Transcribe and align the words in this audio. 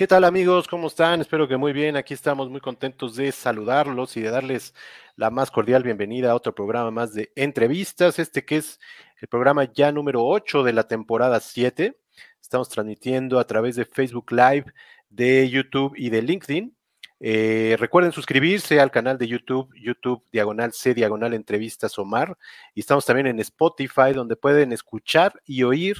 ¿Qué 0.00 0.06
tal 0.06 0.24
amigos? 0.24 0.66
¿Cómo 0.66 0.86
están? 0.86 1.20
Espero 1.20 1.46
que 1.46 1.58
muy 1.58 1.74
bien. 1.74 1.94
Aquí 1.94 2.14
estamos 2.14 2.48
muy 2.48 2.62
contentos 2.62 3.16
de 3.16 3.30
saludarlos 3.32 4.16
y 4.16 4.22
de 4.22 4.30
darles 4.30 4.72
la 5.14 5.28
más 5.28 5.50
cordial 5.50 5.82
bienvenida 5.82 6.30
a 6.30 6.34
otro 6.34 6.54
programa 6.54 6.90
más 6.90 7.12
de 7.12 7.30
entrevistas, 7.36 8.18
este 8.18 8.46
que 8.46 8.56
es 8.56 8.80
el 9.20 9.28
programa 9.28 9.70
ya 9.70 9.92
número 9.92 10.24
8 10.24 10.62
de 10.62 10.72
la 10.72 10.88
temporada 10.88 11.38
7. 11.38 11.98
Estamos 12.40 12.70
transmitiendo 12.70 13.38
a 13.38 13.46
través 13.46 13.76
de 13.76 13.84
Facebook 13.84 14.32
Live, 14.32 14.72
de 15.10 15.50
YouTube 15.50 15.92
y 15.94 16.08
de 16.08 16.22
LinkedIn. 16.22 16.74
Eh, 17.22 17.76
recuerden 17.78 18.12
suscribirse 18.12 18.80
al 18.80 18.90
canal 18.90 19.18
de 19.18 19.28
YouTube, 19.28 19.70
YouTube 19.78 20.24
diagonal 20.32 20.72
C 20.72 20.94
diagonal 20.94 21.34
entrevistas 21.34 21.98
Omar. 21.98 22.38
Y 22.74 22.80
estamos 22.80 23.04
también 23.04 23.26
en 23.26 23.38
Spotify, 23.40 24.14
donde 24.14 24.36
pueden 24.36 24.72
escuchar 24.72 25.42
y 25.44 25.62
oír 25.62 25.98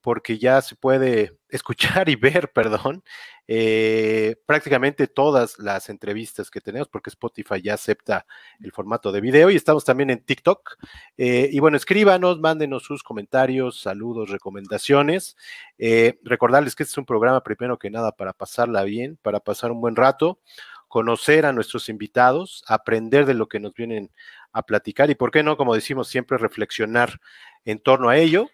porque 0.00 0.38
ya 0.38 0.60
se 0.62 0.76
puede 0.76 1.36
escuchar 1.48 2.08
y 2.08 2.16
ver, 2.16 2.52
perdón, 2.52 3.02
eh, 3.48 4.36
prácticamente 4.46 5.08
todas 5.08 5.58
las 5.58 5.88
entrevistas 5.88 6.50
que 6.50 6.60
tenemos, 6.60 6.88
porque 6.88 7.10
Spotify 7.10 7.60
ya 7.60 7.74
acepta 7.74 8.26
el 8.60 8.72
formato 8.72 9.10
de 9.10 9.20
video 9.20 9.50
y 9.50 9.56
estamos 9.56 9.84
también 9.84 10.10
en 10.10 10.24
TikTok. 10.24 10.76
Eh, 11.16 11.48
y 11.50 11.58
bueno, 11.58 11.76
escríbanos, 11.76 12.38
mándenos 12.38 12.84
sus 12.84 13.02
comentarios, 13.02 13.80
saludos, 13.80 14.30
recomendaciones. 14.30 15.36
Eh, 15.78 16.20
recordarles 16.22 16.76
que 16.76 16.84
este 16.84 16.92
es 16.92 16.98
un 16.98 17.06
programa, 17.06 17.42
primero 17.42 17.78
que 17.78 17.90
nada, 17.90 18.12
para 18.12 18.32
pasarla 18.32 18.84
bien, 18.84 19.18
para 19.22 19.40
pasar 19.40 19.72
un 19.72 19.80
buen 19.80 19.96
rato, 19.96 20.38
conocer 20.86 21.46
a 21.46 21.52
nuestros 21.52 21.88
invitados, 21.88 22.64
aprender 22.66 23.26
de 23.26 23.34
lo 23.34 23.48
que 23.48 23.60
nos 23.60 23.74
vienen 23.74 24.10
a 24.52 24.62
platicar 24.62 25.10
y, 25.10 25.14
¿por 25.14 25.30
qué 25.30 25.42
no? 25.42 25.56
Como 25.56 25.74
decimos 25.74 26.08
siempre, 26.08 26.38
reflexionar 26.38 27.20
en 27.64 27.78
torno 27.78 28.08
a 28.08 28.16
ello. 28.16 28.48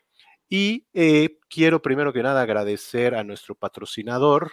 Y 0.49 0.87
eh, 0.95 1.39
quiero 1.49 1.83
primero 1.83 2.13
que 2.13 2.23
nada 2.23 2.43
agradecer 2.43 3.15
a 3.15 3.25
nuestro 3.25 3.55
patrocinador. 3.55 4.53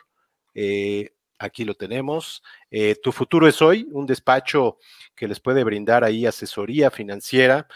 Eh, 0.56 1.12
aquí 1.38 1.66
lo 1.66 1.76
tenemos. 1.76 2.44
Eh, 2.72 2.96
tu 3.02 3.12
futuro 3.12 3.48
es 3.48 3.62
hoy, 3.62 3.88
un 3.92 4.06
despacho 4.06 4.80
que 5.16 5.28
les 5.28 5.40
puede 5.40 5.64
brindar 5.64 6.04
ahí 6.04 6.26
asesoría 6.26 6.90
financiera, 6.90 7.68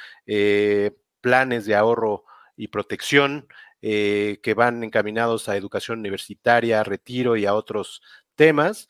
planes 1.21 1.65
de 1.65 1.75
ahorro 1.75 2.25
y 2.55 2.67
protección 2.69 3.47
que 3.79 4.53
van 4.55 4.83
encaminados 4.83 5.47
a 5.47 5.55
educación 5.55 5.99
universitaria, 5.99 6.83
retiro 6.83 7.37
y 7.37 7.45
a 7.45 7.53
otros 7.53 8.01
temas. 8.35 8.87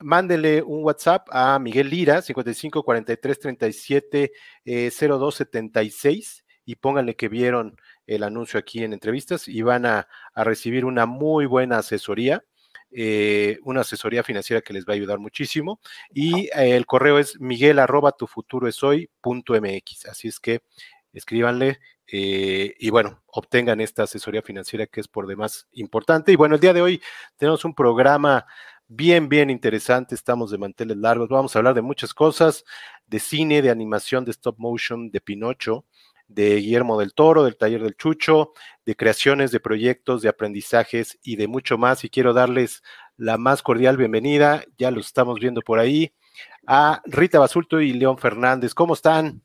Mándele 0.00 0.62
un 0.62 0.84
WhatsApp 0.84 1.28
a 1.30 1.58
Miguel 1.58 1.90
Lira, 1.90 2.22
55 2.22 2.82
43 2.82 3.40
37 3.40 4.32
02 4.64 5.34
76 5.34 6.44
y 6.64 6.76
pónganle 6.76 7.16
que 7.16 7.28
vieron 7.28 7.78
el 8.08 8.22
anuncio 8.22 8.58
aquí 8.58 8.82
en 8.82 8.94
entrevistas 8.94 9.46
y 9.46 9.62
van 9.62 9.86
a, 9.86 10.08
recibir 10.34 10.84
una 10.84 11.06
muy 11.06 11.46
buena 11.46 11.78
asesoría. 11.78 12.42
Eh, 12.90 13.58
una 13.64 13.82
asesoría 13.82 14.22
financiera 14.22 14.62
que 14.62 14.72
les 14.72 14.86
va 14.86 14.94
a 14.94 14.96
ayudar 14.96 15.18
muchísimo. 15.18 15.78
Y 16.10 16.46
eh, 16.46 16.74
el 16.74 16.86
correo 16.86 17.18
es 17.18 17.38
miguel 17.38 17.78
arroba 17.78 18.12
tu 18.12 18.26
futuro 18.26 18.66
es 18.66 18.82
hoy 18.82 19.10
punto 19.20 19.52
mx. 19.54 20.06
Así 20.06 20.28
es 20.28 20.40
que 20.40 20.62
escríbanle 21.12 21.80
eh, 22.10 22.74
y 22.78 22.88
bueno, 22.88 23.22
obtengan 23.26 23.82
esta 23.82 24.04
asesoría 24.04 24.40
financiera 24.40 24.86
que 24.86 25.00
es 25.00 25.08
por 25.08 25.26
demás 25.26 25.68
importante. 25.72 26.32
Y 26.32 26.36
bueno, 26.36 26.54
el 26.54 26.62
día 26.62 26.72
de 26.72 26.80
hoy 26.80 27.02
tenemos 27.36 27.62
un 27.66 27.74
programa 27.74 28.46
bien, 28.86 29.28
bien 29.28 29.50
interesante. 29.50 30.14
Estamos 30.14 30.50
de 30.50 30.56
manteles 30.56 30.96
largos. 30.96 31.28
Vamos 31.28 31.54
a 31.54 31.58
hablar 31.58 31.74
de 31.74 31.82
muchas 31.82 32.14
cosas, 32.14 32.64
de 33.06 33.18
cine, 33.18 33.60
de 33.60 33.68
animación, 33.68 34.24
de 34.24 34.30
stop 34.30 34.56
motion, 34.58 35.10
de 35.10 35.20
Pinocho 35.20 35.84
de 36.28 36.56
Guillermo 36.56 36.98
del 37.00 37.14
Toro, 37.14 37.44
del 37.44 37.56
Taller 37.56 37.82
del 37.82 37.96
Chucho, 37.96 38.52
de 38.86 38.94
creaciones, 38.94 39.50
de 39.50 39.60
proyectos, 39.60 40.22
de 40.22 40.28
aprendizajes 40.28 41.18
y 41.22 41.36
de 41.36 41.48
mucho 41.48 41.78
más. 41.78 42.04
Y 42.04 42.10
quiero 42.10 42.32
darles 42.32 42.82
la 43.16 43.38
más 43.38 43.62
cordial 43.62 43.96
bienvenida, 43.96 44.64
ya 44.78 44.90
los 44.90 45.06
estamos 45.06 45.40
viendo 45.40 45.60
por 45.62 45.78
ahí, 45.78 46.12
a 46.66 47.02
Rita 47.06 47.38
Basulto 47.38 47.80
y 47.80 47.92
León 47.92 48.18
Fernández. 48.18 48.74
¿Cómo 48.74 48.94
están? 48.94 49.42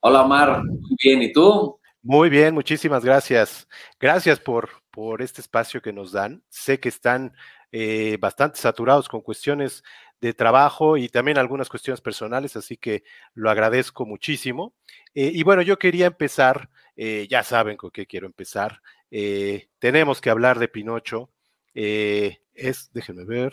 Hola, 0.00 0.22
Omar. 0.22 0.62
Muy 0.64 0.96
bien, 1.02 1.22
¿y 1.22 1.32
tú? 1.32 1.78
Muy 2.02 2.30
bien, 2.30 2.54
muchísimas 2.54 3.04
gracias. 3.04 3.68
Gracias 4.00 4.38
por, 4.38 4.70
por 4.90 5.20
este 5.20 5.40
espacio 5.40 5.82
que 5.82 5.92
nos 5.92 6.12
dan. 6.12 6.42
Sé 6.48 6.78
que 6.78 6.88
están 6.88 7.34
eh, 7.72 8.16
bastante 8.18 8.58
saturados 8.58 9.08
con 9.08 9.20
cuestiones 9.20 9.82
de 10.20 10.34
trabajo 10.34 10.96
y 10.96 11.08
también 11.08 11.38
algunas 11.38 11.68
cuestiones 11.68 12.00
personales, 12.00 12.56
así 12.56 12.76
que 12.76 13.04
lo 13.34 13.50
agradezco 13.50 14.04
muchísimo. 14.04 14.74
Eh, 15.14 15.30
y 15.34 15.42
bueno, 15.42 15.62
yo 15.62 15.78
quería 15.78 16.06
empezar, 16.06 16.70
eh, 16.96 17.26
ya 17.30 17.42
saben 17.42 17.76
con 17.76 17.90
qué 17.90 18.06
quiero 18.06 18.26
empezar. 18.26 18.82
Eh, 19.10 19.68
tenemos 19.78 20.20
que 20.20 20.30
hablar 20.30 20.58
de 20.58 20.68
Pinocho. 20.68 21.30
es, 21.74 22.90
déjenme 22.92 23.24
ver. 23.24 23.52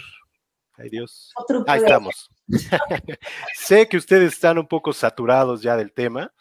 Ay 0.78 0.90
Dios. 0.90 1.34
Ahí 1.68 1.80
estamos. 1.80 2.30
sé 3.54 3.88
que 3.88 3.98
ustedes 3.98 4.34
están 4.34 4.58
un 4.58 4.68
poco 4.68 4.92
saturados 4.92 5.62
ya 5.62 5.78
del 5.78 5.94
tema, 5.94 6.34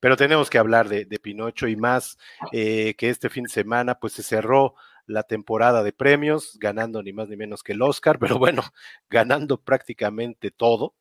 pero 0.00 0.16
tenemos 0.16 0.48
que 0.48 0.56
hablar 0.56 0.88
de, 0.88 1.04
de 1.04 1.18
Pinocho 1.18 1.68
y 1.68 1.76
más 1.76 2.16
que 2.50 2.96
este 2.98 3.28
fin 3.28 3.44
de 3.44 3.50
semana, 3.50 3.98
pues 3.98 4.14
se 4.14 4.22
cerró 4.22 4.76
la 5.06 5.22
temporada 5.24 5.82
de 5.82 5.92
premios, 5.92 6.58
ganando 6.58 7.02
ni 7.02 7.12
más 7.12 7.28
ni 7.28 7.36
menos 7.36 7.62
que 7.62 7.72
el 7.72 7.82
Oscar, 7.82 8.18
pero 8.18 8.38
bueno, 8.38 8.62
ganando 9.10 9.60
prácticamente 9.60 10.50
todo. 10.50 10.94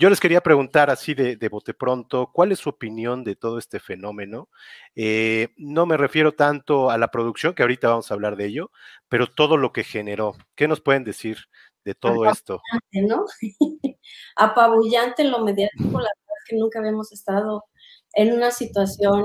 Yo 0.00 0.08
les 0.08 0.20
quería 0.20 0.40
preguntar 0.40 0.90
así 0.90 1.12
de, 1.14 1.48
bote 1.48 1.74
pronto, 1.74 2.30
¿cuál 2.32 2.52
es 2.52 2.60
su 2.60 2.68
opinión 2.68 3.24
de 3.24 3.34
todo 3.34 3.58
este 3.58 3.80
fenómeno? 3.80 4.48
Eh, 4.94 5.48
no 5.56 5.86
me 5.86 5.96
refiero 5.96 6.32
tanto 6.32 6.88
a 6.88 6.98
la 6.98 7.10
producción, 7.10 7.52
que 7.52 7.62
ahorita 7.62 7.88
vamos 7.88 8.08
a 8.08 8.14
hablar 8.14 8.36
de 8.36 8.46
ello, 8.46 8.70
pero 9.08 9.26
todo 9.26 9.56
lo 9.56 9.72
que 9.72 9.82
generó. 9.82 10.36
¿Qué 10.54 10.68
nos 10.68 10.80
pueden 10.80 11.02
decir 11.02 11.38
de 11.84 11.96
todo 11.96 12.30
esto? 12.30 12.62
¿no? 12.92 13.24
Apabullante 14.36 15.24
lo 15.24 15.40
mediático, 15.40 15.98
la 15.98 16.10
verdad 16.14 16.36
es 16.38 16.44
que 16.48 16.56
nunca 16.56 16.78
habíamos 16.78 17.10
estado 17.10 17.64
en 18.12 18.32
una 18.32 18.52
situación 18.52 19.24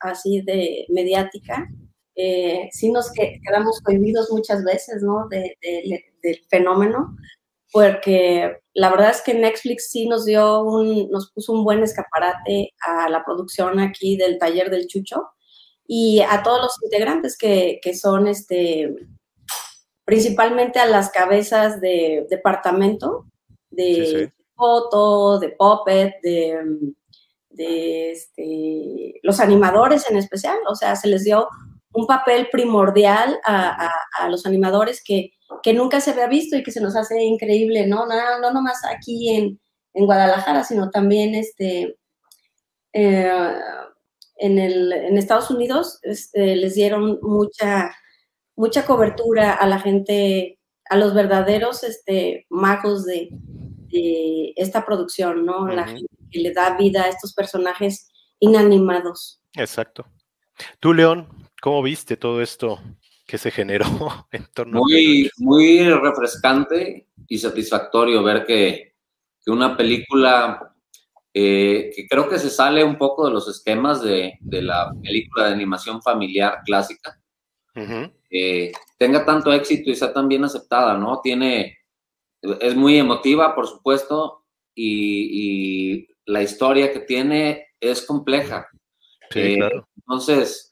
así 0.00 0.42
de 0.42 0.84
mediática 0.90 1.66
eh, 2.22 2.68
sí 2.72 2.90
nos 2.92 3.10
quedamos 3.12 3.80
cohibidos 3.80 4.30
muchas 4.30 4.62
veces, 4.62 5.02
¿no? 5.02 5.26
del 5.28 6.38
fenómeno, 6.50 7.16
porque 7.72 8.58
la 8.74 8.90
verdad 8.90 9.10
es 9.10 9.22
que 9.22 9.32
Netflix 9.32 9.90
sí 9.90 10.06
nos 10.06 10.26
dio 10.26 10.62
un, 10.62 11.08
nos 11.10 11.30
puso 11.32 11.52
un 11.52 11.64
buen 11.64 11.82
escaparate 11.82 12.74
a 12.86 13.08
la 13.08 13.24
producción 13.24 13.78
aquí 13.80 14.18
del 14.18 14.38
taller 14.38 14.68
del 14.68 14.86
Chucho 14.86 15.30
y 15.86 16.20
a 16.20 16.42
todos 16.42 16.60
los 16.60 16.82
integrantes 16.84 17.38
que, 17.38 17.80
son, 17.94 18.28
este, 18.28 18.94
principalmente 20.04 20.78
a 20.78 20.86
las 20.86 21.10
cabezas 21.10 21.80
de 21.80 22.26
departamento, 22.28 23.26
de 23.70 24.30
foto, 24.54 25.38
de 25.38 25.48
puppet, 25.48 26.16
de, 26.22 26.94
de 27.48 28.12
este, 28.12 29.20
los 29.22 29.40
animadores 29.40 30.08
en 30.10 30.18
especial, 30.18 30.58
o 30.68 30.74
sea, 30.74 30.96
se 30.96 31.08
les 31.08 31.24
dio 31.24 31.48
un 31.92 32.06
papel 32.06 32.48
primordial 32.50 33.38
a, 33.44 33.90
los 34.28 34.46
animadores 34.46 35.02
que, 35.04 35.32
nunca 35.74 36.00
se 36.00 36.12
había 36.12 36.28
visto 36.28 36.56
y 36.56 36.62
que 36.62 36.70
se 36.72 36.80
nos 36.80 36.96
hace 36.96 37.22
increíble, 37.22 37.86
¿no? 37.86 38.06
No, 38.06 38.40
no 38.40 38.52
nomás 38.52 38.84
aquí 38.84 39.30
en, 39.30 39.60
Guadalajara, 39.92 40.62
sino 40.62 40.88
también 40.90 41.34
este, 41.34 41.98
eh, 42.92 43.32
en, 44.36 44.58
en, 44.58 45.18
Estados 45.18 45.50
Unidos 45.50 45.98
este, 46.02 46.54
les 46.54 46.76
dieron 46.76 47.18
mucha, 47.22 47.90
mucha 48.54 48.86
cobertura 48.86 49.52
a 49.52 49.66
la 49.66 49.80
gente, 49.80 50.60
a 50.88 50.96
los 50.96 51.12
verdaderos 51.12 51.82
este, 51.82 52.46
magos 52.50 53.04
de, 53.04 53.30
esta 54.54 54.86
producción, 54.86 55.44
¿no? 55.44 55.66
La 55.66 55.84
gente 55.84 56.06
que 56.30 56.38
le 56.38 56.52
da 56.52 56.76
vida 56.76 57.02
a 57.02 57.08
estos 57.08 57.34
personajes 57.34 58.08
inanimados. 58.38 59.42
Exacto. 59.54 60.06
Tú, 60.78 60.94
León, 60.94 61.39
¿Cómo 61.60 61.82
viste 61.82 62.16
todo 62.16 62.40
esto 62.40 62.80
que 63.26 63.38
se 63.38 63.50
generó 63.50 63.86
en 64.32 64.46
torno 64.52 64.80
muy, 64.80 65.26
a 65.26 65.30
Muy 65.38 65.88
refrescante 65.88 67.06
y 67.28 67.38
satisfactorio 67.38 68.22
ver 68.22 68.44
que, 68.44 68.90
una 69.46 69.76
película 69.76 70.76
eh, 71.34 71.90
que 71.94 72.06
creo 72.06 72.28
que 72.28 72.38
se 72.38 72.50
sale 72.50 72.84
un 72.84 72.96
poco 72.96 73.26
de 73.26 73.32
los 73.32 73.48
esquemas 73.48 74.00
de, 74.00 74.38
la 74.42 74.92
película 75.02 75.46
de 75.46 75.54
animación 75.54 76.00
familiar 76.02 76.60
clásica, 76.64 77.20
eh, 78.30 78.70
tenga 78.96 79.24
tanto 79.24 79.52
éxito 79.52 79.90
y 79.90 79.96
sea 79.96 80.12
tan 80.12 80.28
bien 80.28 80.44
aceptada, 80.44 80.96
¿no? 80.96 81.20
Tiene, 81.20 81.78
es 82.42 82.76
muy 82.76 82.96
emotiva, 82.96 83.56
por 83.56 83.66
supuesto, 83.66 84.44
y, 84.74 86.06
la 86.26 86.42
historia 86.42 86.92
que 86.92 87.00
tiene 87.00 87.70
es 87.80 88.06
compleja. 88.06 88.68
Sí, 89.30 89.40
eh, 89.40 89.56
claro. 89.56 89.88
Entonces, 89.96 90.69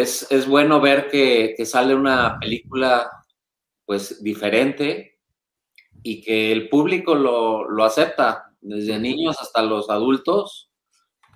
es, 0.00 0.46
bueno 0.48 0.80
ver 0.80 1.08
que, 1.08 1.56
sale 1.64 1.94
una 1.94 2.38
película 2.38 3.10
pues 3.84 4.22
diferente 4.22 5.18
y 6.02 6.22
que 6.22 6.52
el 6.52 6.68
público 6.68 7.14
lo, 7.14 7.84
acepta, 7.84 8.52
desde 8.60 8.98
niños 8.98 9.36
hasta 9.40 9.62
los 9.62 9.90
adultos. 9.90 10.70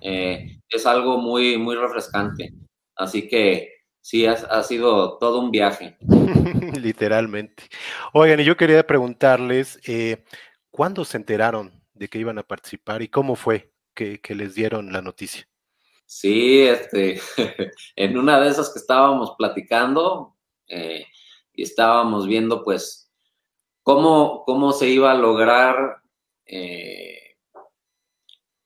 Eh, 0.01 0.59
es 0.69 0.85
algo 0.85 1.17
muy, 1.17 1.57
muy 1.57 1.75
refrescante. 1.75 2.53
Así 2.95 3.27
que 3.27 3.79
sí, 4.01 4.25
ha, 4.25 4.63
sido 4.63 5.17
todo 5.17 5.39
un 5.39 5.51
viaje. 5.51 5.97
Literalmente. 6.79 7.63
Oigan, 8.13 8.39
y 8.39 8.43
yo 8.43 8.57
quería 8.57 8.85
preguntarles, 8.85 9.79
eh, 9.87 10.23
¿cuándo 10.71 11.05
se 11.05 11.17
enteraron 11.17 11.71
de 11.93 12.07
que 12.07 12.19
iban 12.19 12.37
a 12.37 12.43
participar 12.43 13.01
y 13.01 13.07
cómo 13.07 13.35
fue 13.35 13.71
que, 13.93 14.21
les 14.29 14.55
dieron 14.55 14.91
la 14.91 15.01
noticia? 15.01 15.47
Sí, 16.11 16.63
este, 16.63 17.21
en 17.95 18.17
una 18.17 18.39
de 18.39 18.49
esas 18.49 18.73
que 18.73 18.79
estábamos 18.79 19.35
platicando 19.37 20.35
eh, 20.67 21.05
y 21.53 21.61
estábamos 21.61 22.25
viendo 22.25 22.63
pues 22.63 23.11
cómo, 23.83 24.43
cómo 24.43 24.71
se 24.71 24.89
iba 24.89 25.11
a 25.11 25.15
lograr 25.15 26.01
eh, 26.47 27.37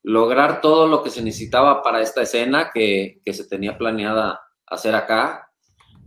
lograr 0.02 0.62
todo 0.62 0.86
lo 0.86 1.02
que 1.02 1.10
se 1.10 1.22
necesitaba 1.22 1.82
para 1.82 2.00
esta 2.00 2.22
escena 2.22 2.70
que, 2.72 3.20
que 3.22 3.34
se 3.34 3.46
tenía 3.46 3.76
planeada 3.76 4.40
hacer 4.66 4.94
acá. 4.94 5.52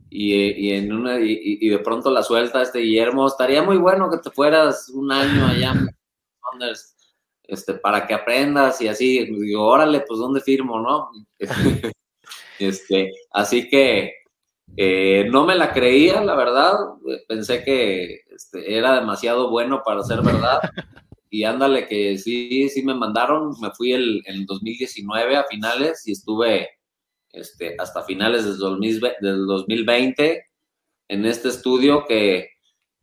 Y, 0.10 0.72
en 0.72 0.92
una, 0.92 1.20
y, 1.20 1.70
de 1.70 1.80
pronto 1.80 2.10
la 2.10 2.24
suelta 2.24 2.64
este 2.64 2.80
Guillermo, 2.80 3.28
estaría 3.28 3.62
muy 3.62 3.78
bueno 3.78 4.10
que 4.10 4.18
te 4.18 4.32
fueras 4.32 4.90
un 4.90 5.12
año 5.12 5.46
allá 5.46 5.74
este, 7.48 7.76
para 7.76 8.06
que 8.06 8.14
aprendas 8.14 8.82
y 8.82 8.88
así, 8.88 9.26
digo, 9.26 9.66
órale, 9.66 10.02
pues 10.08 10.20
¿dónde 10.20 10.42
firmo, 10.42 10.80
no? 10.80 11.10
este, 12.60 13.12
así 13.32 13.70
que 13.70 14.14
eh, 14.76 15.26
no 15.30 15.46
me 15.46 15.56
la 15.56 15.72
creía, 15.72 16.22
la 16.22 16.36
verdad, 16.36 16.74
pensé 17.28 17.64
que 17.64 18.22
este, 18.30 18.78
era 18.78 19.00
demasiado 19.00 19.50
bueno 19.50 19.82
para 19.86 20.04
ser 20.04 20.22
verdad. 20.22 20.60
Y 21.30 21.44
ándale 21.44 21.88
que 21.88 22.18
sí, 22.18 22.70
sí 22.70 22.84
me 22.84 22.94
mandaron, 22.94 23.52
me 23.62 23.70
fui 23.72 23.92
el, 23.92 24.24
en 24.28 24.46
2019 24.46 25.36
a 25.36 25.44
finales 25.44 26.08
y 26.08 26.14
estuve 26.14 26.70
este, 27.34 27.76
hasta 27.78 28.04
finales 28.04 28.46
del, 28.46 28.58
2020 29.46 30.46
en 31.10 31.26
este 31.26 31.50
estudio 31.50 32.06
que 32.08 32.50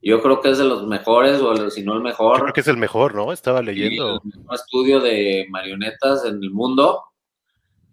yo 0.09 0.23
creo 0.23 0.41
que 0.41 0.51
es 0.51 0.59
de 0.59 0.65
los 0.65 0.87
mejores, 0.87 1.41
o 1.41 1.71
si 1.71 1.83
no 1.83 1.95
el 1.95 2.03
mejor. 2.03 2.41
creo 2.41 2.53
que 2.53 2.61
es 2.61 2.69
el 2.69 2.77
mejor, 2.77 3.15
¿no? 3.15 3.33
Estaba 3.33 3.63
leyendo. 3.63 4.21
el 4.23 4.31
mejor 4.39 4.55
estudio 4.55 5.01
de 5.01 5.47
marionetas 5.51 6.25
en 6.25 6.43
el 6.43 6.51
mundo. 6.51 7.03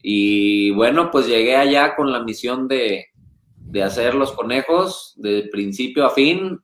Y 0.04 0.72
bueno, 0.72 1.12
pues 1.12 1.28
llegué 1.28 1.56
allá 1.56 1.96
con 1.96 2.12
la 2.12 2.22
misión 2.22 2.68
de, 2.68 3.06
hacer 3.84 4.16
los 4.16 4.32
conejos 4.32 5.14
de 5.18 5.44
principio 5.52 6.06
a 6.06 6.10
fin, 6.10 6.60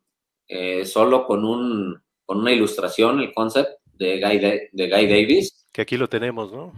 eh, 0.47 0.85
solo 0.85 1.25
con, 1.25 1.45
un, 1.45 2.01
con 2.25 2.39
una 2.39 2.51
ilustración, 2.51 3.19
el 3.19 3.33
concept 3.33 3.79
de 3.93 4.19
Guy, 4.19 4.39
de, 4.39 4.89
Guy 4.89 5.07
Davis. 5.07 5.67
Que 5.71 5.83
aquí 5.83 5.97
lo 5.97 6.09
tenemos, 6.09 6.51
¿no? 6.51 6.73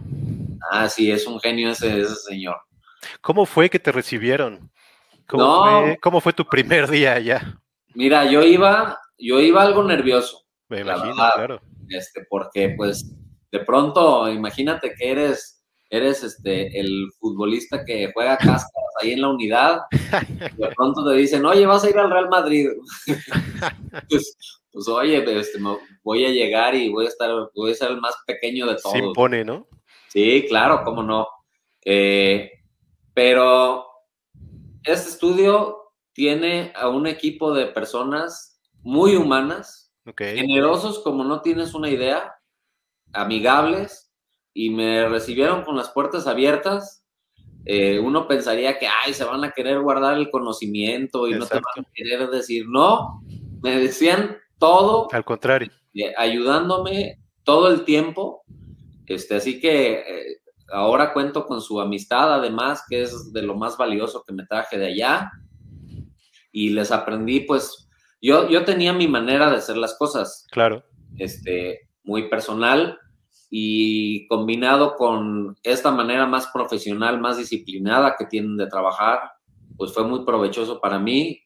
Ah, 0.70 0.88
sí, 0.88 1.10
es 1.10 1.26
un 1.26 1.40
genio 1.40 1.70
ese, 1.70 2.00
ese 2.00 2.14
señor. 2.14 2.56
¿Cómo 3.20 3.46
fue 3.46 3.70
que 3.70 3.78
te 3.78 3.92
recibieron? 3.92 4.70
¿Cómo, 5.30 6.20
fue, 6.20 6.32
tu 6.32 6.44
primer 6.44 6.90
día 6.90 7.14
allá? 7.14 7.59
Mira, 7.94 8.30
yo 8.30 8.42
iba, 8.42 8.98
yo 9.18 9.40
iba 9.40 9.62
algo 9.62 9.82
nervioso. 9.82 10.42
Me 10.68 10.80
imagino, 10.80 11.14
claro. 11.14 11.60
Este, 11.88 12.24
porque 12.28 12.74
pues 12.76 13.16
de 13.50 13.60
pronto, 13.60 14.28
imagínate 14.28 14.94
que 14.96 15.10
eres, 15.10 15.64
eres 15.88 16.22
este, 16.22 16.78
el 16.78 17.08
futbolista 17.18 17.84
que 17.84 18.10
juega 18.12 18.36
cáscaras 18.36 18.94
ahí 19.02 19.12
en 19.12 19.22
la 19.22 19.28
unidad. 19.30 19.80
de 20.56 20.68
pronto 20.76 21.04
te 21.04 21.16
dicen, 21.16 21.44
oye, 21.44 21.66
vas 21.66 21.84
a 21.84 21.90
ir 21.90 21.98
al 21.98 22.10
Real 22.10 22.28
Madrid. 22.28 22.68
pues, 24.08 24.36
pues, 24.72 24.88
oye, 24.88 25.24
este, 25.38 25.58
voy 26.02 26.24
a 26.24 26.30
llegar 26.30 26.74
y 26.74 26.90
voy 26.90 27.06
a 27.06 27.08
estar, 27.08 27.30
voy 27.54 27.72
a 27.72 27.74
ser 27.74 27.90
el 27.90 28.00
más 28.00 28.14
pequeño 28.26 28.66
de 28.66 28.76
todos. 28.76 28.92
Se 28.92 28.98
impone, 28.98 29.44
¿no? 29.44 29.66
Sí, 30.08 30.46
claro, 30.48 30.82
cómo 30.84 31.02
no. 31.02 31.26
Eh, 31.84 32.50
pero 33.14 33.86
este 34.84 35.10
estudio 35.10 35.79
tiene 36.12 36.72
a 36.76 36.88
un 36.88 37.06
equipo 37.06 37.52
de 37.54 37.66
personas 37.66 38.60
muy 38.82 39.16
humanas, 39.16 39.92
generosos 40.16 41.00
como 41.00 41.24
no 41.24 41.40
tienes 41.42 41.74
una 41.74 41.90
idea, 41.90 42.34
amigables, 43.12 44.10
y 44.52 44.70
me 44.70 45.08
recibieron 45.08 45.62
con 45.62 45.76
las 45.76 45.90
puertas 45.90 46.26
abiertas. 46.26 47.04
Eh, 47.64 47.98
uno 47.98 48.26
pensaría 48.26 48.78
que, 48.78 48.86
ay, 48.86 49.12
se 49.12 49.24
van 49.24 49.44
a 49.44 49.52
querer 49.52 49.80
guardar 49.80 50.16
el 50.16 50.30
conocimiento 50.30 51.28
y 51.28 51.34
no 51.34 51.46
te 51.46 51.54
van 51.54 51.84
a 51.84 51.88
querer 51.94 52.28
decir, 52.30 52.66
no, 52.68 53.22
me 53.62 53.78
decían 53.78 54.38
todo. 54.58 55.08
Al 55.12 55.24
contrario. 55.24 55.70
Eh, 55.94 56.12
ayudándome 56.16 57.20
todo 57.44 57.68
el 57.68 57.84
tiempo. 57.84 58.42
Este, 59.06 59.36
así 59.36 59.60
que 59.60 59.92
eh, 59.92 60.36
ahora 60.72 61.12
cuento 61.12 61.46
con 61.46 61.60
su 61.60 61.80
amistad, 61.80 62.32
además, 62.32 62.84
que 62.88 63.02
es 63.02 63.32
de 63.32 63.42
lo 63.42 63.56
más 63.56 63.76
valioso 63.76 64.24
que 64.26 64.32
me 64.32 64.46
traje 64.46 64.78
de 64.78 64.86
allá. 64.86 65.30
Y 66.52 66.70
les 66.70 66.90
aprendí, 66.90 67.40
pues, 67.40 67.88
yo, 68.20 68.48
yo 68.48 68.64
tenía 68.64 68.92
mi 68.92 69.08
manera 69.08 69.50
de 69.50 69.56
hacer 69.56 69.76
las 69.76 69.96
cosas. 69.96 70.46
Claro. 70.50 70.84
Este, 71.18 71.88
muy 72.04 72.28
personal 72.28 72.98
y 73.50 74.26
combinado 74.28 74.94
con 74.96 75.56
esta 75.62 75.90
manera 75.90 76.26
más 76.26 76.46
profesional, 76.48 77.20
más 77.20 77.36
disciplinada 77.36 78.14
que 78.16 78.26
tienen 78.26 78.56
de 78.56 78.68
trabajar, 78.68 79.20
pues 79.76 79.92
fue 79.92 80.04
muy 80.04 80.24
provechoso 80.24 80.80
para 80.80 80.98
mí. 80.98 81.42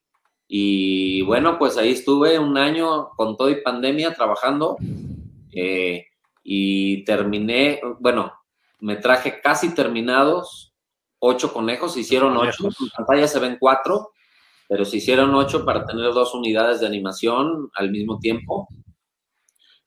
Y 0.47 1.23
bueno, 1.23 1.59
pues 1.59 1.79
ahí 1.79 1.93
estuve 1.93 2.39
un 2.39 2.59
año 2.59 3.09
con 3.17 3.37
todo 3.37 3.49
y 3.49 3.63
pandemia 3.63 4.13
trabajando 4.13 4.77
eh, 5.53 6.07
y 6.43 7.05
terminé, 7.05 7.81
bueno, 8.01 8.33
me 8.81 8.97
traje 8.97 9.41
casi 9.41 9.75
terminados 9.75 10.75
ocho 11.19 11.55
conejos, 11.55 11.95
se 11.95 12.01
hicieron 12.01 12.37
ocho, 12.37 12.67
en 12.67 12.89
pantalla 12.95 13.27
se 13.27 13.39
ven 13.39 13.57
cuatro, 13.59 14.11
pero 14.69 14.85
se 14.85 14.99
hicieron 14.99 15.35
ocho 15.35 15.65
para 15.65 15.85
tener 15.85 16.13
dos 16.13 16.35
unidades 16.35 16.81
de 16.81 16.87
animación 16.87 17.71
al 17.75 17.91
mismo 17.91 18.19
tiempo. 18.19 18.69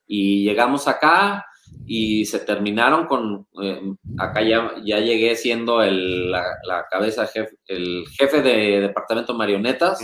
Y 0.06 0.44
llegamos 0.44 0.88
acá 0.88 1.46
y 1.86 2.26
se 2.26 2.40
terminaron 2.40 3.08
con, 3.08 3.48
eh, 3.62 3.82
acá 4.18 4.42
ya, 4.42 4.76
ya 4.84 5.00
llegué 5.00 5.36
siendo 5.36 5.82
el, 5.82 6.32
la, 6.32 6.86
cabeza, 6.90 7.28
jefe, 7.28 7.58
el 7.68 8.06
jefe 8.18 8.42
de 8.42 8.82
departamento 8.82 9.34
marionetas. 9.34 10.00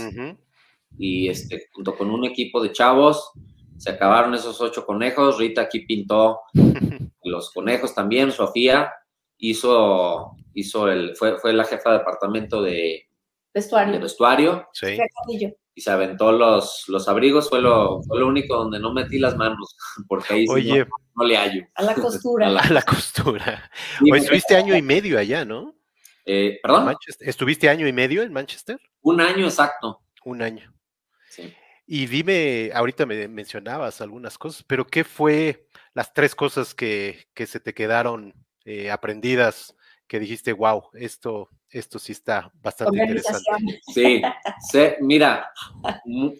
Y 0.96 1.28
este, 1.28 1.66
junto 1.72 1.96
con 1.96 2.10
un 2.10 2.24
equipo 2.24 2.62
de 2.62 2.72
chavos, 2.72 3.32
se 3.76 3.90
acabaron 3.90 4.34
esos 4.34 4.60
ocho 4.60 4.86
conejos, 4.86 5.38
Rita 5.38 5.62
aquí 5.62 5.80
pintó 5.80 6.40
los 7.24 7.50
conejos 7.52 7.94
también, 7.94 8.32
Sofía 8.32 8.92
hizo, 9.38 10.36
hizo 10.54 10.88
el, 10.88 11.16
fue, 11.16 11.38
fue 11.38 11.52
la 11.52 11.64
jefa 11.64 11.90
de 11.90 11.98
departamento 11.98 12.62
de 12.62 13.03
vestuario. 13.54 14.00
vestuario 14.00 14.68
Y 15.74 15.80
se 15.80 15.90
aventó 15.90 16.32
los, 16.32 16.84
los 16.88 17.08
abrigos, 17.08 17.48
fue 17.48 17.60
lo, 17.60 18.02
fue 18.02 18.18
lo 18.18 18.26
único 18.26 18.56
donde 18.56 18.78
no 18.78 18.92
metí 18.92 19.18
las 19.18 19.36
manos, 19.36 19.76
porque 20.08 20.34
ahí 20.34 20.46
Oye, 20.48 20.86
no, 21.14 21.24
le 21.24 21.36
hallo. 21.36 21.64
A 21.74 21.82
la 21.82 21.94
costura. 21.94 22.48
a, 22.60 22.70
la, 22.70 22.82
costura. 22.82 23.70
estuviste 24.04 24.56
año 24.56 24.76
y 24.76 24.82
medio 24.82 25.18
allá, 25.18 25.44
¿no? 25.44 25.74
Eh, 26.26 26.58
¿Perdón? 26.62 26.96
¿Estuviste 27.20 27.68
año 27.68 27.86
y 27.86 27.92
medio 27.92 28.22
en 28.22 28.32
Manchester? 28.32 28.80
Un 29.02 29.20
año 29.20 29.46
exacto. 29.46 30.02
Un 30.24 30.42
año. 30.42 30.74
Sí. 31.28 31.54
Y 31.86 32.06
dime, 32.06 32.70
ahorita 32.74 33.04
me 33.04 33.28
mencionabas 33.28 34.00
algunas 34.00 34.38
cosas, 34.38 34.64
pero 34.66 34.86
¿qué 34.86 35.04
fue 35.04 35.68
las 35.92 36.14
tres 36.14 36.34
cosas 36.34 36.74
que, 36.74 37.26
que 37.34 37.46
se 37.46 37.60
te 37.60 37.74
quedaron 37.74 38.34
eh, 38.64 38.90
aprendidas 38.90 39.76
que 40.06 40.18
dijiste, 40.18 40.52
wow, 40.52 40.84
esto, 40.94 41.50
esto 41.78 41.98
sí 41.98 42.12
está 42.12 42.50
bastante 42.62 42.98
interesante? 42.98 43.80
Sí, 43.92 44.22
mira, 45.00 45.50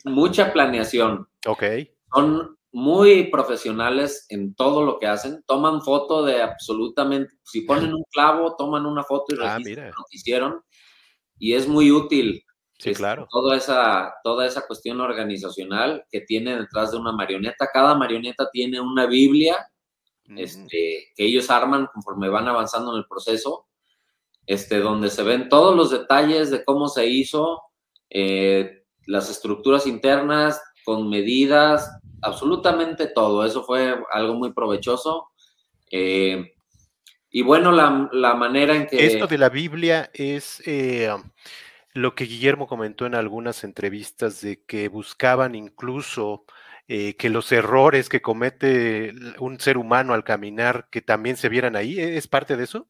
mucha 0.05 0.53
planeación. 0.53 1.29
Ok. 1.47 1.65
Son 2.13 2.57
muy 2.73 3.25
profesionales 3.25 4.27
en 4.29 4.55
todo 4.55 4.85
lo 4.85 4.99
que 4.99 5.07
hacen. 5.07 5.43
Toman 5.47 5.83
foto 5.83 6.25
de 6.25 6.43
absolutamente, 6.43 7.35
si 7.45 7.63
ponen 7.63 7.95
un 7.95 8.05
clavo, 8.11 8.57
toman 8.57 8.87
una 8.87 9.05
foto 9.05 9.35
y 9.35 9.39
ah, 9.43 9.59
registran 9.59 9.89
lo 9.89 10.05
que 10.11 10.17
hicieron. 10.17 10.63
Y 11.39 11.55
es 11.55 11.69
muy 11.69 11.91
útil 11.91 12.45
Sí, 12.79 12.93
claro. 12.93 13.29
Toda 13.31 13.57
esa, 13.57 14.15
toda 14.25 14.47
esa 14.47 14.67
cuestión 14.67 15.01
organizacional 15.01 16.05
que 16.11 16.23
tiene 16.23 16.57
detrás 16.57 16.91
de 16.91 16.99
una 16.99 17.13
marioneta. 17.13 17.69
Cada 17.73 17.95
marioneta 17.95 18.49
tiene 18.53 18.81
una 18.81 19.07
Biblia 19.07 19.57
este, 20.37 21.13
que 21.15 21.25
ellos 21.25 21.51
arman 21.51 21.87
conforme 21.93 22.29
van 22.29 22.49
avanzando 22.49 22.93
en 22.93 22.99
el 22.99 23.07
proceso, 23.07 23.69
este, 24.47 24.81
donde 24.81 25.11
se 25.11 25.23
ven 25.23 25.49
todos 25.49 25.77
los 25.77 25.91
detalles 25.91 26.51
de 26.51 26.65
cómo 26.65 26.89
se 26.89 27.07
hizo, 27.07 27.63
eh, 28.11 28.85
las 29.07 29.31
estructuras 29.31 29.87
internas, 29.87 30.61
con 30.85 31.09
medidas, 31.09 31.91
absolutamente 32.23 33.07
todo. 33.07 33.45
Eso 33.45 33.65
fue 33.65 33.95
algo 34.13 34.35
muy 34.35 34.53
provechoso. 34.53 35.31
Eh, 35.91 36.55
y 37.31 37.43
bueno, 37.43 37.73
la, 37.73 38.09
la, 38.13 38.35
manera 38.35 38.77
en 38.77 38.87
que... 38.87 39.07
Esto 39.07 39.27
de 39.27 39.39
la 39.39 39.49
Biblia 39.49 40.11
es... 40.13 40.63
Eh, 40.67 41.11
lo 41.95 42.17
que 42.17 42.25
Guillermo 42.25 42.67
comentó 42.67 43.07
en 43.07 43.15
algunas 43.15 43.63
entrevistas 43.63 44.41
de 44.41 44.63
que 44.65 44.89
buscaban 44.89 45.55
incluso 45.55 46.45
eh, 46.89 47.15
que 47.17 47.31
los 47.31 47.51
errores 47.53 48.09
que 48.09 48.21
comete 48.21 49.15
un 49.39 49.59
ser 49.61 49.79
humano 49.79 50.13
al 50.13 50.25
caminar, 50.25 50.89
que 50.91 51.01
también 51.01 51.37
se 51.37 51.49
vieran 51.49 51.77
ahí, 51.77 51.99
¿e-, 51.99 52.17
¿es 52.17 52.27
parte 52.27 52.57
de 52.57 52.65
eso? 52.65 52.89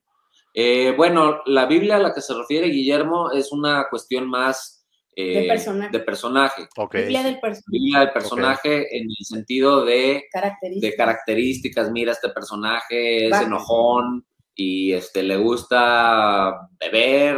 Eh, 0.54 0.94
bueno, 0.96 1.40
la 1.46 1.66
Biblia 1.66 1.96
a 1.96 1.98
la 1.98 2.14
que 2.14 2.20
se 2.20 2.32
refiere 2.32 2.68
Guillermo 2.68 3.32
es 3.32 3.50
una 3.52 3.86
cuestión 3.90 4.28
más 4.28 4.86
eh, 5.16 5.42
De 5.42 5.46
personaje. 5.48 5.90
de 5.92 6.00
personaje. 6.00 6.68
Biblia 6.92 7.22
del 7.24 7.40
personaje. 7.40 7.64
Biblia 7.68 8.00
del 8.00 8.12
personaje 8.12 8.96
en 8.98 9.04
el 9.08 9.24
sentido 9.26 9.84
de, 9.84 10.24
Características. 10.32 10.90
de 10.90 10.96
características. 10.96 11.90
Mira, 11.92 12.12
este 12.12 12.28
personaje 12.30 13.24
es 13.26 13.30
Baja. 13.30 13.44
enojón 13.44 14.26
y 14.54 14.92
este, 14.92 15.22
le 15.24 15.36
gusta 15.36 16.68
beber 16.80 17.36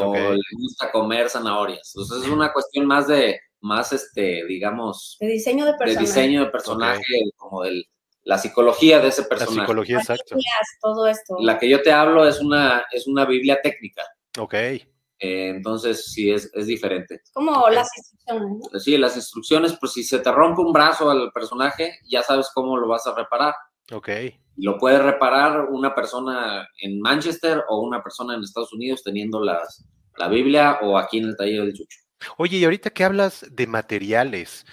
o 0.00 0.14
le 0.14 0.40
gusta 0.60 0.90
comer 0.92 1.28
zanahorias. 1.30 1.92
Entonces 1.94 2.26
es 2.26 2.30
una 2.32 2.52
cuestión 2.52 2.86
más 2.86 3.06
de, 3.08 3.38
más 3.60 3.92
este, 3.92 4.44
digamos, 4.46 5.16
De 5.20 5.28
diseño 5.28 5.64
de 5.64 5.72
de 5.72 5.78
personaje. 5.78 6.06
diseño 6.06 6.44
de 6.44 6.50
personaje, 6.50 7.02
como 7.36 7.62
de 7.62 7.84
la 8.26 8.38
psicología 8.38 8.98
de 8.98 9.08
ese 9.08 9.22
La 9.22 9.28
personaje. 9.28 9.60
psicología, 9.60 9.98
exacto. 9.98 10.36
Todo 10.82 11.06
esto. 11.06 11.36
La 11.40 11.58
que 11.58 11.68
yo 11.68 11.80
te 11.80 11.92
hablo 11.92 12.26
es 12.26 12.40
una, 12.40 12.84
es 12.92 13.06
una 13.06 13.24
Biblia 13.24 13.60
técnica. 13.62 14.02
Ok. 14.38 14.54
Eh, 14.54 14.82
entonces, 15.20 16.12
sí, 16.12 16.30
es, 16.32 16.50
es 16.52 16.66
diferente. 16.66 17.22
Como 17.32 17.68
las 17.70 17.88
instrucciones, 17.96 18.70
¿no? 18.72 18.80
Sí, 18.80 18.98
las 18.98 19.16
instrucciones, 19.16 19.76
pues 19.80 19.92
si 19.92 20.02
se 20.02 20.18
te 20.18 20.32
rompe 20.32 20.60
un 20.60 20.72
brazo 20.72 21.08
al 21.08 21.30
personaje, 21.32 21.98
ya 22.10 22.22
sabes 22.22 22.50
cómo 22.52 22.76
lo 22.76 22.88
vas 22.88 23.06
a 23.06 23.14
reparar. 23.14 23.54
Ok. 23.92 24.08
Y 24.56 24.62
lo 24.64 24.76
puede 24.76 24.98
reparar 24.98 25.66
una 25.70 25.94
persona 25.94 26.68
en 26.80 27.00
Manchester 27.00 27.62
o 27.68 27.80
una 27.80 28.02
persona 28.02 28.34
en 28.34 28.42
Estados 28.42 28.72
Unidos 28.72 29.04
teniendo 29.04 29.40
las, 29.40 29.86
la 30.16 30.28
Biblia 30.28 30.80
o 30.82 30.98
aquí 30.98 31.18
en 31.18 31.26
el 31.26 31.36
taller 31.36 31.62
del 31.62 31.74
Chucho. 31.74 32.00
Oye, 32.38 32.58
y 32.58 32.64
ahorita 32.64 32.90
que 32.90 33.04
hablas 33.04 33.46
de 33.50 33.66
materiales, 33.68 34.66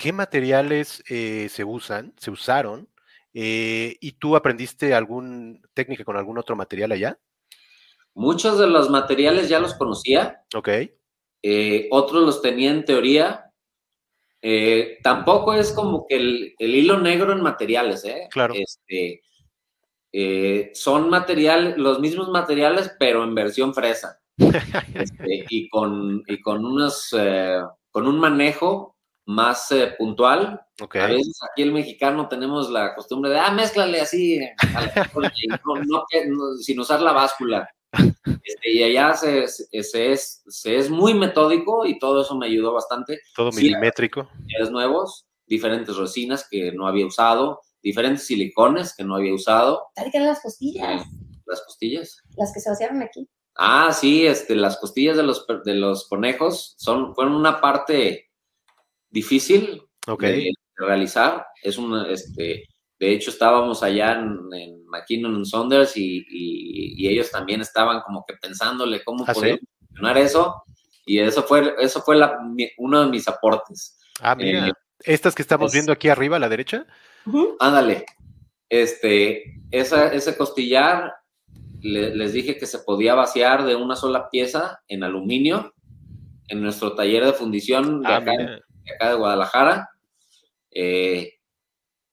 ¿qué 0.00 0.14
materiales 0.14 1.04
eh, 1.10 1.50
se 1.50 1.62
usan, 1.62 2.14
se 2.16 2.30
usaron? 2.30 2.88
Eh, 3.34 3.98
¿y 4.00 4.12
tú 4.12 4.34
aprendiste 4.34 4.94
alguna 4.94 5.58
técnica 5.74 6.04
con 6.04 6.16
algún 6.16 6.38
otro 6.38 6.56
material 6.56 6.92
allá? 6.92 7.18
Muchos 8.14 8.58
de 8.58 8.66
los 8.66 8.88
materiales 8.88 9.50
ya 9.50 9.60
los 9.60 9.74
conocía, 9.74 10.42
Ok. 10.54 10.68
eh, 11.42 11.88
otros 11.90 12.24
los 12.24 12.40
tenía 12.40 12.70
en 12.70 12.86
teoría. 12.86 13.52
Eh, 14.40 15.00
tampoco 15.02 15.52
es 15.52 15.70
como 15.70 16.06
que 16.08 16.16
el, 16.16 16.54
el 16.58 16.74
hilo 16.74 16.98
negro 16.98 17.32
en 17.32 17.42
materiales, 17.42 18.02
¿eh? 18.06 18.26
Claro. 18.30 18.54
Este, 18.54 19.22
son 20.72 21.10
materiales, 21.10 21.76
los 21.76 22.00
mismos 22.00 22.30
materiales, 22.30 22.90
pero 22.98 23.22
en 23.22 23.34
versión 23.34 23.74
fresa. 23.74 24.18
Este, 24.94 25.44
y 25.50 25.68
con, 25.68 26.24
y 26.26 26.40
con 26.40 26.64
unos, 26.64 27.14
con 27.90 28.06
un 28.06 28.18
manejo 28.18 28.96
más 29.30 29.70
eh, 29.72 29.94
puntual. 29.98 30.60
Ok. 30.82 30.96
A 30.96 31.06
veces 31.06 31.38
aquí 31.50 31.62
el 31.62 31.72
mexicano 31.72 32.28
tenemos 32.28 32.70
la 32.70 32.94
costumbre 32.94 33.30
de, 33.30 33.38
ah, 33.38 33.50
mézclale 33.52 34.00
así, 34.00 34.38
no- 35.64 35.74
no 35.86 36.04
no- 36.28 36.56
sin 36.58 36.80
usar 36.80 37.00
la 37.00 37.12
báscula. 37.12 37.68
Este, 38.44 38.72
y 38.72 38.82
allá 38.82 39.14
se, 39.14 39.48
se- 39.48 39.82
se 39.82 40.12
es, 40.12 40.42
se 40.46 40.76
es 40.76 40.90
muy 40.90 41.12
metódico 41.14 41.84
y 41.86 41.98
todo 41.98 42.22
eso 42.22 42.36
me 42.36 42.46
ayudó 42.46 42.72
bastante. 42.72 43.20
Todo 43.34 43.50
Sí. 43.52 43.62
milimétrico. 43.64 44.24
Materiales 44.38 44.70
nuevos, 44.70 45.26
diferentes 45.46 45.96
resinas 45.96 46.46
que 46.48 46.72
no 46.72 46.86
había 46.86 47.06
usado, 47.06 47.60
diferentes 47.82 48.26
silicones 48.26 48.94
que 48.94 49.04
no 49.04 49.16
había 49.16 49.34
usado, 49.34 49.88
Tal 49.94 50.10
que 50.10 50.18
eran 50.18 50.28
las 50.28 50.40
costillas, 50.40 51.02
eh, 51.02 51.04
las 51.46 51.62
costillas. 51.62 52.22
las 52.36 52.52
que 52.52 52.60
se 52.60 52.70
vaciaron 52.70 53.02
aquí. 53.02 53.28
Ah, 53.56 53.92
sí, 53.92 54.24
este, 54.26 54.54
las 54.54 54.76
costillas 54.78 55.16
de 55.16 55.22
los, 55.24 55.44
de 55.64 55.74
los 55.74 56.06
conejos 56.08 56.74
son, 56.78 57.14
fueron 57.14 57.34
una 57.34 57.60
parte 57.60 58.29
difícil 59.10 59.82
de, 60.32 60.52
realizar. 60.76 61.46
Es 61.62 61.76
una, 61.78 62.08
este, 62.10 62.64
de 62.98 63.12
hecho, 63.12 63.30
estábamos 63.30 63.82
allá 63.82 64.12
en, 64.12 64.38
en 64.52 64.86
McKinnon 64.86 65.34
and 65.36 65.44
Saunders 65.46 65.96
y, 65.96 66.18
y- 66.28 66.94
y 66.96 67.08
ellos 67.08 67.30
también 67.30 67.60
estaban 67.60 68.00
como 68.02 68.24
que 68.26 68.34
pensándole 68.40 69.02
cómo 69.04 69.24
¿Ah, 69.26 69.32
podía 69.34 69.58
funcionar 69.88 70.18
eso. 70.18 70.62
Y 71.06 71.18
eso 71.18 71.42
fue, 71.42 71.74
eso 71.80 72.00
fue 72.02 72.16
la- 72.16 72.38
mi- 72.40 72.70
uno 72.78 73.02
de 73.04 73.10
mis 73.10 73.26
aportes. 73.28 73.98
Ah, 74.20 74.34
mira. 74.34 74.68
Eh, 74.68 74.72
Estas 75.04 75.34
que 75.34 75.42
estamos 75.42 75.68
es- 75.68 75.72
viendo 75.72 75.92
aquí 75.92 76.08
arriba 76.08 76.36
a 76.36 76.40
la 76.40 76.48
derecha. 76.48 76.86
Ándale, 77.58 78.04
este, 78.68 79.60
esa, 79.70 80.12
ese 80.12 80.36
costillar, 80.36 81.12
le- 81.80 82.14
les 82.14 82.32
dije 82.32 82.56
que 82.58 82.66
se 82.66 82.80
podía 82.80 83.14
vaciar 83.14 83.64
de 83.64 83.76
una 83.76 83.96
sola 83.96 84.28
pieza 84.30 84.80
en 84.88 85.02
aluminio 85.02 85.72
en 86.48 86.62
nuestro 86.62 86.94
taller 86.94 87.24
de 87.24 87.32
fundición 87.32 88.02
de, 88.02 88.08
Ah, 88.08 88.16
acá, 88.16 88.32
mira. 88.36 88.60
Acá 88.94 89.10
de 89.10 89.16
Guadalajara. 89.16 89.90
Eh, 90.70 91.34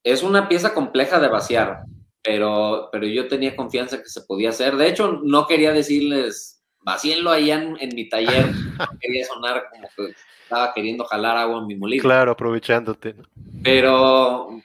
es 0.04 0.24
una 0.24 0.48
pieza 0.48 0.74
compleja 0.74 1.20
de 1.20 1.28
vaciar, 1.28 1.82
pero, 2.24 2.90
pero 2.92 3.06
yo 3.08 3.28
tenía 3.28 3.56
confianza 3.56 3.98
que 4.02 4.10
se 4.10 4.22
podía 4.22 4.50
hacer. 4.50 4.78
De 4.78 4.88
hecho, 4.88 5.20
no 5.24 5.48
quería 5.48 5.72
decirles, 5.74 6.64
vacíenlo 6.80 7.32
allá 7.32 7.62
en, 7.62 7.78
en 7.80 7.96
mi 7.96 8.08
taller, 8.10 8.46
no 8.80 9.00
quería 9.00 9.26
sonar 9.26 9.66
como 9.70 9.90
que 9.96 10.14
estaba 10.44 10.74
queriendo 10.74 11.04
jalar 11.06 11.36
agua 11.36 11.60
en 11.60 11.68
mi 11.68 11.76
molino 11.76 12.02
Claro, 12.02 12.32
aprovechándote. 12.32 13.16
pero, 13.62 14.62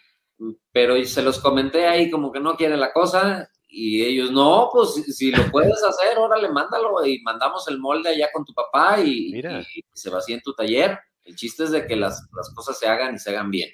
pero 0.70 1.04
se 1.04 1.22
los 1.22 1.40
comenté 1.40 1.86
ahí 1.88 2.08
como 2.08 2.30
que 2.30 2.38
no 2.38 2.54
quiere 2.56 2.76
la 2.76 2.92
cosa 2.92 3.48
y 3.68 4.04
ellos, 4.04 4.30
no, 4.30 4.68
pues 4.70 4.92
si, 5.16 5.32
lo 5.32 5.50
puedes 5.50 5.82
hacer, 5.82 6.18
órale, 6.18 6.50
mándalo 6.50 7.04
y 7.06 7.20
mandamos 7.22 7.66
el 7.68 7.80
molde 7.80 8.10
allá 8.10 8.28
con 8.32 8.44
tu 8.44 8.52
papá 8.52 9.00
y, 9.00 9.32
Mira. 9.32 9.62
y 9.74 9.82
se 9.94 10.10
vacía 10.10 10.36
en 10.36 10.42
tu 10.42 10.52
taller. 10.54 10.98
El 11.24 11.36
chiste 11.36 11.64
es 11.64 11.70
de 11.70 11.86
que 11.86 11.96
las, 11.96 12.28
las 12.36 12.52
cosas 12.54 12.78
se 12.78 12.86
hagan 12.88 13.14
y 13.14 13.18
se 13.18 13.30
hagan 13.30 13.50
bien. 13.50 13.70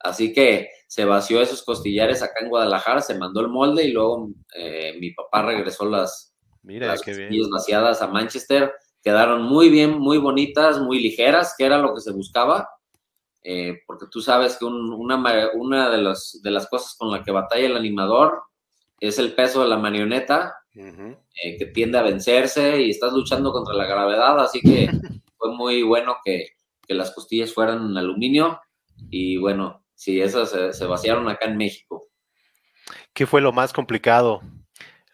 Así 0.00 0.32
que 0.32 0.68
se 0.88 1.04
vació 1.04 1.40
esos 1.40 1.62
costillares 1.62 2.22
acá 2.22 2.40
en 2.42 2.48
Guadalajara, 2.48 3.00
se 3.00 3.16
mandó 3.18 3.40
el 3.40 3.48
molde 3.48 3.84
y 3.84 3.92
luego 3.92 4.30
eh, 4.56 4.96
mi 4.98 5.12
papá 5.12 5.42
regresó 5.42 5.84
las, 5.86 6.34
Mira, 6.62 6.88
las 6.88 7.02
qué 7.02 7.12
bien. 7.12 7.28
costillas 7.28 7.48
vaciadas 7.50 8.02
a 8.02 8.08
Manchester. 8.08 8.72
Quedaron 9.02 9.42
muy 9.42 9.68
bien, 9.68 9.98
muy 9.98 10.18
bonitas, 10.18 10.80
muy 10.80 11.00
ligeras, 11.00 11.54
que 11.56 11.64
era 11.66 11.78
lo 11.78 11.94
que 11.94 12.00
se 12.00 12.12
buscaba. 12.12 12.68
Eh, 13.44 13.80
porque 13.86 14.06
tú 14.10 14.20
sabes 14.20 14.56
que 14.56 14.64
un- 14.64 14.92
una, 14.92 15.16
una 15.54 15.90
de, 15.90 15.98
los- 15.98 16.40
de 16.42 16.50
las 16.50 16.68
cosas 16.68 16.94
con 16.96 17.10
la 17.10 17.22
que 17.24 17.32
batalla 17.32 17.66
el 17.66 17.76
animador 17.76 18.42
es 19.00 19.18
el 19.18 19.34
peso 19.34 19.62
de 19.62 19.68
la 19.68 19.78
marioneta, 19.78 20.54
eh, 21.42 21.56
que 21.58 21.66
tiende 21.66 21.98
a 21.98 22.02
vencerse 22.02 22.80
y 22.82 22.90
estás 22.90 23.12
luchando 23.12 23.52
contra 23.52 23.74
la 23.74 23.86
gravedad, 23.86 24.38
así 24.40 24.60
que 24.60 24.86
fue 25.36 25.52
muy 25.56 25.82
bueno 25.82 26.16
que, 26.24 26.50
que 26.86 26.94
las 26.94 27.12
costillas 27.14 27.52
fueran 27.52 27.90
en 27.90 27.96
aluminio 27.96 28.60
y 29.10 29.36
bueno, 29.36 29.84
sí, 29.94 30.20
esas 30.20 30.50
se, 30.50 30.72
se 30.72 30.86
vaciaron 30.86 31.28
acá 31.28 31.46
en 31.46 31.56
México. 31.56 32.08
¿Qué 33.12 33.26
fue 33.26 33.40
lo 33.40 33.52
más 33.52 33.72
complicado 33.72 34.42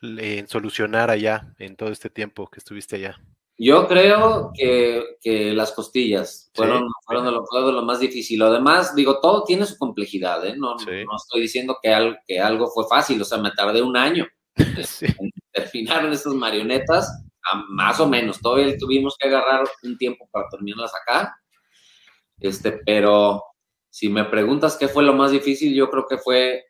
en 0.03 0.49
solucionar 0.49 1.11
allá 1.11 1.55
en 1.59 1.77
todo 1.77 1.91
este 1.91 2.11
tiempo 2.11 2.49
que 2.49 2.59
estuviste 2.59 2.97
allá? 2.97 3.21
Yo 3.61 3.89
creo 3.89 4.53
que, 4.55 5.03
que 5.21 5.53
las 5.53 5.73
costillas 5.73 6.49
fueron, 6.55 6.79
Sí. 6.85 6.93
fueron 7.05 7.25
de, 7.25 7.33
lo, 7.33 7.45
fue 7.45 7.61
de 7.65 7.73
lo 7.73 7.83
más 7.83 7.99
difícil. 7.99 8.41
Además, 8.43 8.95
digo, 8.95 9.21
todo 9.21 9.43
tiene 9.43 9.67
su 9.67 9.77
complejidad, 9.77 10.47
¿eh? 10.47 10.55
No, 10.57 10.79
Sí. 10.79 10.87
no 11.05 11.17
estoy 11.17 11.41
diciendo 11.41 11.77
que, 11.83 11.93
al- 11.93 12.21
que 12.25 12.39
algo 12.39 12.69
fue 12.71 12.85
fácil, 12.89 13.21
o 13.21 13.25
sea, 13.25 13.39
me 13.39 13.51
tardé 13.51 13.83
un 13.83 13.97
año 13.97 14.27
Sí. 14.87 15.07
en 15.19 15.31
terminar 15.53 16.07
estas 16.07 16.35
marionetas, 16.35 17.11
a- 17.51 17.65
más 17.69 17.99
o 17.99 18.09
menos. 18.09 18.41
Todavía 18.41 18.77
tuvimos 18.79 19.17
que 19.19 19.27
agarrar 19.27 19.65
un 19.83 19.99
tiempo 19.99 20.29
para 20.31 20.49
terminarlas 20.51 20.93
acá. 20.95 21.37
Este, 22.41 22.73
pero 22.85 23.43
si 23.91 24.09
me 24.09 24.25
preguntas 24.25 24.77
qué 24.77 24.89
fue 24.89 25.03
lo 25.03 25.13
más 25.15 25.31
difícil, 25.33 25.75
yo 25.75 25.91
creo 25.91 26.07
que 26.09 26.19
fue 26.19 26.65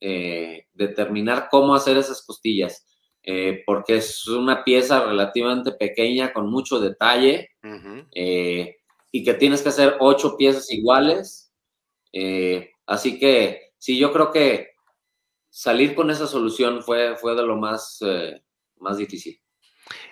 eh, 0.00 0.66
determinar 0.72 1.48
cómo 1.50 1.74
hacer 1.74 1.96
esas 1.96 2.24
costillas. 2.26 2.86
eh, 3.26 3.62
porque 3.64 3.96
es 3.96 4.26
una 4.28 4.62
pieza 4.64 5.02
relativamente 5.06 5.72
pequeña 5.72 6.30
con 6.34 6.50
mucho 6.50 6.78
detalle 6.78 7.48
eh, 8.14 8.76
y 9.10 9.24
que 9.24 9.32
tienes 9.34 9.62
que 9.62 9.70
hacer 9.70 9.96
ocho 10.00 10.36
piezas 10.36 10.70
iguales. 10.70 11.50
eh, 12.12 12.70
así 12.86 13.18
que 13.18 13.72
sí, 13.78 13.98
yo 13.98 14.12
creo 14.12 14.30
que 14.30 14.68
salir 15.48 15.94
con 15.94 16.10
esa 16.10 16.26
solución 16.26 16.82
fue, 16.82 17.16
fue 17.16 17.34
de 17.34 17.42
lo 17.42 17.56
más, 17.56 17.98
eh, 18.02 18.42
más 18.76 18.98
difícil. 18.98 19.40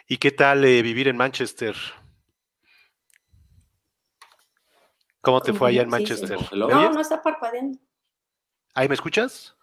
¿Y 0.08 0.16
qué 0.16 0.30
tal 0.30 0.64
eh, 0.64 0.80
vivir 0.80 1.08
en 1.08 1.16
Manchester? 1.18 1.76
¿Cómo 5.22 5.40
te 5.40 5.52
fue 5.52 5.68
allá 5.70 5.82
en 5.82 5.90
Sí, 5.90 5.96
sí. 5.96 6.02
Manchester? 6.02 6.38
Hello. 6.50 6.66
¿Me 6.68 6.74
No, 6.74 6.90
no 6.90 7.00
está 7.00 7.22
parpadeando. 7.22 7.78
¿Ahí 8.74 8.88
me 8.88 8.94
escuchas? 8.94 9.56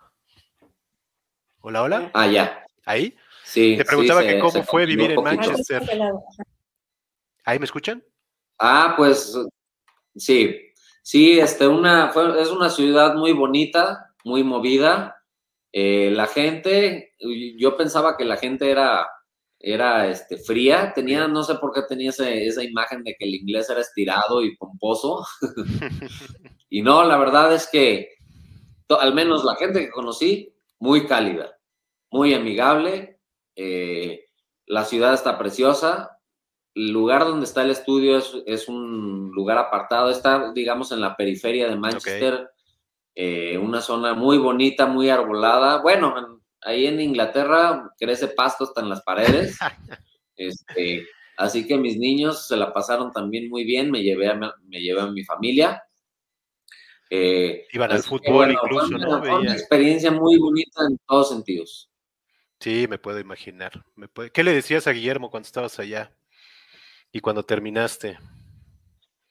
Hola, 1.62 1.84
hola. 1.84 2.12
Ah, 2.13 2.28
ya. 2.28 2.66
¿Ahí? 2.86 3.16
Sí. 3.44 3.75
Te 3.78 3.84
preguntaba 3.84 4.22
sí, 4.22 4.28
que 4.28 4.34
se- 4.34 4.39
cómo 4.39 4.51
se 4.51 4.63
fue 4.63 4.86
vivir 4.86 5.12
en 5.12 5.22
Manchester. 5.24 5.84
¿Ahí 7.44 7.60
me 7.60 7.66
escuchan? 7.66 8.01
Ah, 8.58 8.94
pues 8.96 9.38
sí, 10.16 10.72
sí, 11.01 11.39
este, 11.39 11.68
una, 11.68 12.12
fue, 12.12 12.42
es 12.42 12.50
una 12.50 12.70
ciudad 12.70 13.16
muy 13.16 13.34
bonita, 13.34 14.13
muy 14.24 14.44
movida. 14.44 15.22
Eh, 15.74 16.12
la 16.12 16.28
gente, 16.28 17.16
yo 17.58 17.75
pensaba 17.75 18.16
que 18.16 18.24
la 18.25 18.38
gente 18.38 18.70
era, 18.72 19.10
era 19.60 20.08
este, 20.08 20.38
fría, 20.38 20.94
tenía, 20.94 21.28
no 21.28 21.44
sé 21.44 21.56
por 21.56 21.74
qué 21.74 21.82
tenía 21.84 22.12
ese- 22.12 22.46
esa 22.46 22.63
imagen 22.63 23.04
de 23.04 23.16
que 23.20 23.25
el 23.25 23.36
inglés 23.36 23.70
era 23.70 23.82
estirado 23.82 24.42
y 24.42 24.56
pomposo. 24.56 25.25
y 26.70 26.82
no, 26.82 27.04
la 27.04 27.18
verdad 27.18 27.54
es 27.54 27.68
que, 27.68 28.10
al 28.89 29.13
menos 29.13 29.44
la 29.44 29.56
gente 29.56 29.82
que 29.82 29.92
conocí, 29.92 30.54
muy 30.80 31.06
cálida, 31.06 31.58
muy 32.10 32.34
amigable. 32.34 33.20
Eh, 33.56 34.25
la 34.66 34.86
ciudad 34.86 35.13
está 35.13 35.38
preciosa. 35.38 36.18
El 36.74 36.92
lugar 36.92 37.25
donde 37.25 37.46
está 37.46 37.63
el 37.63 37.72
estudio 37.72 38.18
es, 38.46 38.70
un 38.70 39.32
lugar 39.34 39.58
apartado. 39.58 40.10
Está, 40.10 40.54
digamos, 40.54 40.92
en 40.94 41.01
la 41.01 41.18
periferia 41.18 41.68
de 41.68 41.75
Manchester. 41.75 42.50
Eh, 43.13 43.58
una 43.58 43.82
zona 43.82 44.13
muy 44.13 44.38
bonita, 44.38 44.86
muy 44.86 45.10
arbolada. 45.10 45.82
Bueno, 45.82 46.38
ahí 46.62 46.88
en 46.88 47.00
Inglaterra 47.00 47.92
crece 47.98 48.28
pasto 48.28 48.66
hasta 48.66 48.82
en 48.82 48.89
las 48.89 49.01
paredes. 49.01 49.58
este, 50.36 51.06
así 51.38 51.68
que 51.68 51.78
mis 51.78 51.98
niños 51.98 52.48
se 52.48 52.58
la 52.58 52.74
pasaron 52.74 53.12
también 53.12 53.50
muy 53.50 53.63
bien. 53.63 53.92
Me 53.92 54.01
llevé 54.01 54.30
a, 54.30 54.36
me 54.36 54.80
llevé 54.80 55.01
a 55.01 55.08
mi 55.08 55.24
familia. 55.24 55.84
Eh, 57.10 57.66
Iban 57.74 57.92
al 57.92 58.04
fútbol 58.04 58.51
incluso, 58.51 58.98
¿no? 58.98 59.39
una 59.39 59.54
experiencia 59.54 60.12
muy 60.12 60.38
bonita 60.38 60.84
en 60.88 60.98
todos 61.08 61.30
sentidos. 61.30 61.89
Sí, 62.60 62.88
me 62.88 63.00
puedo 63.00 63.20
imaginar. 63.20 63.84
¿Qué 64.34 64.44
le 64.44 64.54
decías 64.54 64.86
a 64.86 64.92
Guillermo 64.92 65.32
cuando 65.32 65.48
estabas 65.48 65.80
allá 65.80 66.12
y 67.12 67.20
cuando 67.20 67.44
terminaste? 67.44 68.20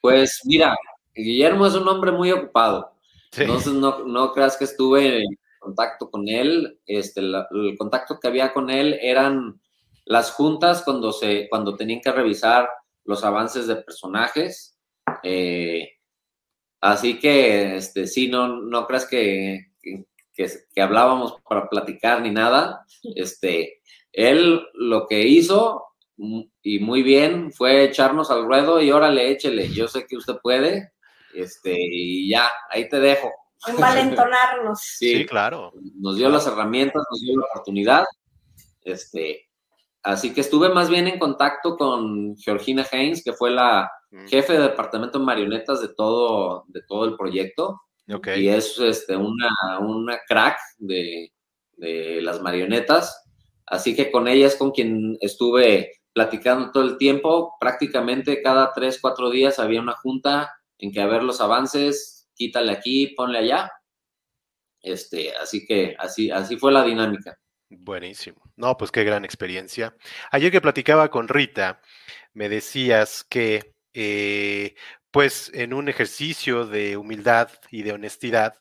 Pues 0.01 0.41
mira, 0.45 0.77
Guillermo 1.15 1.67
es 1.67 1.75
un 1.75 1.87
hombre 1.87 2.11
muy 2.11 2.33
ocupado. 2.33 2.95
Entonces 3.37 3.75
no, 3.75 4.05
no, 4.05 4.33
creas 4.33 4.57
que 4.57 4.65
estuve 4.65 5.23
contacto 5.69 6.11
con 6.11 6.29
él. 6.29 6.81
Este, 6.87 7.21
el 7.21 7.77
contacto 7.79 8.19
que 8.19 8.29
había 8.29 8.53
con 8.53 8.71
él 8.71 8.99
eran 9.03 9.61
las 10.05 10.31
juntas 10.31 10.83
cuando, 10.83 11.13
se, 11.13 11.49
cuando 11.51 11.77
tenían 11.77 12.01
que 12.01 12.13
revisar 12.13 12.69
los 13.05 13.23
avances 13.25 13.67
de 13.67 13.77
personajes. 13.77 14.79
Eh, 15.23 15.91
así 16.81 17.19
que 17.19 17.77
este, 17.77 18.07
sí, 18.07 18.29
no, 18.29 18.49
no 18.49 18.87
creas 18.87 19.07
que, 19.07 19.73
que, 20.35 20.83
hablábamos 20.83 21.35
para 21.49 21.69
platicar 21.69 22.23
ni 22.23 22.31
nada. 22.31 22.87
Este, 23.15 23.83
él 24.13 24.63
lo 24.75 25.07
que 25.07 25.27
hizo, 25.27 25.85
mm, 26.17 26.43
y 26.63 26.79
muy 26.79 27.03
bien, 27.03 27.53
fue 27.53 27.85
echarnos 27.85 28.31
al 28.31 28.45
ruedo 28.45 28.81
y 28.81 28.91
órale, 28.91 29.31
échele, 29.31 29.69
yo 29.69 29.89
sé 29.89 30.07
que 30.07 30.17
usted 30.17 30.37
puede, 30.43 30.93
este, 31.35 31.77
y 31.79 32.31
ya, 32.31 32.51
ahí 32.71 32.89
te 32.89 32.99
dejo. 33.01 33.31
Envalentonarnos. 33.67 34.79
Sí, 34.99 35.17
sí, 35.17 35.27
claro. 35.27 35.73
Nos 35.97 36.17
dio 36.17 36.29
las 36.29 36.47
herramientas, 36.47 37.03
nos 37.11 37.21
dio 37.21 37.39
la 37.39 37.47
oportunidad. 37.47 38.05
Este, 38.83 39.49
así 40.03 40.33
que 40.33 40.41
estuve 40.41 40.69
más 40.71 40.89
bien 40.89 41.09
en 41.09 41.19
contacto 41.19 41.77
con 41.77 42.37
Georgina 42.37 42.87
Haynes, 42.91 43.23
que 43.23 43.33
fue 43.33 43.51
la 43.51 43.91
mm. 44.11 44.27
jefe 44.27 44.55
de 44.55 44.61
departamento 44.61 45.19
de 45.19 45.25
marionetas 45.25 45.81
de 45.81 45.89
todo, 45.89 46.65
de 46.69 46.83
todo 46.87 47.05
el 47.05 47.17
proyecto. 47.17 47.81
Y 48.37 48.49
es 48.49 48.79
este, 48.79 49.17
una, 49.17 49.51
una 49.81 50.19
crack 50.27 50.59
de, 50.79 51.31
de, 51.77 52.23
las 52.23 52.41
marionetas. 52.41 53.23
Así 53.67 53.95
que 53.95 54.11
con 54.11 54.29
ella 54.29 54.47
es 54.47 54.57
con 54.57 54.71
quien 54.71 55.19
estuve 55.21 55.93
platicando 56.15 56.71
todo 56.71 56.85
el 56.85 56.97
tiempo. 56.97 57.57
Prácticamente 57.61 58.41
cada 58.41 58.73
tres, 58.73 58.99
cuatro 58.99 59.29
días 59.29 59.59
había 59.59 59.83
una 59.83 59.93
junta 59.93 60.51
en 60.79 60.91
que 60.91 61.03
a 61.03 61.07
ver 61.07 61.23
los 61.23 61.43
avances, 61.43 62.18
quítale 62.39 62.73
aquí, 62.73 63.09
ponle 63.09 63.39
allá. 63.41 63.71
Este, 64.81 65.35
así 65.37 65.67
que 65.67 65.97
así, 65.99 66.31
así 66.31 66.57
fue 66.57 66.73
la 66.73 66.85
dinámica. 66.85 67.37
Buenísimo. 67.69 68.41
No, 68.57 68.77
pues 68.79 68.91
qué 68.91 69.05
gran 69.05 69.25
experiencia. 69.25 69.95
Ayer 70.31 70.51
que 70.51 70.61
platicaba 70.61 71.11
con 71.11 71.29
Rita, 71.29 71.83
me 72.33 72.49
decías 72.49 73.25
que 73.25 73.75
eh, 73.93 74.75
pues 75.11 75.51
en 75.53 75.75
un 75.75 75.89
ejercicio 75.89 76.67
de 76.67 76.97
humildad 76.97 77.51
y 77.71 77.83
de 77.83 77.93
honestidad 77.93 78.55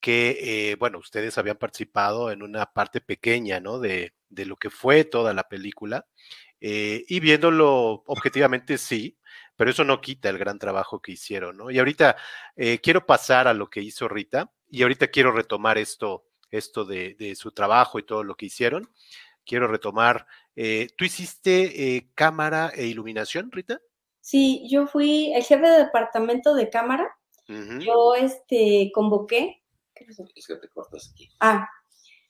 que, 0.00 0.70
eh, 0.72 0.76
bueno, 0.76 0.98
ustedes 0.98 1.38
habían 1.38 1.58
participado 1.58 2.32
en 2.32 2.42
una 2.42 2.66
parte 2.66 3.00
pequeña, 3.00 3.60
¿no? 3.60 3.78
De, 3.78 4.14
de 4.28 4.46
lo 4.46 4.56
que 4.56 4.68
fue 4.68 5.04
toda 5.04 5.32
la 5.32 5.44
película. 5.44 6.06
Eh, 6.60 7.04
y 7.08 7.20
viéndolo 7.20 8.02
objetivamente, 8.06 8.78
sí, 8.78 9.16
pero 9.56 9.70
eso 9.70 9.84
no 9.84 10.00
quita 10.00 10.28
el 10.28 10.38
gran 10.38 10.58
trabajo 10.58 11.00
que 11.00 11.12
hicieron, 11.12 11.56
¿no? 11.56 11.70
Y 11.70 11.78
ahorita 11.78 12.16
eh, 12.56 12.78
quiero 12.80 13.06
pasar 13.06 13.48
a 13.48 13.54
lo 13.54 13.68
que 13.70 13.80
hizo 13.80 14.08
Rita 14.08 14.52
y 14.70 14.82
ahorita 14.82 15.08
quiero 15.08 15.32
retomar 15.32 15.78
esto, 15.78 16.24
esto 16.50 16.84
de, 16.84 17.14
de 17.14 17.34
su 17.34 17.52
trabajo 17.52 17.98
y 17.98 18.04
todo 18.04 18.24
lo 18.24 18.34
que 18.36 18.46
hicieron. 18.46 18.90
Quiero 19.44 19.66
retomar, 19.66 20.26
¿tú 20.54 21.04
hiciste 21.04 22.12
cámara 22.14 22.70
e 22.76 22.86
iluminación, 22.86 23.50
Rita? 23.50 23.80
Sí, 24.22 24.68
yo 24.70 24.86
fui 24.86 25.32
el 25.34 25.42
jefe 25.42 25.68
de 25.68 25.78
departamento 25.78 26.54
de 26.54 26.70
cámara. 26.70 27.14
Yo 27.80 28.14
este 28.14 28.90
convoqué. 28.94 29.62
Es 29.94 30.46
que 30.46 30.56
te 30.56 30.68
cortas 30.68 31.10
aquí. 31.12 31.28
Ah, 31.40 31.68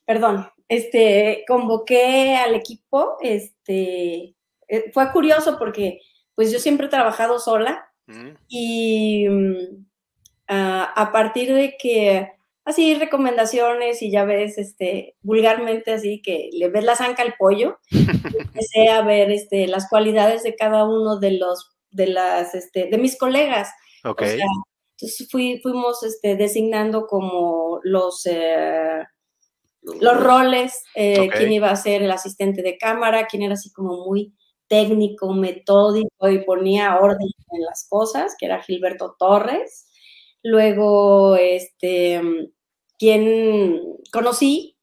perdón. 0.04 0.48
Este 0.68 1.44
convoqué 1.46 2.36
al 2.36 2.54
equipo. 2.54 3.18
Este 3.20 4.34
eh, 4.68 4.90
fue 4.92 5.12
curioso 5.12 5.58
porque 5.58 6.00
pues 6.34 6.52
yo 6.52 6.58
siempre 6.58 6.86
he 6.86 6.90
trabajado 6.90 7.38
sola 7.38 7.88
y 8.48 9.26
mm, 9.28 9.86
a 10.48 11.10
partir 11.12 11.54
de 11.54 11.76
que 11.78 12.30
así 12.64 12.94
recomendaciones 12.94 14.02
y 14.02 14.10
ya 14.10 14.24
ves, 14.24 14.58
este, 14.58 15.16
vulgarmente 15.22 15.92
así 15.92 16.20
que 16.22 16.50
le 16.52 16.68
ves 16.68 16.84
la 16.84 16.96
zanca 16.96 17.22
al 17.22 17.34
pollo, 17.38 17.78
empecé 17.90 18.88
a 18.88 19.02
ver 19.02 19.30
este, 19.30 19.66
las 19.66 19.88
cualidades 19.88 20.42
de 20.42 20.54
cada 20.54 20.84
uno 20.84 21.18
de 21.18 21.32
los 21.32 21.72
de 21.90 22.06
las, 22.06 22.54
este, 22.54 22.88
de 22.88 22.98
mis 22.98 23.18
colegas. 23.18 23.68
Okay. 24.04 24.40
entonces 24.96 25.28
fui, 25.30 25.60
fuimos 25.62 26.02
este, 26.02 26.36
designando 26.36 27.06
como 27.06 27.80
los, 27.84 28.26
eh, 28.26 29.04
los 29.82 30.20
roles, 30.20 30.82
eh, 30.94 31.28
quién 31.36 31.52
iba 31.52 31.70
a 31.70 31.76
ser 31.76 32.02
el 32.02 32.10
asistente 32.10 32.62
de 32.62 32.78
cámara, 32.78 33.26
quién 33.26 33.42
era 33.42 33.54
así 33.54 33.70
como 33.72 34.06
muy 34.06 34.34
técnico, 34.68 35.32
metódico 35.32 36.28
y 36.28 36.44
ponía 36.44 36.98
orden 36.98 37.28
en 37.50 37.62
las 37.62 37.86
cosas, 37.88 38.34
que 38.38 38.46
era 38.46 38.62
Gilberto 38.62 39.16
Torres. 39.18 39.88
Luego, 40.42 41.36
este, 41.36 42.20
quien 42.98 43.80
conocí, 44.12 44.76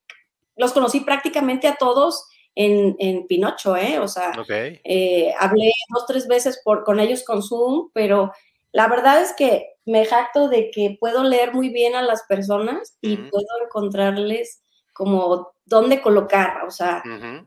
los 0.56 0.74
conocí 0.74 1.02
prácticamente 1.02 1.68
a 1.68 1.76
todos 1.76 2.28
en, 2.56 3.26
Pinocho, 3.28 3.78
¿eh? 3.78 4.00
O 4.00 4.08
sea, 4.08 4.34
eh, 4.50 5.34
hablé 5.39 5.72
dos, 5.94 6.06
tres 6.06 6.28
veces 6.28 6.62
por, 6.63 6.84
con 6.84 7.00
ellos 7.00 7.24
con 7.24 7.42
Zoom, 7.42 7.89
pero 7.94 8.34
la 8.72 8.88
verdad 8.88 9.22
es 9.22 9.34
que 9.34 9.76
me 9.86 10.06
jacto 10.06 10.50
de 10.50 10.70
que 10.70 10.98
puedo 11.00 11.24
leer 11.24 11.54
muy 11.54 11.70
bien 11.70 11.96
a 11.96 12.02
las 12.02 12.24
personas 12.24 12.98
y 13.02 13.15
puedo 13.18 13.48
encontrarles 13.65 14.62
como 14.94 15.54
dónde 15.65 16.02
colocar, 16.02 16.65
o 16.65 16.72
sea, 16.72 17.02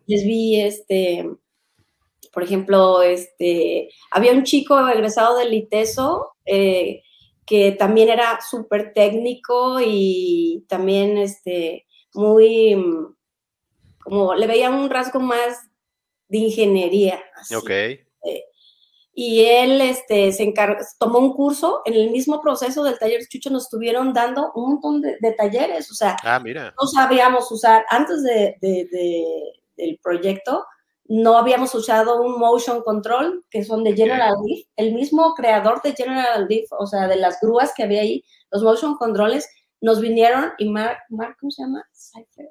les 0.06 0.24
vi 0.24 0.60
este, 0.60 1.28
por 2.32 2.42
ejemplo, 2.42 3.02
este, 3.02 3.90
había 4.10 4.32
un 4.32 4.44
chico 4.44 4.88
egresado 4.88 5.36
del 5.36 5.52
ITESO 5.52 6.32
eh, 6.46 7.02
que 7.44 7.72
también 7.72 8.08
era 8.08 8.40
súper 8.40 8.92
técnico 8.94 9.78
y 9.84 10.64
también 10.68 11.18
este, 11.18 11.86
muy 12.14 12.76
como 14.02 14.34
le 14.34 14.46
veía 14.46 14.70
un 14.70 14.90
rasgo 14.90 15.20
más 15.20 15.58
de 16.28 16.38
ingeniería. 16.38 17.22
Ok. 17.56 17.70
Eh, 17.70 18.00
y 19.14 19.44
él 19.44 19.80
este, 19.82 20.32
se 20.32 20.42
encargó, 20.42 20.82
tomó 20.98 21.18
un 21.18 21.34
curso 21.34 21.82
en 21.84 21.94
el 21.94 22.10
mismo 22.10 22.40
proceso 22.40 22.82
del 22.82 22.98
taller 22.98 23.20
de 23.20 23.28
Chucho, 23.28 23.50
nos 23.50 23.64
estuvieron 23.64 24.14
dando 24.14 24.52
un 24.54 24.70
montón 24.70 25.02
de, 25.02 25.32
talleres, 25.36 25.90
o 25.90 25.94
sea, 25.94 26.16
ah, 26.24 26.40
mira. 26.40 26.74
no 26.80 26.86
sabíamos 26.86 27.52
usar, 27.52 27.84
antes 27.90 28.22
de, 28.22 28.56
del 29.76 29.98
proyecto, 30.02 30.64
no 31.04 31.36
habíamos 31.36 31.74
usado 31.74 32.22
un 32.22 32.38
motion 32.38 32.82
control, 32.82 33.44
que 33.50 33.64
son 33.64 33.84
de 33.84 33.94
General 33.94 34.34
Leaf, 34.46 34.66
el 34.76 34.94
mismo 34.94 35.34
creador 35.34 35.82
de 35.82 35.94
General 35.94 36.46
Leaf, 36.48 36.70
o 36.78 36.86
sea, 36.86 37.08
de 37.08 37.16
las 37.16 37.40
grúas 37.40 37.72
que 37.76 37.82
había 37.82 38.02
ahí, 38.02 38.24
los 38.50 38.62
motion 38.62 38.96
controles, 38.96 39.48
nos 39.80 40.00
vinieron 40.00 40.52
y 40.58 40.68
Mark, 40.70 40.98
Mark 41.10 41.36
¿cómo 41.40 41.50
se 41.50 41.62
llama? 41.62 41.84
Cypher. 41.92 42.48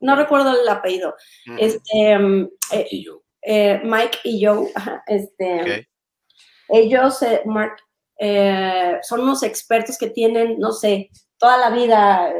No, 0.00 0.16
recuerdo 0.16 0.60
el 0.60 0.68
apellido. 0.68 1.14
Este, 1.58 2.18
mm, 2.18 2.48
eh, 2.72 2.88
eh, 3.42 3.80
Mike 3.84 4.18
y 4.24 4.44
Joe, 4.44 4.70
este, 5.06 5.88
ellos, 6.68 7.22
eh, 7.22 7.42
Mark, 7.44 7.76
son 9.02 9.20
unos 9.20 9.42
expertos 9.42 9.98
que 9.98 10.10
tienen, 10.10 10.58
no 10.58 10.72
sé, 10.72 11.10
toda 11.38 11.58
la 11.58 11.70
vida, 11.70 12.32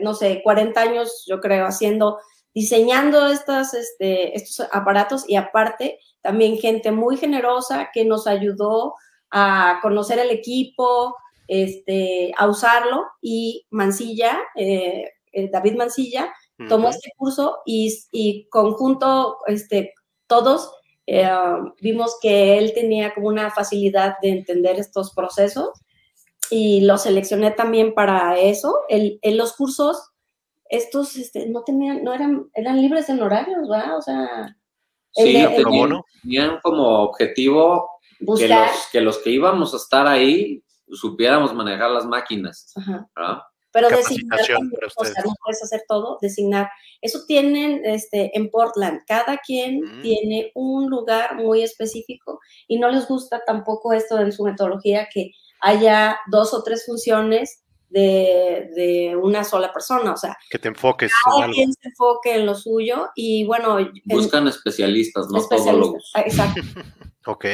no 0.00 0.14
sé, 0.14 0.40
40 0.42 0.80
años, 0.80 1.24
yo 1.26 1.40
creo, 1.40 1.66
haciendo, 1.66 2.18
diseñando 2.54 3.26
estas, 3.26 3.74
este, 3.74 4.36
estos 4.36 4.66
aparatos 4.72 5.28
y 5.28 5.36
aparte 5.36 5.98
también 6.22 6.56
gente 6.56 6.92
muy 6.92 7.16
generosa 7.16 7.90
que 7.92 8.04
nos 8.04 8.26
ayudó 8.26 8.94
a 9.30 9.80
conocer 9.82 10.18
el 10.18 10.30
equipo, 10.30 11.16
este, 11.48 12.32
a 12.38 12.46
usarlo 12.46 13.04
y 13.20 13.66
Mancilla, 13.70 14.38
David 14.54 15.74
Mancilla, 15.74 16.32
tomó 16.68 16.90
este 16.90 17.10
curso 17.16 17.58
y, 17.66 18.46
conjunto, 18.48 19.38
este, 19.46 19.92
todos 20.26 20.70
eh, 21.06 21.28
vimos 21.80 22.16
que 22.22 22.58
él 22.58 22.72
tenía 22.72 23.12
como 23.12 23.28
una 23.28 23.50
facilidad 23.50 24.16
de 24.22 24.30
entender 24.30 24.78
estos 24.78 25.12
procesos 25.12 25.70
y 26.50 26.82
lo 26.82 26.98
seleccioné 26.98 27.50
también 27.50 27.94
para 27.94 28.38
eso. 28.38 28.80
En 28.88 29.36
los 29.36 29.54
cursos 29.54 30.10
estos 30.76 31.16
este, 31.16 31.46
no 31.48 31.62
tenían, 31.64 32.02
no 32.04 32.12
eran, 32.12 32.48
eran 32.54 32.80
libres 32.80 33.08
en 33.08 33.22
horarios, 33.22 33.68
¿verdad? 33.68 33.96
O 33.96 34.02
sea, 34.02 34.56
Sí, 35.12 35.28
el 35.28 35.32
de- 35.50 35.56
el- 35.56 35.64
tenían, 35.64 36.00
tenían 36.22 36.58
como 36.62 37.02
objetivo 37.04 37.88
que 38.18 38.24
buscar. 38.24 38.68
los, 38.70 38.86
que 38.92 39.00
los 39.00 39.18
que 39.18 39.30
íbamos 39.30 39.72
a 39.74 39.76
estar 39.76 40.06
ahí 40.06 40.62
supiéramos 40.92 41.54
manejar 41.54 41.90
las 41.90 42.04
máquinas, 42.06 42.72
Ajá. 42.76 43.08
¿verdad? 43.16 43.38
Pero 43.72 43.88
designar, 43.88 44.40
o 44.40 44.44
sea, 45.04 45.22
no 45.24 45.32
puedes 45.44 45.62
hacer 45.64 45.82
todo, 45.88 46.18
designar. 46.20 46.68
Eso 47.00 47.20
tienen 47.26 47.80
este, 47.84 48.30
en 48.38 48.48
Portland, 48.48 49.00
cada 49.04 49.38
quien 49.38 49.80
Mm. 49.80 50.02
tiene 50.02 50.52
un 50.54 50.88
lugar 50.88 51.34
muy 51.36 51.62
específico 51.64 52.38
y 52.68 52.78
no 52.78 52.88
les 52.88 53.08
gusta 53.08 53.42
tampoco 53.44 53.92
esto 53.92 54.20
en 54.20 54.30
su 54.30 54.44
metodología 54.44 55.08
que 55.12 55.32
haya 55.60 56.18
dos 56.30 56.54
o 56.54 56.62
tres 56.62 56.86
funciones 56.86 57.63
de, 57.94 58.70
de 58.74 59.16
una 59.16 59.44
sola 59.44 59.72
persona, 59.72 60.12
o 60.12 60.16
sea, 60.16 60.36
Que 60.50 60.58
te 60.58 60.68
enfoques 60.68 61.10
en 61.12 61.30
cada 61.32 61.44
algo. 61.44 61.54
quien 61.54 61.72
se 61.72 61.88
enfoque 61.88 62.34
en 62.34 62.46
lo 62.46 62.54
suyo 62.54 63.08
y 63.14 63.46
bueno, 63.46 63.78
en- 63.78 63.92
Buscan 64.04 64.48
especialistas, 64.48 65.28
no 65.30 65.38
especialistas. 65.38 66.10
Ah, 66.14 66.20
Exacto, 66.26 66.60
Ok. 67.26 67.44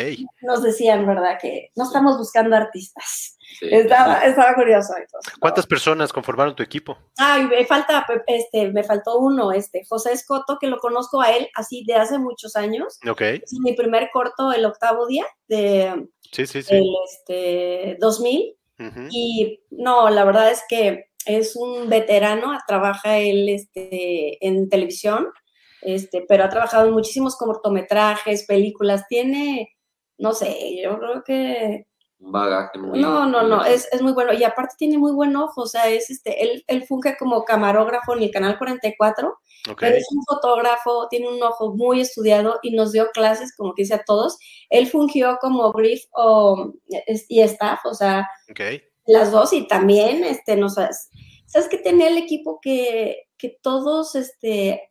nos 0.42 0.62
decían, 0.62 1.06
¿verdad? 1.06 1.38
Que 1.40 1.70
no 1.76 1.84
estamos 1.84 2.18
buscando 2.18 2.56
artistas. 2.56 3.36
Sí. 3.58 3.66
Estaba, 3.70 4.20
estaba 4.24 4.54
curioso. 4.54 4.92
entonces. 4.96 5.34
¿Cuántas 5.38 5.66
personas 5.66 6.12
conformaron 6.12 6.54
tu 6.56 6.62
equipo? 6.62 6.96
Ay, 7.18 7.44
me 7.46 7.64
falta, 7.66 8.06
este, 8.26 8.70
me 8.72 8.82
faltó 8.84 9.18
uno, 9.18 9.52
este, 9.52 9.82
José 9.88 10.12
Escoto, 10.12 10.56
que 10.60 10.68
lo 10.68 10.78
conozco 10.78 11.20
a 11.20 11.32
él 11.32 11.48
así 11.54 11.84
de 11.86 11.94
hace 11.94 12.18
muchos 12.18 12.56
años. 12.56 12.98
Ok. 13.08 13.20
Es 13.20 13.52
mi 13.60 13.74
primer 13.74 14.08
corto, 14.12 14.52
el 14.52 14.64
octavo 14.64 15.06
día 15.06 15.26
de 15.48 16.06
Sí, 16.32 16.46
sí, 16.46 16.62
sí. 16.62 16.74
el, 16.76 16.84
este, 17.08 17.96
2000. 18.00 18.56
Y 19.10 19.60
no, 19.70 20.08
la 20.10 20.24
verdad 20.24 20.50
es 20.50 20.62
que 20.68 21.10
es 21.26 21.54
un 21.56 21.88
veterano, 21.88 22.58
trabaja 22.66 23.18
él 23.18 23.48
este, 23.48 24.44
en 24.46 24.68
televisión, 24.68 25.28
este, 25.82 26.24
pero 26.26 26.44
ha 26.44 26.48
trabajado 26.48 26.86
en 26.86 26.94
muchísimos 26.94 27.36
cortometrajes, 27.36 28.46
películas, 28.46 29.06
tiene, 29.08 29.76
no 30.18 30.32
sé, 30.32 30.80
yo 30.82 30.98
creo 30.98 31.22
que 31.24 31.86
Un 32.20 32.32
bagaje 32.32 32.78
muy... 32.78 33.00
no, 33.00 33.26
no, 33.26 33.42
no, 33.42 33.64
es, 33.64 33.88
es 33.92 34.02
muy 34.02 34.12
bueno. 34.12 34.34
Y 34.34 34.44
aparte 34.44 34.74
tiene 34.76 34.98
muy 34.98 35.12
buen 35.12 35.34
ojo, 35.36 35.62
o 35.62 35.66
sea, 35.66 35.88
es 35.88 36.10
este, 36.10 36.42
él, 36.42 36.62
él 36.66 36.84
funge 36.84 37.16
como 37.18 37.44
camarógrafo 37.44 38.14
en 38.14 38.22
el 38.24 38.30
canal 38.30 38.58
44, 38.58 39.28
Ok. 39.70 39.76
pero 39.80 39.96
es 39.96 40.06
un 40.14 40.22
fotógrafo, 40.24 41.08
tiene 41.08 41.28
un 41.28 41.42
ojo 41.42 41.74
muy 41.74 42.02
estudiado 42.02 42.58
y 42.62 42.72
nos 42.72 42.92
dio 42.92 43.08
clases, 43.12 43.56
como 43.56 43.72
que 43.74 43.82
dice 43.82 43.94
a 43.94 44.04
todos. 44.04 44.38
Él 44.68 44.86
fungió 44.86 45.38
como 45.40 45.72
brief 45.72 46.02
o, 46.12 46.74
y 47.28 47.40
staff, 47.40 47.80
o 47.86 47.94
sea, 47.94 48.28
Ok. 48.50 48.60
las 49.06 49.32
dos, 49.32 49.54
y 49.54 49.66
también, 49.66 50.22
este, 50.22 50.56
nos, 50.56 50.74
¿sabes 50.74 51.68
que 51.70 51.78
tenía 51.78 52.08
el 52.08 52.18
equipo 52.18 52.58
que, 52.60 53.28
que 53.38 53.58
todos, 53.62 54.14
este, 54.14 54.90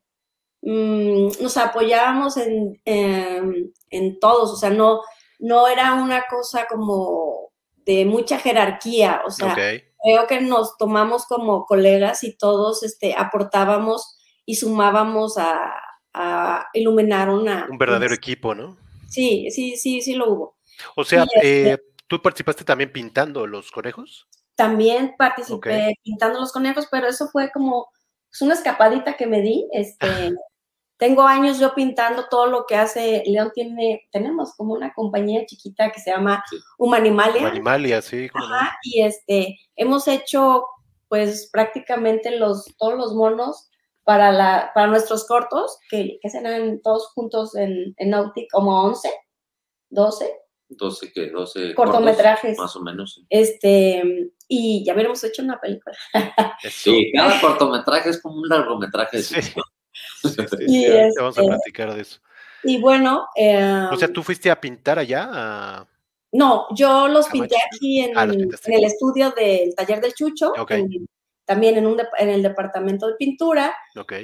mm, 0.64 1.28
nos 1.42 1.58
apoyábamos 1.58 2.38
en, 2.38 2.82
en, 2.86 3.72
en 3.92 4.20
todos, 4.20 4.52
o 4.52 4.56
sea, 4.56 4.72
no, 4.72 5.02
no 5.40 5.68
era 5.68 5.94
una 5.94 6.26
cosa 6.30 6.68
como 6.68 7.52
de 7.86 8.06
mucha 8.06 8.38
jerarquía, 8.38 9.22
o 9.26 9.32
sea, 9.32 9.56
creo 9.56 10.28
que 10.28 10.42
nos 10.42 10.78
tomamos 10.78 11.26
como 11.26 11.66
colegas 11.66 12.24
y 12.24 12.38
todos, 12.38 12.84
este, 12.84 13.16
aportábamos 13.18 14.18
y 14.46 14.56
sumábamos 14.56 15.38
a, 15.38 15.74
a 16.14 16.68
iluminar 16.74 17.30
una... 17.30 17.68
Un 17.70 17.78
verdadero 17.78 18.14
equipo, 18.14 18.54
¿no? 18.54 18.78
Sí, 19.08 19.48
sí, 19.50 19.76
sí, 19.78 20.02
sí 20.02 20.14
lo 20.14 20.30
hubo. 20.32 20.58
O 20.96 21.04
sea, 21.04 21.24
este- 21.24 21.72
eh, 21.72 21.78
¿tú 22.08 22.22
participaste 22.22 22.64
también 22.64 22.92
pintando 22.92 23.48
los 23.48 23.72
conejos? 23.72 24.28
También 24.56 25.16
participé 25.18 25.96
pintando 26.04 26.40
los 26.40 26.52
conejos, 26.52 26.88
pero 26.92 27.08
eso 27.08 27.28
fue 27.30 27.50
como 27.52 27.88
es 28.32 28.42
una 28.42 28.54
escapadita 28.54 29.18
que 29.18 29.26
me 29.26 29.42
di. 29.42 29.68
Este, 29.72 30.06
tengo 31.00 31.24
años 31.24 31.60
yo 31.60 31.74
pintando 31.74 32.26
todo 32.30 32.48
lo 32.48 32.66
que 32.66 32.76
hace 32.76 33.24
León 33.26 33.52
tiene, 33.56 34.08
tenemos 34.12 34.54
como 34.56 34.74
una 34.74 34.94
compañía 34.94 35.46
chiquita 35.46 35.92
que 35.92 36.02
se 36.02 36.12
llama 36.12 36.44
Sí. 36.50 36.58
Humanimalia. 36.78 37.48
Animalia, 37.48 38.02
sí, 38.02 38.30
no. 38.36 38.44
Ajá, 38.46 38.78
y 38.84 39.02
este, 39.02 39.58
hemos 39.78 40.08
hecho 40.10 40.66
pues 41.08 41.50
prácticamente 41.52 42.38
los, 42.38 42.66
todos 42.78 42.96
los 42.96 43.14
monos 43.16 43.70
para, 44.04 44.32
la, 44.32 44.72
para 44.76 44.88
nuestros 44.88 45.26
cortos, 45.26 45.80
que, 45.90 46.20
que 46.22 46.30
serán 46.30 46.82
todos 46.84 47.08
juntos 47.14 47.56
en, 47.56 47.96
en 47.98 48.10
Nautic, 48.10 48.52
como 48.52 48.84
11, 48.84 49.10
12 49.90 50.36
12, 50.72 51.12
que 51.14 51.30
12 51.32 51.74
cortometrajes. 51.74 52.58
cortos, 52.58 52.60
más 52.60 52.76
o 52.76 52.82
menos. 52.82 53.14
sí. 53.16 53.26
Este, 53.30 54.32
y 54.48 54.84
ya 54.86 54.94
hubiéramos 54.94 55.24
hecho 55.24 55.42
una 55.44 55.60
película. 55.60 55.96
Sí, 56.70 57.12
cada 57.16 57.40
cortometraje 57.40 58.10
es 58.10 58.22
como 58.22 58.36
un 58.42 58.50
largometraje. 58.50 59.18
de 59.18 59.24
Sí. 59.24 59.54
Y 60.68 60.86
ahorita 60.86 61.22
vamos 61.22 61.38
a 61.38 61.44
platicar 61.44 61.94
de 61.94 62.02
eso. 62.02 62.20
Y 62.64 62.80
bueno, 62.80 63.28
eh, 63.36 63.88
O 63.92 63.96
sea, 63.98 64.12
¿tú 64.12 64.22
fuiste 64.24 64.52
a 64.52 64.60
pintar 64.60 65.00
allá? 65.00 65.30
a- 65.32 65.88
no, 66.32 66.68
yo 66.76 67.08
los 67.08 67.26
Ah, 67.28 67.30
pinté 67.32 67.56
aquí 67.74 68.02
en, 68.02 68.18
Ah, 68.18 68.26
los 68.26 68.36
pintaste. 68.38 68.72
en 68.72 68.78
el 68.80 68.84
estudio 68.86 69.32
del 69.32 69.74
taller 69.76 70.00
del 70.02 70.14
Chucho, 70.14 70.54
en- 70.70 71.08
también 71.46 71.78
en, 71.78 71.88
un 71.88 72.00
en 72.20 72.30
el 72.30 72.44
departamento 72.44 73.08
de 73.08 73.16
pintura, 73.16 73.74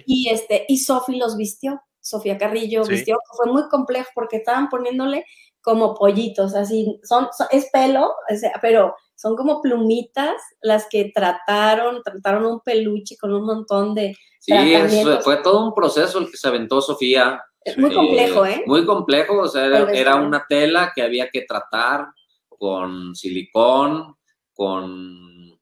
y 0.05 0.29
este, 0.29 0.65
y 0.67 0.77
Sofi 0.77 1.15
los 1.17 1.35
vistió, 1.37 1.81
Sofía 1.99 2.37
Carrillo 2.37 2.83
Sí. 2.85 2.91
vistió, 2.91 3.17
fue 3.35 3.51
muy 3.51 3.67
complejo 3.69 4.09
porque 4.13 4.37
estaban 4.37 4.69
poniéndole 4.69 5.25
como 5.61 5.95
pollitos, 5.95 6.53
así, 6.53 6.99
son, 7.03 7.29
son- 7.35 7.47
es 7.49 7.69
pelo, 7.71 8.13
o 8.31 8.35
sea, 8.35 8.51
pero 8.61 8.93
son 9.15 9.35
como 9.35 9.61
plumitas 9.63 10.35
las 10.61 10.85
que 10.87 11.11
trataron, 11.15 12.03
trataron 12.03 12.45
un 12.45 12.59
peluche 12.59 13.17
con 13.17 13.33
un 13.33 13.45
montón 13.45 13.95
de, 13.95 14.15
Sí, 14.45 15.03
fue 15.23 15.37
todo 15.37 15.65
un 15.65 15.73
proceso 15.73 16.19
el 16.19 16.29
que 16.29 16.37
se 16.37 16.47
aventó 16.47 16.81
Sofía. 16.81 17.41
es 17.61 17.77
muy 17.79 17.89
Sí. 17.89 17.95
complejo, 17.95 18.45
¿eh? 18.45 18.63
Muy 18.67 18.85
complejo, 18.85 19.39
o 19.41 19.47
sea, 19.47 19.65
era, 19.65 19.91
era 19.91 20.15
una 20.17 20.45
tela 20.47 20.91
que 20.95 21.01
había 21.01 21.29
que 21.29 21.41
tratar 21.41 22.07
con 22.47 23.15
silicón, 23.15 24.15
con, 24.53 25.59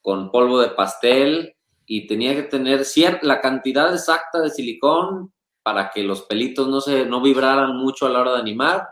con 0.00 0.30
polvo 0.30 0.58
de 0.60 0.68
pastel 0.70 1.54
y 1.86 2.06
tenía 2.06 2.34
que 2.34 2.44
tener 2.44 2.84
cierta, 2.84 3.26
la 3.26 3.40
cantidad 3.40 3.92
exacta 3.92 4.40
de 4.40 4.50
silicón 4.50 5.32
para 5.62 5.90
que 5.90 6.02
los 6.02 6.22
pelitos 6.22 6.66
no, 6.68 6.80
se, 6.80 7.04
no 7.06 7.20
vibraran 7.20 7.76
mucho 7.76 8.06
a 8.06 8.10
la 8.10 8.20
hora 8.20 8.32
de 8.32 8.40
animar, 8.40 8.88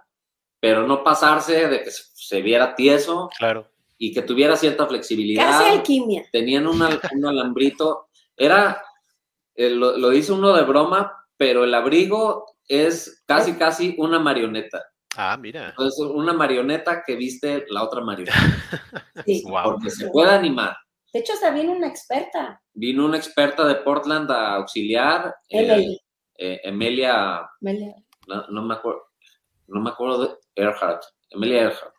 pero 0.60 0.86
no 0.86 1.02
pasarse 1.02 1.68
de 1.68 1.82
que 1.82 1.90
se, 1.90 2.02
se 2.14 2.42
viera 2.42 2.74
tieso 2.74 3.28
Claro. 3.38 3.66
y 3.98 4.12
que 4.12 4.22
tuviera 4.22 4.56
cierta 4.56 4.86
flexibilidad 4.86 5.50
Casi 5.58 5.70
alquimia. 5.70 6.24
tenían 6.30 6.66
un, 6.66 6.82
al- 6.82 7.00
un 7.14 7.26
alambrito. 7.26 8.08
Era, 8.36 8.82
eh, 9.54 9.70
lo, 9.70 9.96
lo 9.96 10.10
dice 10.10 10.32
uno 10.32 10.52
de 10.54 10.62
broma, 10.62 11.12
pero 11.36 11.64
el 11.64 11.74
abrigo 11.74 12.46
es 12.68 13.22
casi, 13.26 13.54
casi 13.54 13.94
una 13.98 14.18
marioneta. 14.18 14.82
Ah, 15.16 15.36
mira. 15.36 15.70
Entonces, 15.70 16.06
una 16.06 16.32
marioneta 16.32 17.02
que 17.06 17.16
viste 17.16 17.64
la 17.68 17.82
otra 17.82 18.00
marioneta, 18.00 18.32
Sí. 19.26 19.42
Wow. 19.46 19.62
porque 19.64 19.90
se 19.90 20.08
puede 20.08 20.30
animar. 20.30 20.74
De 21.12 21.20
hecho, 21.20 21.34
hasta 21.34 21.50
viene 21.50 21.70
una 21.70 21.86
experta, 21.88 22.58
Vino 22.74 23.04
una 23.04 23.18
experta 23.18 23.66
de 23.66 23.74
Portland 23.76 24.30
a 24.30 24.54
auxiliar, 24.54 25.34
eh, 25.50 25.58
Emily. 25.60 26.00
eh, 26.38 26.60
Emilia, 26.64 27.46
no, 28.26 28.46
no 28.48 28.62
me 28.62 28.74
acuerdo, 28.74 29.02
no 29.66 29.82
me 29.82 29.90
acuerdo 29.90 30.24
de 30.24 30.30
Earhart, 30.54 31.02
Emilia 31.28 31.62
Earhart. 31.64 31.94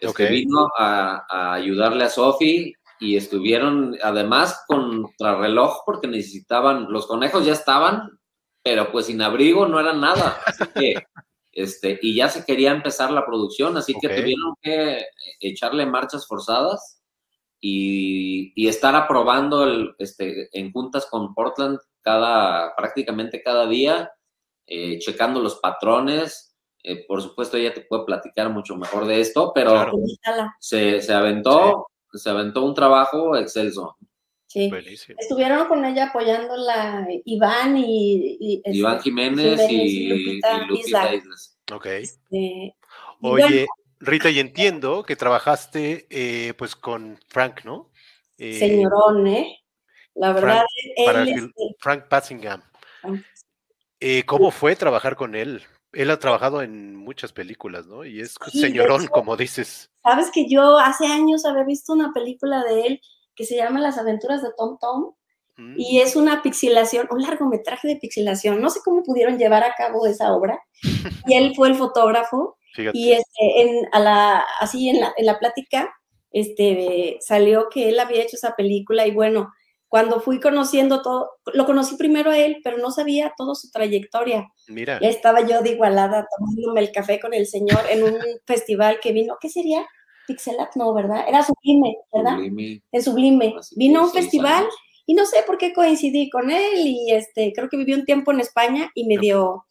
Este, 0.00 0.24
Ok. 0.24 0.30
Vino 0.30 0.68
a, 0.78 1.24
a 1.28 1.54
ayudarle 1.54 2.04
a 2.04 2.08
Sophie 2.10 2.72
y 3.02 3.16
estuvieron 3.16 3.98
además 4.00 4.62
contrarreloj 4.68 5.82
porque 5.84 6.06
necesitaban, 6.06 6.86
los 6.88 7.08
conejos 7.08 7.44
ya 7.44 7.52
estaban, 7.52 8.20
pero 8.62 8.92
pues 8.92 9.06
sin 9.06 9.20
abrigo 9.20 9.66
no 9.66 9.80
eran 9.80 10.00
nada. 10.00 10.38
Así 10.46 10.64
que, 10.72 10.94
este, 11.50 11.98
y 12.00 12.14
ya 12.14 12.28
se 12.28 12.44
quería 12.44 12.70
empezar 12.70 13.10
la 13.10 13.26
producción, 13.26 13.76
así 13.76 13.94
que 14.00 14.08
tuvieron 14.08 14.54
que 14.62 15.04
echarle 15.40 15.84
marchas 15.84 16.28
forzadas 16.28 17.02
y, 17.60 18.52
y 18.54 18.68
estar 18.68 18.94
aprobando 18.94 19.64
el, 19.64 19.94
este, 19.98 20.48
en 20.56 20.70
juntas 20.72 21.06
con 21.10 21.34
Portland 21.34 21.80
cada, 22.02 22.74
prácticamente 22.76 23.42
cada 23.42 23.66
día, 23.66 24.12
eh, 24.66 25.00
checando 25.00 25.40
los 25.40 25.56
patrones. 25.56 26.56
Eh, 26.84 27.04
por 27.06 27.20
supuesto, 27.20 27.56
ella 27.56 27.74
te 27.74 27.80
puede 27.80 28.04
platicar 28.04 28.48
mucho 28.50 28.76
mejor 28.76 29.06
de 29.06 29.20
esto, 29.20 29.52
pero 29.52 29.70
Claro. 29.72 29.92
Se, 30.60 31.00
se 31.00 31.12
aventó, 31.12 31.86
se 32.12 32.30
aventó 32.30 32.64
un 32.64 32.74
trabajo 32.74 33.36
excelso. 33.36 33.96
Sí. 34.46 34.68
Buenísimo. 34.68 35.18
Estuvieron 35.18 35.66
con 35.66 35.84
ella 35.84 36.08
apoyándola 36.08 37.06
Iván 37.24 37.76
y, 37.78 38.36
y, 38.38 38.56
este, 38.56 38.70
Iván 38.76 39.00
Jiménez, 39.00 39.60
Jiménez 39.66 39.70
y, 39.70 39.74
y 39.86 40.08
Lupita 40.08 40.56
y 40.56 40.66
Lupita 40.66 40.86
Isla. 40.88 41.14
Islas. 41.14 41.58
Ok. 41.72 41.86
este, 41.86 42.76
Oye, 43.22 43.44
bueno, 43.44 43.66
Rita, 44.00 44.28
y 44.30 44.40
entiendo 44.40 45.04
que 45.04 45.16
trabajaste 45.16 46.06
eh, 46.10 46.52
pues 46.58 46.76
con 46.76 47.18
Frank, 47.28 47.64
¿no? 47.64 47.90
Eh, 48.36 48.58
señorón, 48.58 49.26
¿eh? 49.26 49.58
La 50.14 50.32
verdad, 50.32 50.64
para 51.06 51.22
él, 51.22 51.28
el- 51.28 51.34
este, 51.46 51.76
Frank 51.78 52.08
Passingham. 52.08 52.60
Frank. 53.00 53.24
Eh, 54.00 54.24
¿Cómo 54.26 54.50
fue 54.50 54.74
trabajar 54.76 55.14
con 55.16 55.34
él? 55.34 55.62
Él 55.92 56.10
ha 56.10 56.18
trabajado 56.18 56.62
en 56.62 56.96
muchas 56.96 57.32
películas, 57.32 57.86
¿no? 57.86 58.04
Y 58.04 58.20
es 58.20 58.36
Sí, 58.50 58.60
señorón, 58.60 59.02
hecho. 59.02 59.10
como 59.10 59.36
dices. 59.36 59.90
sabes 60.02 60.30
que 60.32 60.48
yo 60.48 60.78
hace 60.78 61.06
años 61.06 61.44
había 61.44 61.64
visto 61.64 61.92
una 61.92 62.12
película 62.12 62.64
de 62.64 62.86
él 62.86 63.00
que 63.34 63.44
se 63.44 63.56
llama 63.56 63.80
Las 63.80 63.98
aventuras 63.98 64.42
de 64.42 64.50
Tom 64.56 64.78
Tom 64.80 65.14
Mm. 65.56 65.74
Y 65.76 66.00
es 66.00 66.16
una 66.16 66.42
pixilación, 66.42 67.08
un 67.10 67.22
largometraje 67.22 67.88
de 67.88 67.96
pixilación. 67.96 68.60
No 68.60 68.70
sé 68.70 68.80
cómo 68.84 69.02
pudieron 69.02 69.38
llevar 69.38 69.64
a 69.64 69.74
cabo 69.74 70.06
esa 70.06 70.32
obra. 70.32 70.60
y 71.26 71.34
él 71.34 71.52
fue 71.54 71.68
el 71.68 71.74
fotógrafo. 71.74 72.56
Y 72.94 73.12
este, 73.12 73.62
en, 73.62 73.86
a 73.92 74.00
la, 74.00 74.44
así 74.60 74.88
en 74.88 75.00
la, 75.00 75.12
en 75.18 75.26
la 75.26 75.38
plática 75.38 75.94
este, 76.30 77.18
salió 77.20 77.68
que 77.68 77.90
él 77.90 78.00
había 78.00 78.22
hecho 78.22 78.36
esa 78.36 78.56
película 78.56 79.06
y 79.06 79.10
bueno, 79.10 79.52
cuando 79.92 80.22
fui 80.22 80.40
conociendo 80.40 81.02
todo, 81.02 81.32
lo 81.52 81.66
conocí 81.66 81.96
primero 81.96 82.30
a 82.30 82.38
él, 82.38 82.62
pero 82.64 82.78
no 82.78 82.90
sabía 82.90 83.34
toda 83.36 83.54
su 83.54 83.70
trayectoria. 83.70 84.50
Mira. 84.68 84.98
Ya 85.02 85.10
estaba 85.10 85.46
yo 85.46 85.60
de 85.60 85.72
igualada 85.72 86.26
tomándome 86.34 86.80
el 86.80 86.92
café 86.92 87.20
con 87.20 87.34
el 87.34 87.46
señor 87.46 87.80
en 87.90 88.04
un 88.04 88.14
festival 88.46 89.00
que 89.02 89.12
vino, 89.12 89.36
¿qué 89.38 89.50
sería? 89.50 89.86
Pixelat, 90.26 90.76
no, 90.76 90.94
¿verdad? 90.94 91.28
Era 91.28 91.42
Sublime, 91.42 91.94
¿verdad? 92.10 92.36
Sublime. 92.36 92.82
En 92.90 93.02
Sublime. 93.02 93.54
Vino 93.76 94.00
a 94.00 94.04
un 94.04 94.10
festival 94.10 94.64
y 95.04 95.12
no 95.12 95.26
sé 95.26 95.42
por 95.46 95.58
qué 95.58 95.74
coincidí 95.74 96.30
con 96.30 96.50
él 96.50 96.72
y 96.74 97.12
este, 97.12 97.52
creo 97.54 97.68
que 97.68 97.76
vivió 97.76 97.94
un 97.94 98.06
tiempo 98.06 98.32
en 98.32 98.40
España 98.40 98.90
y 98.94 99.04
me 99.04 99.18
dio, 99.18 99.66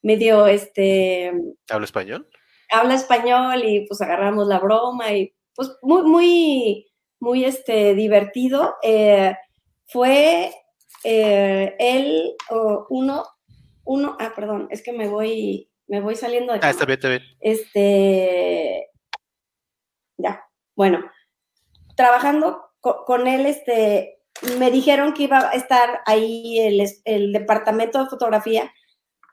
me 0.00 0.16
dio, 0.16 0.46
este... 0.46 1.34
¿Habla 1.68 1.84
español? 1.84 2.26
Habla 2.70 2.94
español 2.94 3.62
y 3.62 3.86
pues 3.86 4.00
agarramos 4.00 4.46
la 4.46 4.58
broma 4.58 5.12
y 5.12 5.34
pues 5.54 5.70
muy, 5.82 6.02
muy, 6.04 6.86
muy, 7.20 7.44
este, 7.44 7.94
divertido. 7.94 8.76
Eh, 8.82 9.34
fue 9.86 10.52
eh, 11.04 11.76
él 11.78 12.34
uno, 12.90 13.24
uno, 13.84 14.16
ah, 14.18 14.32
perdón, 14.34 14.68
es 14.70 14.82
que 14.82 14.92
me 14.92 15.08
voy, 15.08 15.70
me 15.86 16.00
voy 16.00 16.16
saliendo 16.16 16.52
de 16.52 16.60
Ah, 16.62 16.70
está 16.70 16.84
bien, 16.84 16.96
está 16.98 17.08
bien. 17.08 17.22
Este, 17.40 18.90
ya, 20.18 20.44
bueno, 20.74 21.04
trabajando 21.96 22.62
con, 22.80 23.26
él, 23.26 23.46
este, 23.46 24.20
me 24.58 24.70
dijeron 24.70 25.12
que 25.12 25.24
iba 25.24 25.48
a 25.48 25.52
estar 25.52 26.00
ahí 26.06 26.58
el, 26.60 26.84
el 27.04 27.32
departamento 27.32 28.02
de 28.02 28.10
fotografía, 28.10 28.72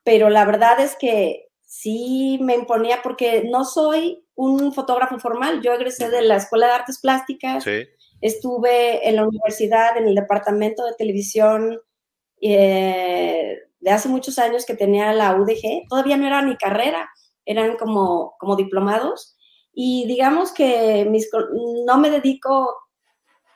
pero 0.03 0.29
la 0.29 0.45
verdad 0.45 0.79
es 0.79 0.95
que 0.95 1.49
sí 1.73 2.37
me 2.41 2.55
imponía 2.55 3.01
porque 3.01 3.43
no 3.49 3.65
soy 3.65 4.25
un 4.35 4.73
fotógrafo 4.73 5.19
formal, 5.19 5.61
yo 5.61 5.73
egresé 5.73 6.09
de 6.09 6.21
la 6.21 6.37
Escuela 6.37 6.67
de 6.67 6.73
Artes 6.73 6.99
Plásticas. 6.99 7.63
Sí 7.63 7.87
Estuve 8.23 9.05
en 9.09 9.17
la 9.17 9.27
universidad, 9.27 9.97
en 9.97 10.07
el 10.07 10.15
departamento 10.15 10.85
de 10.85 10.93
televisión 10.93 11.81
eh, 12.41 13.57
de 13.81 13.91
hace 13.91 14.07
muchos 14.07 14.39
años 14.39 14.65
que 14.65 14.75
tenía 14.75 15.11
la 15.11 15.35
UDG. 15.35 15.89
Todavía 15.89 16.15
no 16.15 16.25
era 16.25 16.41
mi 16.41 16.55
carrera, 16.55 17.09
eran 17.43 17.75
como, 17.75 18.37
como 18.39 18.55
diplomados. 18.55 19.35
Y 19.73 20.05
digamos 20.07 20.53
que 20.53 21.05
mis, 21.09 21.29
no 21.85 21.97
me 21.97 22.09
dedico, 22.09 22.73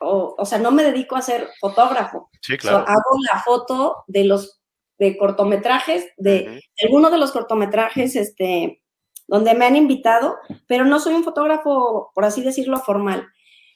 o, 0.02 0.46
sea, 0.46 0.58
no 0.58 0.72
me 0.72 0.84
dedico 0.84 1.16
a 1.16 1.22
ser 1.22 1.48
fotógrafo. 1.62 2.30
Sí, 2.42 2.58
claro. 2.58 2.80
hago 2.80 3.18
la 3.32 3.42
foto 3.44 4.04
de 4.08 4.26
los 4.26 4.57
de 4.98 5.18
cortometrajes, 5.18 6.08
de, 6.18 6.62
algunos 6.84 7.12
de 7.12 7.18
los 7.18 7.32
cortometrajes 7.32 8.16
este, 8.16 8.82
donde 9.28 9.54
me 9.54 9.66
han 9.66 9.76
invitado, 9.76 10.38
pero 10.68 10.86
no 10.86 11.00
soy 11.00 11.14
un 11.14 11.24
fotógrafo, 11.24 12.12
por 12.14 12.26
así 12.26 12.42
decirlo, 12.42 12.80
formal. 12.80 13.28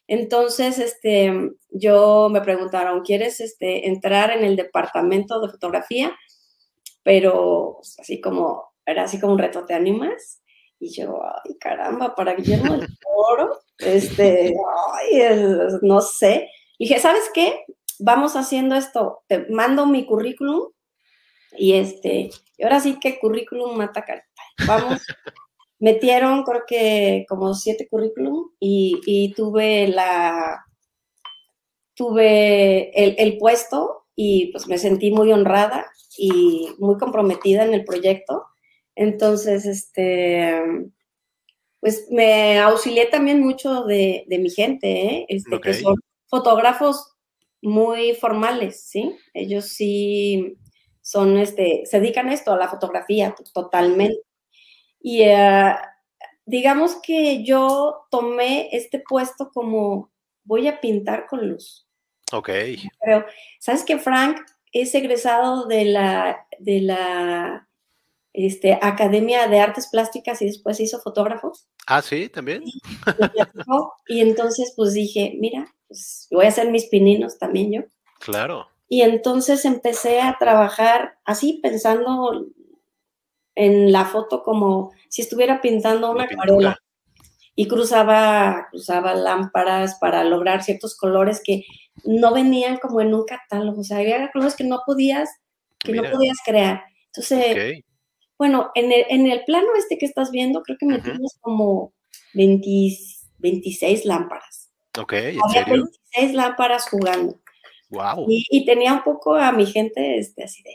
Entonces, 0.08 0.80
este, 0.80 1.52
yo 1.70 2.30
me 2.32 2.42
preguntaron, 2.42 3.02
¿quieres 3.02 3.40
este, 3.40 3.88
entrar 3.88 4.32
en 4.32 4.44
el 4.44 4.56
departamento 4.56 5.40
de 5.40 5.50
fotografía? 5.50 6.16
Pero 7.04 7.76
pues, 7.78 8.00
así 8.00 8.20
como, 8.20 8.74
era 8.86 9.04
así 9.04 9.20
como 9.20 9.34
un 9.34 9.40
reto, 9.40 9.66
¿te 9.66 9.74
animas? 9.74 10.42
Y 10.80 10.90
yo, 10.90 11.22
ay, 11.24 11.56
caramba, 11.60 12.16
para 12.16 12.34
Guillermo 12.34 12.76
del 12.76 12.90
Toro, 13.00 13.60
este, 13.78 14.54
ay, 14.94 15.22
no 15.82 16.02
sé. 16.02 16.50
Y 16.78 16.86
dije, 16.86 17.00
¿sabes 17.00 17.30
qué? 17.34 17.64
Vamos 18.00 18.36
haciendo 18.36 18.76
esto, 18.76 19.24
te 19.28 19.46
mando 19.50 19.86
mi 19.86 20.08
currículum 20.08 20.72
y 21.58 21.74
este, 21.74 22.30
y 22.58 22.64
ahora 22.64 22.80
sí 22.80 23.00
que 23.00 23.20
currículum 23.20 23.78
mata 23.78 24.04
carta. 24.04 24.26
Vamos 24.68 25.02
metieron 25.82 26.44
creo 26.44 26.62
que 26.68 27.26
como 27.28 27.54
siete 27.56 27.88
currículum 27.90 28.52
y, 28.60 29.34
tuve 29.36 29.88
la 29.88 30.64
tuve 31.96 32.92
el, 33.22 33.38
puesto 33.38 34.06
y 34.16 34.52
pues 34.52 34.68
me 34.68 34.78
sentí 34.78 35.12
muy 35.12 35.32
honrada 35.32 35.88
y 36.18 36.70
muy 36.80 36.98
comprometida 36.98 37.66
en 37.66 37.74
el 37.74 37.84
proyecto. 37.84 38.46
Entonces, 38.96 39.66
este, 39.66 40.62
pues 41.80 42.08
me 42.12 42.60
auxilié 42.60 43.08
también 43.08 43.42
mucho 43.42 43.84
de, 43.84 44.26
mi 44.28 44.50
gente, 44.52 45.06
¿eh? 45.06 45.26
este, 45.30 45.60
que 45.60 45.74
son 45.74 45.96
fotógrafos 46.28 47.16
muy 47.62 48.14
formales, 48.14 48.84
¿sí? 48.84 49.16
Ellos 49.34 49.66
sí 49.66 50.58
son, 51.02 51.38
este, 51.38 51.84
se 51.86 52.00
dedican 52.00 52.30
a 52.30 52.34
esto, 52.34 52.54
a 52.54 52.58
la 52.58 52.70
fotografía 52.70 53.36
totalmente. 53.54 54.22
Y 55.00 55.24
eh, 55.24 55.76
digamos 56.46 56.96
que 57.02 57.44
yo 57.44 58.08
tomé 58.10 58.70
este 58.72 59.04
puesto 59.08 59.50
como 59.52 60.12
voy 60.44 60.68
a 60.68 60.80
pintar 60.80 61.28
con 61.28 61.48
luz. 61.48 61.88
Ok. 62.32 62.50
Pero, 63.04 63.26
¿sabes 63.60 63.84
que 63.84 64.00
Frank 64.00 64.40
es 64.72 64.94
egresado 64.96 65.66
de 65.66 65.86
la, 65.86 66.48
de 66.60 66.82
la 66.82 67.68
este, 68.34 68.78
Academia 68.82 69.48
de 69.48 69.60
Artes 69.60 69.88
Plásticas 69.92 70.42
y 70.42 70.46
después 70.46 70.80
hizo 70.80 71.00
fotógrafo? 71.02 71.54
Ah, 71.88 72.02
sí, 72.02 72.30
también. 72.30 72.64
Y, 74.08 74.22
entonces 74.22 74.74
pues 74.76 74.94
dije, 74.94 75.36
mira, 75.40 75.74
pues 75.88 76.28
voy 76.32 76.46
a 76.46 76.50
hacer 76.50 76.70
mis 76.70 76.86
pininos 76.86 77.38
también 77.38 77.72
yo. 77.72 77.82
Claro. 78.20 78.68
Y 78.92 79.04
entonces 79.04 79.64
empecé 79.64 80.20
a 80.20 80.36
trabajar 80.38 81.18
así 81.24 81.62
pensando 81.64 82.46
en 83.56 83.94
la 83.94 84.04
foto 84.04 84.44
como 84.44 84.92
si 85.08 85.22
estuviera 85.22 85.62
pintando 85.62 86.12
una 86.12 86.26
acuarela 86.26 86.78
y 87.56 87.70
cruzaba, 87.70 88.68
cruzaba 88.70 89.14
lámparas 89.14 89.96
para 89.96 90.26
lograr 90.26 90.62
ciertos 90.62 90.98
colores 90.98 91.42
que 91.42 91.64
no 92.04 92.34
venían 92.34 92.80
como 92.80 93.00
en 93.00 93.14
un 93.14 93.24
catálogo, 93.24 93.80
o 93.80 93.84
sea, 93.86 94.00
había 94.00 94.30
colores 94.30 94.58
que 94.58 94.66
no 94.66 94.82
podías, 94.86 95.30
que 95.80 95.94
no 95.94 96.04
podías 96.12 96.40
crear. 96.46 96.84
Entonces, 97.16 97.86
bueno, 98.38 98.72
en 98.76 98.92
el, 98.92 99.06
en 99.08 99.26
el, 99.28 99.46
plano 99.46 99.70
este 99.78 99.98
que 99.98 100.06
estás 100.06 100.32
viendo, 100.32 100.64
creo 100.64 100.78
que 100.78 100.86
metimos 100.86 101.38
como 101.40 101.94
26 102.34 104.04
lámparas. 104.04 104.70
Ok, 105.00 105.14
¿en 105.14 105.40
Había 105.42 105.64
26 105.64 106.34
lámparas 106.34 106.90
jugando. 106.90 107.40
Wow. 107.92 108.26
Y, 108.28 108.46
y, 108.50 108.66
tenía 108.66 108.94
un 108.94 109.04
poco 109.04 109.36
a 109.36 109.52
mi 109.52 109.66
gente 109.66 110.18
este, 110.18 110.44
así 110.46 110.64
de, 110.64 110.74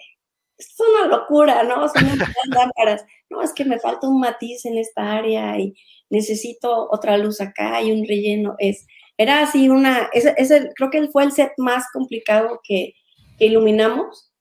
es 0.58 0.74
una 0.78 1.08
locura, 1.08 1.62
¿no? 1.62 1.88
Son 1.88 2.04
lámparas. 2.48 3.04
No, 3.28 3.42
es 3.42 3.52
que 3.52 3.64
me 3.64 3.80
falta 3.80 4.06
un 4.06 4.20
matiz 4.20 4.66
en 4.66 4.78
esta 4.78 5.14
área 5.14 5.58
y 5.58 5.74
necesito 6.10 6.88
otra 6.92 7.18
luz 7.18 7.40
acá 7.40 7.82
y 7.82 7.90
un 7.90 8.06
relleno. 8.06 8.54
Es, 8.60 8.86
era 9.18 9.42
así 9.42 9.68
una, 9.68 10.08
ese, 10.12 10.32
ese 10.36 10.70
creo 10.76 10.90
que 10.90 11.08
fue 11.08 11.24
el 11.24 11.32
set 11.32 11.50
más 11.56 11.86
complicado 11.92 12.60
que, 12.62 12.94
que, 13.36 13.46
iluminamos. 13.46 14.32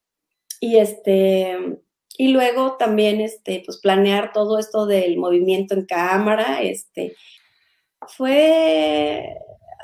Y 0.60 0.76
este, 0.76 1.80
y 2.16 2.28
luego 2.28 2.76
también, 2.76 3.20
este, 3.20 3.62
pues 3.66 3.78
planear 3.78 4.32
todo 4.32 4.60
esto 4.60 4.86
del 4.86 5.16
movimiento 5.18 5.74
en 5.74 5.84
cámara, 5.84 6.62
este, 6.62 7.16
fue, 8.06 9.36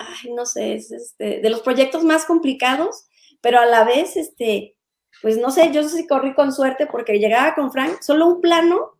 ay, 0.08 0.32
no 0.32 0.46
sé, 0.46 0.74
es 0.74 0.90
este, 0.90 1.40
de 1.40 1.50
los 1.50 1.62
proyectos 1.62 2.04
más 2.04 2.24
complicados, 2.24 3.06
pero 3.40 3.58
a 3.58 3.66
la 3.66 3.84
vez, 3.84 4.16
este, 4.16 4.76
pues 5.20 5.38
no 5.38 5.50
sé, 5.50 5.70
yo 5.72 5.82
sí 5.88 6.06
corrí 6.06 6.34
con 6.34 6.52
suerte 6.52 6.86
porque 6.86 7.18
llegaba 7.18 7.54
con 7.54 7.72
Frank, 7.72 8.00
solo 8.00 8.26
un 8.26 8.40
plano, 8.40 8.92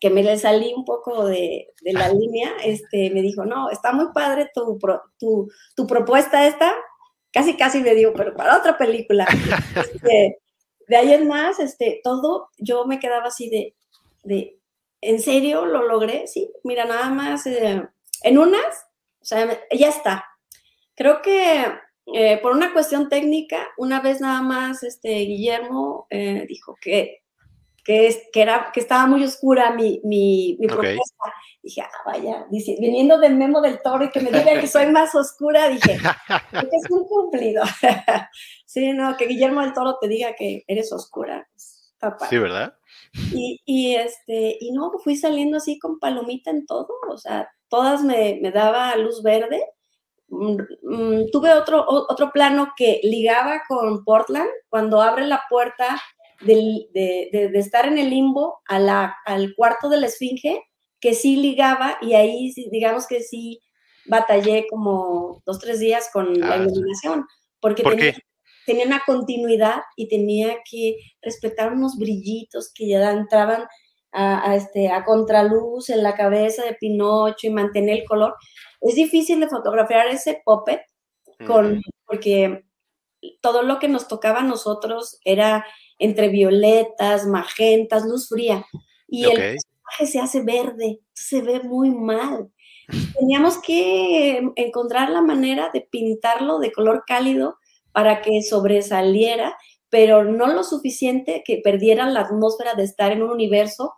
que 0.00 0.10
me 0.10 0.22
le 0.22 0.36
salí 0.38 0.74
un 0.74 0.84
poco 0.84 1.26
de, 1.26 1.68
la 1.82 2.08
línea, 2.12 2.50
este, 2.64 3.10
me 3.10 3.22
dijo, 3.22 3.44
no, 3.44 3.70
está 3.70 3.92
muy 3.92 4.06
padre 4.12 4.50
tu, 4.54 4.78
tu, 5.18 5.50
tu, 5.74 5.86
propuesta 5.86 6.46
esta, 6.46 6.74
casi 7.32 7.56
casi 7.56 7.80
me 7.80 7.94
dijo, 7.94 8.12
pero 8.14 8.34
para 8.34 8.58
otra 8.58 8.76
película. 8.78 9.26
Este, 9.76 10.38
de 10.88 10.96
ahí 10.96 11.12
en 11.12 11.26
más, 11.26 11.58
este, 11.58 12.00
todo, 12.02 12.48
yo 12.58 12.86
me 12.86 12.98
quedaba 12.98 13.26
así 13.26 13.50
de, 13.50 13.74
de, 14.22 14.58
¿en 15.00 15.20
serio 15.20 15.66
lo 15.66 15.82
logré? 15.82 16.26
Sí, 16.26 16.52
mira, 16.62 16.84
nada 16.84 17.10
más, 17.10 17.46
eh, 17.46 17.82
en 18.22 18.38
unas, 18.38 18.85
sea, 19.26 19.60
ya 19.72 19.88
está. 19.88 20.24
Creo 20.94 21.20
que 21.20 21.66
eh, 22.14 22.38
por 22.38 22.52
una 22.52 22.72
cuestión 22.72 23.08
técnica, 23.08 23.68
una 23.76 24.00
vez 24.00 24.20
nada 24.20 24.40
más 24.40 24.82
este, 24.84 25.08
Guillermo 25.08 26.06
eh, 26.10 26.46
dijo 26.48 26.76
que, 26.80 27.22
que, 27.84 28.28
que, 28.32 28.42
era, 28.42 28.70
que 28.72 28.80
estaba 28.80 29.06
muy 29.06 29.24
oscura 29.24 29.72
mi, 29.72 30.00
mi, 30.04 30.56
propuesta. 30.68 31.32
Dije, 31.62 31.80
ah, 31.82 31.90
vaya, 32.06 32.46
dice, 32.48 32.76
viniendo 32.78 33.18
del 33.18 33.34
Memo 33.34 33.60
del 33.60 33.82
Toro 33.82 34.04
y 34.04 34.10
que 34.10 34.20
me 34.20 34.30
diga 34.30 34.60
que 34.60 34.68
soy 34.68 34.86
más 34.86 35.14
oscura, 35.16 35.68
dije, 35.68 35.94
es 36.52 36.90
un 36.90 37.08
cumplido. 37.08 37.64
sí, 38.66 38.92
no, 38.92 39.16
que 39.16 39.26
Guillermo 39.26 39.62
del 39.62 39.72
Toro 39.72 39.98
te 40.00 40.06
diga 40.06 40.34
que 40.34 40.62
eres 40.68 40.92
oscura. 40.92 41.48
Papá. 41.98 42.28
Sí, 42.28 42.38
¿verdad? 42.38 42.76
Y, 43.32 43.60
y, 43.64 43.94
este, 43.94 44.58
y 44.60 44.72
no, 44.72 44.92
fui 45.02 45.16
saliendo 45.16 45.56
así 45.56 45.78
con 45.78 45.98
palomita 45.98 46.50
en 46.50 46.66
todo, 46.66 46.88
o 47.08 47.16
sea, 47.16 47.48
todas 47.68 48.02
me, 48.02 48.38
me 48.42 48.50
daba 48.50 48.96
luz 48.96 49.22
verde. 49.22 49.64
Mm, 50.28 50.56
mm, 50.82 51.30
tuve 51.30 51.52
otro, 51.52 51.84
otro 51.86 52.30
plano 52.32 52.72
que 52.76 53.00
ligaba 53.04 53.62
con 53.68 54.04
Portland 54.04 54.50
cuando 54.68 55.00
abre 55.00 55.26
la 55.26 55.42
puerta 55.48 56.00
de, 56.40 56.88
de, 56.92 57.58
estar 57.58 57.86
en 57.86 57.98
el 57.98 58.10
limbo 58.10 58.60
a 58.66 58.78
la, 58.78 59.16
al 59.24 59.54
cuarto 59.54 59.88
de 59.88 59.98
la 59.98 60.06
Esfinge, 60.06 60.62
que 61.00 61.14
sí 61.14 61.36
ligaba 61.36 61.98
y 62.02 62.14
ahí 62.14 62.52
digamos 62.70 63.06
que 63.06 63.22
sí 63.22 63.60
batallé 64.06 64.66
como 64.68 65.42
dos, 65.46 65.58
tres 65.58 65.80
días 65.80 66.10
con 66.12 66.38
la 66.38 66.54
ah, 66.54 66.56
iluminación, 66.56 67.26
porque 67.60 67.82
tenía, 67.82 68.14
una 68.72 69.02
continuidad 69.04 69.82
y 69.96 70.08
tenía 70.08 70.58
que 70.68 70.96
respetar 71.22 71.72
unos 71.72 71.96
brillitos 71.96 72.72
que 72.74 72.88
ya 72.88 73.10
entraban 73.12 73.66
a, 74.12 74.54
este, 74.56 74.88
a 74.88 75.04
contraluz 75.04 75.90
en 75.90 76.02
la 76.02 76.14
cabeza 76.14 76.64
de 76.64 76.74
Pinocho 76.74 77.46
y 77.46 77.50
mantener 77.50 78.00
el 78.00 78.04
color. 78.04 78.34
Es 78.80 78.94
difícil 78.94 79.40
de 79.40 79.48
fotografiar 79.48 80.08
ese 80.08 80.40
puppet 80.44 80.80
con, 81.46 81.82
porque 82.06 82.64
todo 83.42 83.62
lo 83.62 83.78
que 83.78 83.88
nos 83.88 84.08
tocaba 84.08 84.40
a 84.40 84.44
nosotros 84.44 85.18
era 85.24 85.66
entre 85.98 86.28
violetas, 86.28 87.26
magentas, 87.26 88.04
luz 88.04 88.28
fría. 88.28 88.64
Y 89.08 89.24
el 89.24 89.34
personaje 89.34 90.06
se 90.06 90.20
hace 90.20 90.42
verde, 90.42 91.00
se 91.12 91.42
ve 91.42 91.60
muy 91.60 91.90
mal. 91.90 92.50
Teníamos 93.18 93.58
que 93.58 94.40
encontrar 94.56 95.10
la 95.10 95.20
manera 95.20 95.70
de 95.72 95.80
pintarlo 95.80 96.58
de 96.58 96.72
color 96.72 97.04
cálido 97.06 97.58
para 97.96 98.20
que 98.20 98.42
sobresaliera, 98.42 99.56
pero 99.88 100.22
no 100.22 100.48
lo 100.48 100.64
suficiente 100.64 101.42
que 101.46 101.62
perdieran 101.64 102.12
la 102.12 102.20
atmósfera 102.20 102.74
de 102.74 102.82
estar 102.82 103.10
en 103.10 103.22
un 103.22 103.30
universo 103.30 103.94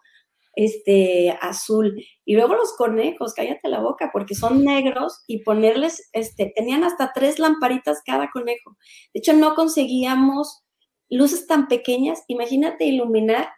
este, 0.55 1.37
azul. 1.41 2.01
Y 2.25 2.37
luego 2.37 2.55
los 2.55 2.75
conejos, 2.75 3.35
cállate 3.35 3.69
la 3.69 3.81
boca, 3.81 4.11
porque 4.13 4.37
son 4.37 4.63
negros 4.63 5.25
y 5.27 5.43
ponerles, 5.43 6.11
este, 6.13 6.53
tenían 6.55 6.85
hasta 6.85 7.11
tres 7.13 7.41
lamparitas 7.41 8.01
cada 8.07 8.31
conejo. 8.31 8.77
De 9.13 9.19
hecho, 9.19 9.33
no 9.33 9.57
conseguíamos 9.57 10.63
luces 11.11 11.49
tan 11.49 11.67
pequeñas. 11.67 12.23
Imagínate 12.29 12.85
iluminar 12.85 13.49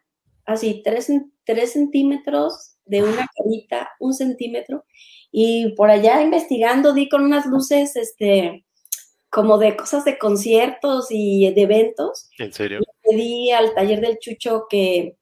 así 0.46 0.80
tres, 0.82 1.12
tres 1.44 1.74
centímetros 1.74 2.78
de 2.86 3.02
una 3.02 3.28
carita, 3.36 3.90
un 4.00 4.14
centímetro. 4.14 4.86
Y 5.30 5.74
por 5.74 5.90
allá 5.90 6.22
investigando, 6.22 6.94
di 6.94 7.10
con 7.10 7.24
unas 7.24 7.44
luces, 7.44 7.94
este, 7.94 8.64
como 9.30 9.58
de 9.58 9.76
cosas 9.76 10.04
de 10.04 10.18
conciertos 10.18 11.06
y 11.10 11.52
de 11.54 11.62
eventos. 11.62 12.28
¿En 12.38 12.52
serio? 12.52 12.80
pedí 13.02 13.50
al 13.50 13.74
taller 13.74 14.00
del 14.00 14.18
Chucho 14.18 14.66
que 14.68 15.16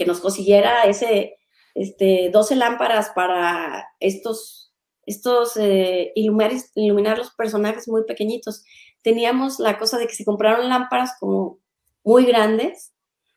que 0.00 0.06
nos 0.06 0.20
consiguiera 0.20 0.84
ese, 0.84 1.36
este, 1.74 2.30
12 2.32 2.56
lámparas 2.56 3.10
para 3.10 3.86
estos, 4.00 4.72
estos 5.04 5.58
eh, 5.58 6.10
iluminar, 6.14 6.52
iluminar 6.74 7.18
los 7.18 7.34
personajes 7.34 7.86
muy 7.86 8.04
pequeñitos. 8.04 8.64
Teníamos 9.02 9.58
la 9.58 9.78
cosa 9.78 9.98
de 9.98 10.06
que 10.06 10.14
se 10.14 10.24
compraron 10.24 10.70
lámparas 10.70 11.12
como 11.20 11.58
muy 12.02 12.24
grandes 12.24 12.94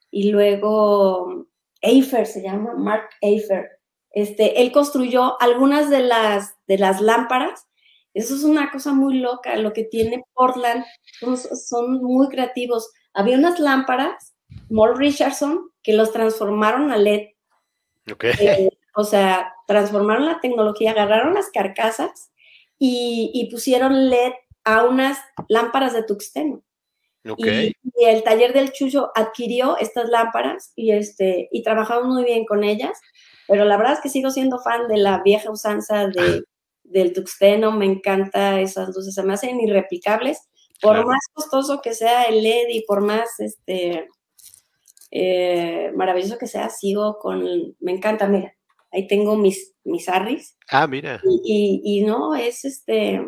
y 0.10 0.32
luego 0.32 1.48
Eifer 1.82 2.28
se 2.28 2.42
llama, 2.42 2.76
Mark 2.78 3.10
Eifer. 3.20 3.68
Este, 4.12 4.62
él 4.62 4.72
construyó 4.72 5.36
algunas 5.42 5.90
de 5.90 6.00
las, 6.00 6.56
de 6.66 6.78
las 6.78 7.02
lámparas. 7.02 7.68
Eso 8.14 8.36
es 8.36 8.44
una 8.44 8.72
cosa 8.72 8.94
muy 8.94 9.20
loca. 9.20 9.56
Lo 9.56 9.74
que 9.74 9.84
tiene 9.84 10.24
Portland 10.34 10.86
son, 11.20 11.38
son 11.38 12.04
muy 12.04 12.30
creativos. 12.30 12.92
Había 13.14 13.38
unas 13.38 13.60
lámparas 13.60 14.34
Moll 14.70 14.98
Richardson, 14.98 15.72
que 15.82 15.94
los 15.94 16.12
transformaron 16.12 16.92
a 16.92 16.98
LED. 16.98 17.30
Eh, 18.40 18.70
o 18.96 19.04
sea, 19.04 19.54
transformaron 19.68 20.26
la 20.26 20.40
tecnología, 20.42 20.92
agarraron 20.92 21.34
las 21.34 21.50
carcasas 21.50 22.32
y, 22.78 23.48
pusieron 23.52 24.10
LED 24.10 24.34
a 24.64 24.84
unas 24.84 25.18
lámparas 25.48 25.94
de 25.94 26.04
tuxteno. 26.04 26.64
Y, 27.38 27.74
el 28.06 28.24
taller 28.24 28.54
del 28.54 28.74
Chucho 28.74 29.12
adquirió 29.16 29.78
estas 29.78 30.10
lámparas 30.10 30.74
y, 30.76 30.92
este, 30.92 31.48
y 31.52 31.64
trabajamos 31.64 32.08
muy 32.08 32.26
bien 32.26 32.46
con 32.46 32.64
ellas, 32.64 33.00
pero 33.48 33.64
la 33.64 33.78
verdad 33.78 33.94
es 33.94 34.02
que 34.02 34.10
sigo 34.10 34.30
siendo 34.30 34.60
fan 34.60 34.88
de 34.88 34.98
la 34.98 35.22
vieja 35.24 35.50
usanza 35.50 36.08
de, 36.08 36.44
del 36.94 37.14
tuxteno, 37.14 37.72
me 37.72 37.86
encanta 37.86 38.62
esas 38.62 38.96
luces, 38.96 39.14
se 39.14 39.24
me 39.24 39.34
hacen 39.34 39.60
irreplicables, 39.60 40.40
por 40.82 41.06
más 41.06 41.22
costoso 41.34 41.82
que 41.82 41.94
sea 41.94 42.24
el 42.24 42.44
LED 42.44 42.68
y 42.70 42.86
por 42.86 43.02
más 43.02 43.40
este, 43.40 44.08
eh, 45.12 45.92
maravilloso 45.96 46.38
que 46.38 46.48
sea, 46.48 46.70
sigo 46.70 47.18
con, 47.20 47.76
me 47.80 47.92
encanta, 47.92 48.28
mira, 48.28 48.56
ahí 48.92 49.08
tengo 49.08 49.36
mis, 49.36 49.74
mis 49.84 50.08
arris. 50.10 50.58
Ah, 50.70 50.88
mira. 50.88 51.22
Y, 51.44 52.04
no, 52.06 52.36
es 52.36 52.66
este... 52.66 53.22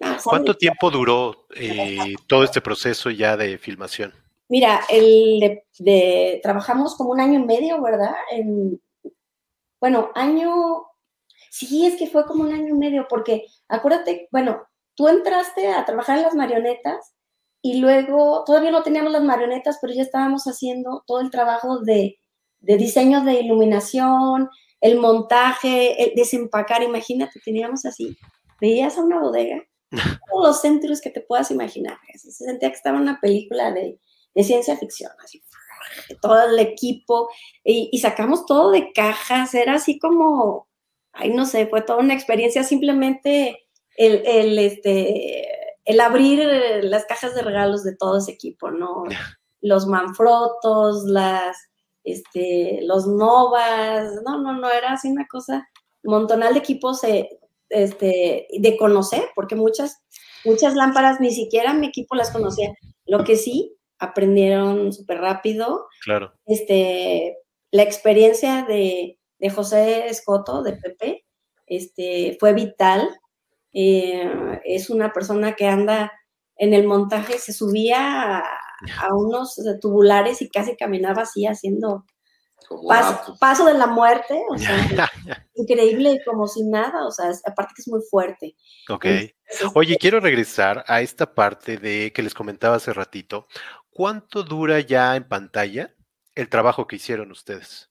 Ah, 0.00 0.16
¿Cuánto 0.22 0.54
tiempo 0.54 0.90
duró 0.90 1.46
eh, 1.56 2.14
todo 2.28 2.44
este 2.44 2.60
proceso 2.60 3.10
ya 3.10 3.36
de 3.36 3.58
filmación? 3.58 4.12
Mira, 4.48 4.80
el 4.88 5.60
de, 5.78 6.40
trabajamos 6.42 6.96
como 6.96 7.10
un 7.10 7.20
año 7.20 7.40
y 7.40 7.44
medio, 7.44 7.82
¿verdad? 7.82 8.14
En, 8.30 8.80
bueno, 9.80 10.10
año, 10.14 10.87
sí, 11.50 11.86
es 11.86 11.96
que 11.96 12.06
fue 12.06 12.26
como 12.26 12.44
un 12.44 12.52
año 12.52 12.68
y 12.68 12.78
medio, 12.78 13.06
porque 13.08 13.46
acuérdate, 13.68 14.28
bueno, 14.30 14.62
tú 14.94 15.08
entraste 15.08 15.68
a 15.68 15.84
trabajar 15.84 16.18
en 16.18 16.24
las 16.24 16.34
marionetas 16.34 17.14
y 17.62 17.80
luego, 17.80 18.44
todavía 18.44 18.70
no 18.70 18.82
teníamos 18.82 19.12
las 19.12 19.22
marionetas, 19.22 19.78
pero 19.80 19.92
ya 19.92 20.02
estábamos 20.02 20.44
haciendo 20.44 21.02
todo 21.06 21.20
el 21.20 21.30
trabajo 21.30 21.80
de, 21.80 22.18
de 22.60 22.76
diseño 22.76 23.24
de 23.24 23.40
iluminación, 23.40 24.48
el 24.80 24.98
montaje, 24.98 26.02
el 26.02 26.14
desempacar. 26.14 26.82
Imagínate, 26.82 27.40
teníamos 27.44 27.84
así, 27.84 28.16
veías 28.60 28.96
a 28.96 29.02
una 29.02 29.20
bodega, 29.20 29.62
todos 30.30 30.46
los 30.46 30.60
centros 30.60 31.00
que 31.00 31.10
te 31.10 31.20
puedas 31.20 31.50
imaginar. 31.50 31.98
Se 32.14 32.30
sentía 32.30 32.70
que 32.70 32.76
estaba 32.76 32.98
una 32.98 33.20
película 33.20 33.72
de, 33.72 33.98
de 34.34 34.44
ciencia 34.44 34.76
ficción, 34.76 35.10
así, 35.22 35.42
todo 36.20 36.48
el 36.48 36.58
equipo, 36.60 37.28
y, 37.64 37.88
y, 37.92 37.98
sacamos 37.98 38.46
todo 38.46 38.70
de 38.70 38.92
cajas, 38.92 39.54
era 39.54 39.74
así 39.74 39.98
como, 39.98 40.67
ay, 41.18 41.30
no 41.30 41.44
sé, 41.44 41.66
fue 41.66 41.82
toda 41.82 41.98
una 41.98 42.14
experiencia, 42.14 42.62
simplemente 42.64 43.66
el, 43.96 44.22
el 44.24 44.58
este, 44.58 45.46
el 45.84 46.00
abrir 46.00 46.40
las 46.84 47.06
cajas 47.06 47.34
de 47.34 47.42
regalos 47.42 47.82
de 47.82 47.96
todo 47.96 48.18
ese 48.18 48.32
equipo, 48.32 48.70
¿no? 48.70 49.04
Los 49.60 49.86
manfrotos, 49.86 51.04
las, 51.04 51.56
este, 52.04 52.78
los 52.82 53.08
novas, 53.08 54.12
no, 54.24 54.40
no, 54.40 54.56
no, 54.56 54.70
era 54.70 54.92
así 54.92 55.08
una 55.08 55.26
cosa, 55.26 55.68
montonal 56.04 56.54
de 56.54 56.60
equipos 56.60 57.02
eh, 57.02 57.28
este, 57.70 58.46
de 58.56 58.76
conocer, 58.76 59.24
porque 59.34 59.56
muchas, 59.56 60.00
muchas 60.44 60.76
lámparas 60.76 61.20
ni 61.20 61.32
siquiera 61.32 61.74
mi 61.74 61.88
equipo 61.88 62.14
las 62.14 62.30
conocía. 62.30 62.72
Lo 63.04 63.24
que 63.24 63.36
sí, 63.36 63.76
aprendieron 63.98 64.92
súper 64.92 65.18
rápido. 65.18 65.88
Claro. 66.04 66.32
Este, 66.46 67.38
la 67.72 67.82
experiencia 67.82 68.64
de, 68.68 69.17
de 69.38 69.50
José 69.50 70.08
Escoto, 70.08 70.62
de 70.62 70.72
Pepe, 70.74 71.24
este, 71.66 72.36
fue 72.40 72.52
vital 72.54 73.08
eh, 73.72 74.60
es 74.64 74.90
una 74.90 75.12
persona 75.12 75.54
que 75.54 75.66
anda 75.66 76.12
en 76.56 76.74
el 76.74 76.86
montaje, 76.86 77.38
se 77.38 77.52
subía 77.52 78.38
a, 78.38 79.14
unos 79.14 79.60
tubulares 79.80 80.42
y 80.42 80.48
casi 80.48 80.76
caminaba 80.76 81.22
así 81.22 81.46
haciendo 81.46 82.04
paso, 83.38 83.64
de 83.66 83.74
la 83.74 83.86
muerte, 83.86 84.42
o 84.50 84.58
sea, 84.58 84.74
increíble 85.54 86.20
como 86.26 86.48
si 86.48 86.64
nada, 86.64 87.06
o 87.06 87.10
sea, 87.10 87.30
aparte 87.46 87.74
que 87.74 87.82
es 87.82 87.88
muy 87.88 88.00
fuerte. 88.10 88.56
Ok. 88.88 89.06
Oye, 89.74 89.96
quiero 89.96 90.20
regresar 90.20 90.84
a 90.86 91.00
esta 91.00 91.34
parte 91.34 91.76
de 91.76 92.12
que 92.12 92.22
les 92.22 92.34
comentaba 92.34 92.76
hace 92.76 92.92
ratito. 92.92 93.46
¿Cuánto 93.90 94.42
dura 94.42 94.80
ya 94.80 95.16
en 95.16 95.28
pantalla 95.28 95.94
el 96.34 96.48
trabajo 96.48 96.86
que 96.86 96.96
hicieron 96.96 97.30
ustedes? 97.30 97.87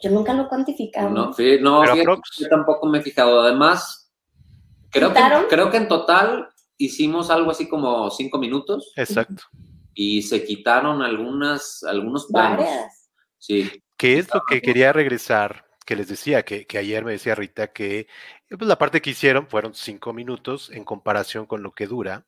Yo 0.00 0.10
nunca 0.10 0.32
lo 0.32 0.44
he 0.44 0.48
cuantificado. 0.48 1.10
No, 1.10 1.32
no 1.60 1.96
yo 1.96 2.48
tampoco 2.48 2.86
me 2.86 2.98
he 2.98 3.02
fijado. 3.02 3.40
Además, 3.40 4.08
Creo 4.90 5.12
que, 5.12 5.20
creo 5.48 5.70
que 5.70 5.76
en 5.76 5.88
total 5.88 6.48
hicimos 6.76 7.30
algo 7.30 7.50
así 7.50 7.68
como 7.68 8.10
cinco 8.10 8.38
minutos. 8.38 8.92
Exacto. 8.96 9.44
Y 9.94 10.22
se 10.22 10.44
quitaron 10.44 11.02
algunas, 11.02 11.82
algunos 11.82 12.26
planos. 12.26 12.66
Sí. 13.38 13.70
¿Qué 13.96 14.18
es 14.18 14.32
lo 14.32 14.42
que 14.48 14.62
quería 14.62 14.92
regresar? 14.92 15.66
Que 15.84 15.96
les 15.96 16.08
decía, 16.08 16.44
que, 16.44 16.66
ayer 16.78 17.04
me 17.04 17.12
decía 17.12 17.34
Rita 17.34 17.72
que 17.72 18.06
pues, 18.48 18.68
la 18.68 18.78
parte 18.78 19.00
que 19.00 19.10
hicieron 19.10 19.48
fueron 19.48 19.74
cinco 19.74 20.12
minutos 20.12 20.70
en 20.70 20.84
comparación 20.84 21.46
con 21.46 21.62
lo 21.62 21.72
que 21.72 21.86
dura, 21.86 22.26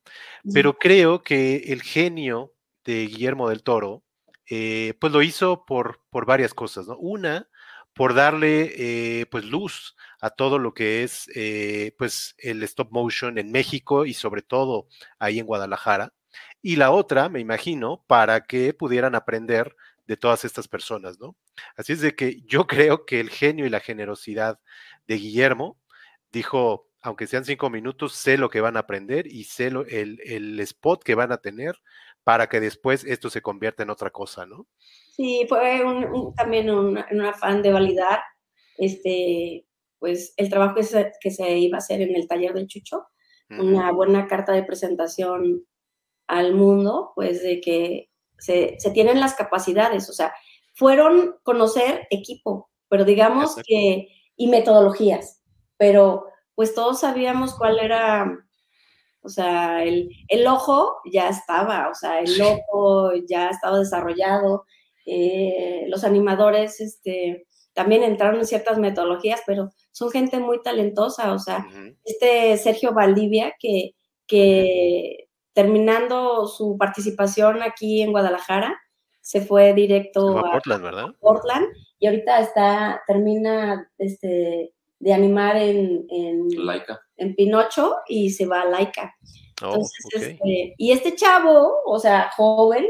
pero 0.53 0.79
creo 0.79 1.23
que 1.23 1.57
el 1.69 1.83
genio 1.83 2.55
de 2.85 3.07
Guillermo 3.07 3.51
del 3.51 3.63
Toro, 3.63 4.03
eh, 4.49 4.95
pues 4.99 5.13
lo 5.13 5.23
hizo 5.23 5.67
por, 5.67 6.01
por 6.09 6.25
varias 6.25 6.55
cosas, 6.55 6.89
¿no? 6.89 6.97
Una, 6.97 7.49
por 7.95 8.15
darle 8.15 8.73
eh, 8.77 9.27
pues 9.27 9.45
luz 9.45 9.97
a 10.21 10.31
todo 10.31 10.59
lo 10.59 10.75
que 10.75 11.03
es 11.03 11.29
eh, 11.35 11.95
pues 11.99 12.35
el 12.39 12.63
stop 12.63 12.91
motion 12.93 13.39
en 13.39 13.51
México 13.51 14.07
y 14.07 14.15
sobre 14.15 14.43
todo 14.43 14.89
ahí 15.19 15.39
en 15.39 15.47
Guadalajara. 15.47 16.13
Y 16.63 16.77
la 16.77 16.91
otra, 16.91 17.29
me 17.29 17.41
imagino, 17.41 18.05
para 18.07 18.45
que 18.47 18.75
pudieran 18.75 19.15
aprender 19.15 19.75
de 20.07 20.17
todas 20.17 20.45
estas 20.45 20.69
personas, 20.69 21.21
¿no? 21.21 21.37
Así 21.77 21.93
es 21.93 22.01
de 22.01 22.15
que 22.15 22.43
yo 22.43 22.67
creo 22.67 23.07
que 23.07 23.21
el 23.21 23.31
genio 23.31 23.67
y 23.67 23.71
la 23.71 23.81
generosidad 23.81 24.61
de 25.07 25.17
Guillermo 25.17 25.79
dijo, 26.33 26.89
aunque 27.01 27.27
sean 27.27 27.45
cinco 27.45 27.71
minutos, 27.71 28.15
sé 28.15 28.37
lo 28.37 28.51
que 28.51 28.61
van 28.61 28.77
a 28.77 28.81
aprender 28.81 29.27
y 29.27 29.45
sé 29.45 29.69
el, 29.69 30.21
el, 30.25 30.61
spot 30.61 31.03
que 31.03 31.15
van 31.15 31.33
a 31.33 31.39
tener 31.39 31.81
para 32.25 32.49
que 32.49 32.61
después 32.61 33.05
esto 33.05 33.31
se 33.31 33.41
convierta 33.41 33.83
en 33.83 33.91
otra 33.91 34.11
cosa, 34.11 34.47
¿no? 34.47 34.67
Sí, 35.15 35.45
fue 35.49 35.83
también 36.37 36.71
un, 36.71 36.99
afán 36.99 37.63
de 37.63 37.73
validar 37.73 38.21
este, 38.79 39.67
pues, 39.99 40.33
el 40.37 40.49
trabajo 40.49 40.77
que 40.77 40.85
se, 40.85 41.13
que 41.21 41.31
se 41.31 41.59
iba 41.59 41.77
a 41.77 41.79
hacer 41.79 42.01
en 42.01 42.15
el 42.15 42.27
taller 42.27 42.55
del 42.55 42.67
Chucho, 42.67 43.07
una 43.59 43.91
buena 43.91 44.29
carta 44.29 44.53
de 44.53 44.63
presentación 44.63 45.67
al 46.29 46.55
mundo, 46.55 47.11
pues 47.17 47.43
de 47.43 47.61
que 47.61 48.11
se, 48.39 48.77
se, 48.79 48.93
tienen 48.93 49.19
las 49.19 49.35
capacidades, 49.35 50.09
o 50.09 50.13
sea, 50.13 50.33
fueron 50.75 51.37
conocer 51.43 52.07
equipo, 52.11 52.71
pero 52.89 53.05
digamos 53.05 53.57
que, 53.67 54.07
y 54.37 54.47
metodologías, 54.47 55.43
pero 55.77 56.27
pues 56.55 56.75
todos 56.75 57.01
sabíamos 57.01 57.55
cuál 57.55 57.81
era, 57.81 58.47
o 59.23 59.29
sea, 59.29 59.83
el, 59.83 60.09
el 60.29 60.47
ojo 60.47 61.01
ya 61.11 61.29
estaba, 61.29 61.89
o 61.89 61.95
sea, 61.95 62.21
el 62.21 62.41
ojo 62.41 63.13
ya 63.29 63.49
estaba 63.49 63.79
desarrollado, 63.79 64.67
eh, 65.11 65.85
los 65.89 66.05
animadores 66.05 66.81
este, 66.81 67.47
también 67.73 68.03
entraron 68.03 68.41
en 68.41 68.47
ciertas 68.47 68.79
metodologías, 68.79 69.43
pero 69.47 69.71
son 69.91 70.11
gente 70.11 70.39
muy 70.39 70.63
talentosa, 70.63 71.33
o 71.33 71.39
sea, 71.39 71.67
este 72.05 72.57
Sergio 72.57 72.93
Valdivia 72.93 73.55
que, 73.59 73.95
que 74.27 75.29
terminando 75.53 76.47
su 76.47 76.77
participación 76.79 77.63
aquí 77.63 78.03
en 78.03 78.13
Guadalajara, 78.13 78.81
se 79.21 79.41
fue 79.41 79.75
directo 79.75 80.39
a, 80.39 80.53
Portland, 80.53 80.83
¿verdad? 80.83 81.07
Portland 81.21 81.67
y 81.99 82.07
ahorita 82.07 82.41
está, 82.41 83.03
termina 83.07 83.91
este, 83.99 84.73
de 84.99 85.13
animar 85.13 85.57
en, 85.57 86.07
en, 86.09 86.49
en 87.17 87.35
Pinocho 87.35 87.97
y 88.09 88.31
se 88.31 88.47
va 88.47 88.63
a 88.63 88.69
Laika. 88.69 89.15
Oh, 89.63 89.87
este, 90.15 90.75
y 90.79 90.93
este 90.93 91.15
chavo, 91.15 91.83
o 91.85 91.99
sea, 91.99 92.31
joven, 92.37 92.87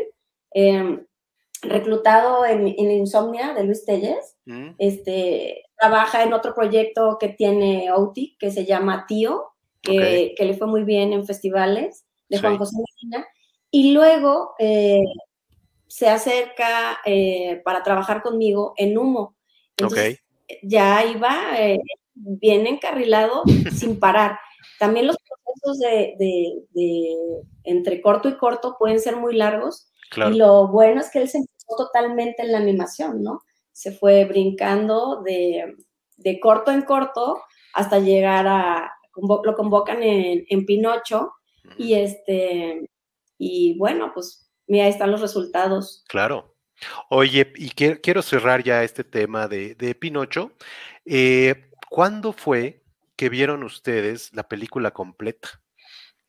em, 0.53 1.05
reclutado 1.63 2.45
en, 2.47 2.67
en, 2.69 2.91
Insomnia 2.91 3.53
de 3.55 3.65
Luis 3.65 3.85
Telles, 3.85 4.37
mm. 4.47 4.71
este, 4.79 5.65
trabaja 5.79 6.23
en 6.23 6.33
otro 6.33 6.55
proyecto 6.55 7.17
que 7.19 7.29
tiene 7.29 7.91
Outi, 7.91 8.37
que 8.39 8.51
se 8.51 8.65
llama 8.65 9.05
Tío, 9.07 9.53
que, 9.83 10.35
que, 10.37 10.45
le 10.45 10.55
fue 10.55 10.67
muy 10.67 10.85
bien 10.85 11.13
en 11.13 11.27
festivales 11.27 12.05
de 12.29 12.39
Juan 12.39 12.59
José 12.59 12.77
Medina, 12.77 13.27
y 13.71 13.93
luego 13.93 14.55
eh, 14.59 15.03
se 15.87 16.09
acerca 16.09 17.01
eh, 17.05 17.61
para 17.65 17.83
trabajar 17.83 18.23
conmigo 18.23 18.75
en 18.77 18.97
Humo. 18.97 19.37
Entonces, 19.77 20.21
ya 20.63 21.05
iba 21.05 21.59
eh, 21.59 21.79
bien 22.15 22.67
encarrilado 22.67 23.43
sin 23.75 23.99
parar. 23.99 24.39
También 24.81 25.07
los 25.07 25.19
procesos 25.19 25.79
de, 25.79 26.17
de, 26.71 27.17
entre 27.65 28.01
corto 28.01 28.31
y 28.31 28.39
corto 28.39 28.77
pueden 28.79 28.99
ser 28.99 29.17
muy 29.17 29.37
largos. 29.37 29.93
Y 30.17 30.39
lo 30.39 30.69
bueno 30.69 31.03
es 31.03 31.11
que 31.11 31.19
él 31.19 31.29
se 31.29 31.37
empezó 31.37 31.77
totalmente 31.77 32.43
en 32.43 32.53
la 32.53 32.59
animación, 32.59 33.23
¿no? 33.23 33.43
Se 33.73 33.93
fue 33.93 34.25
brincando 34.25 35.21
de, 35.23 35.77
de 36.17 36.41
corto 36.41 36.71
en 36.71 36.81
corto 36.81 37.43
hasta 37.75 37.99
llegar 37.99 38.47
a, 38.49 38.91
lo 39.15 39.55
convocan 39.55 40.03
en, 40.03 40.47
en 40.49 40.65
Pinocho 40.65 41.35
y 41.77 41.93
este, 41.93 42.91
y 43.37 43.77
bueno, 43.77 44.13
pues 44.15 44.51
mira, 44.67 44.87
ahí 44.87 44.91
están 44.91 45.11
los 45.11 45.21
resultados. 45.21 46.05
Claro. 46.09 46.57
Oye, 47.11 47.53
y 47.57 47.69
quiero 47.69 48.23
cerrar 48.23 48.65
ya 48.65 48.83
este 48.83 49.05
tema 49.05 49.47
de, 49.47 49.95
Pinocho. 50.01 50.53
Eh, 51.05 51.71
¿Cuándo 51.91 52.33
fue 52.33 52.80
que 53.21 53.29
vieron 53.29 53.65
ustedes 53.65 54.33
la 54.33 54.49
película 54.49 54.93
completa? 54.93 55.61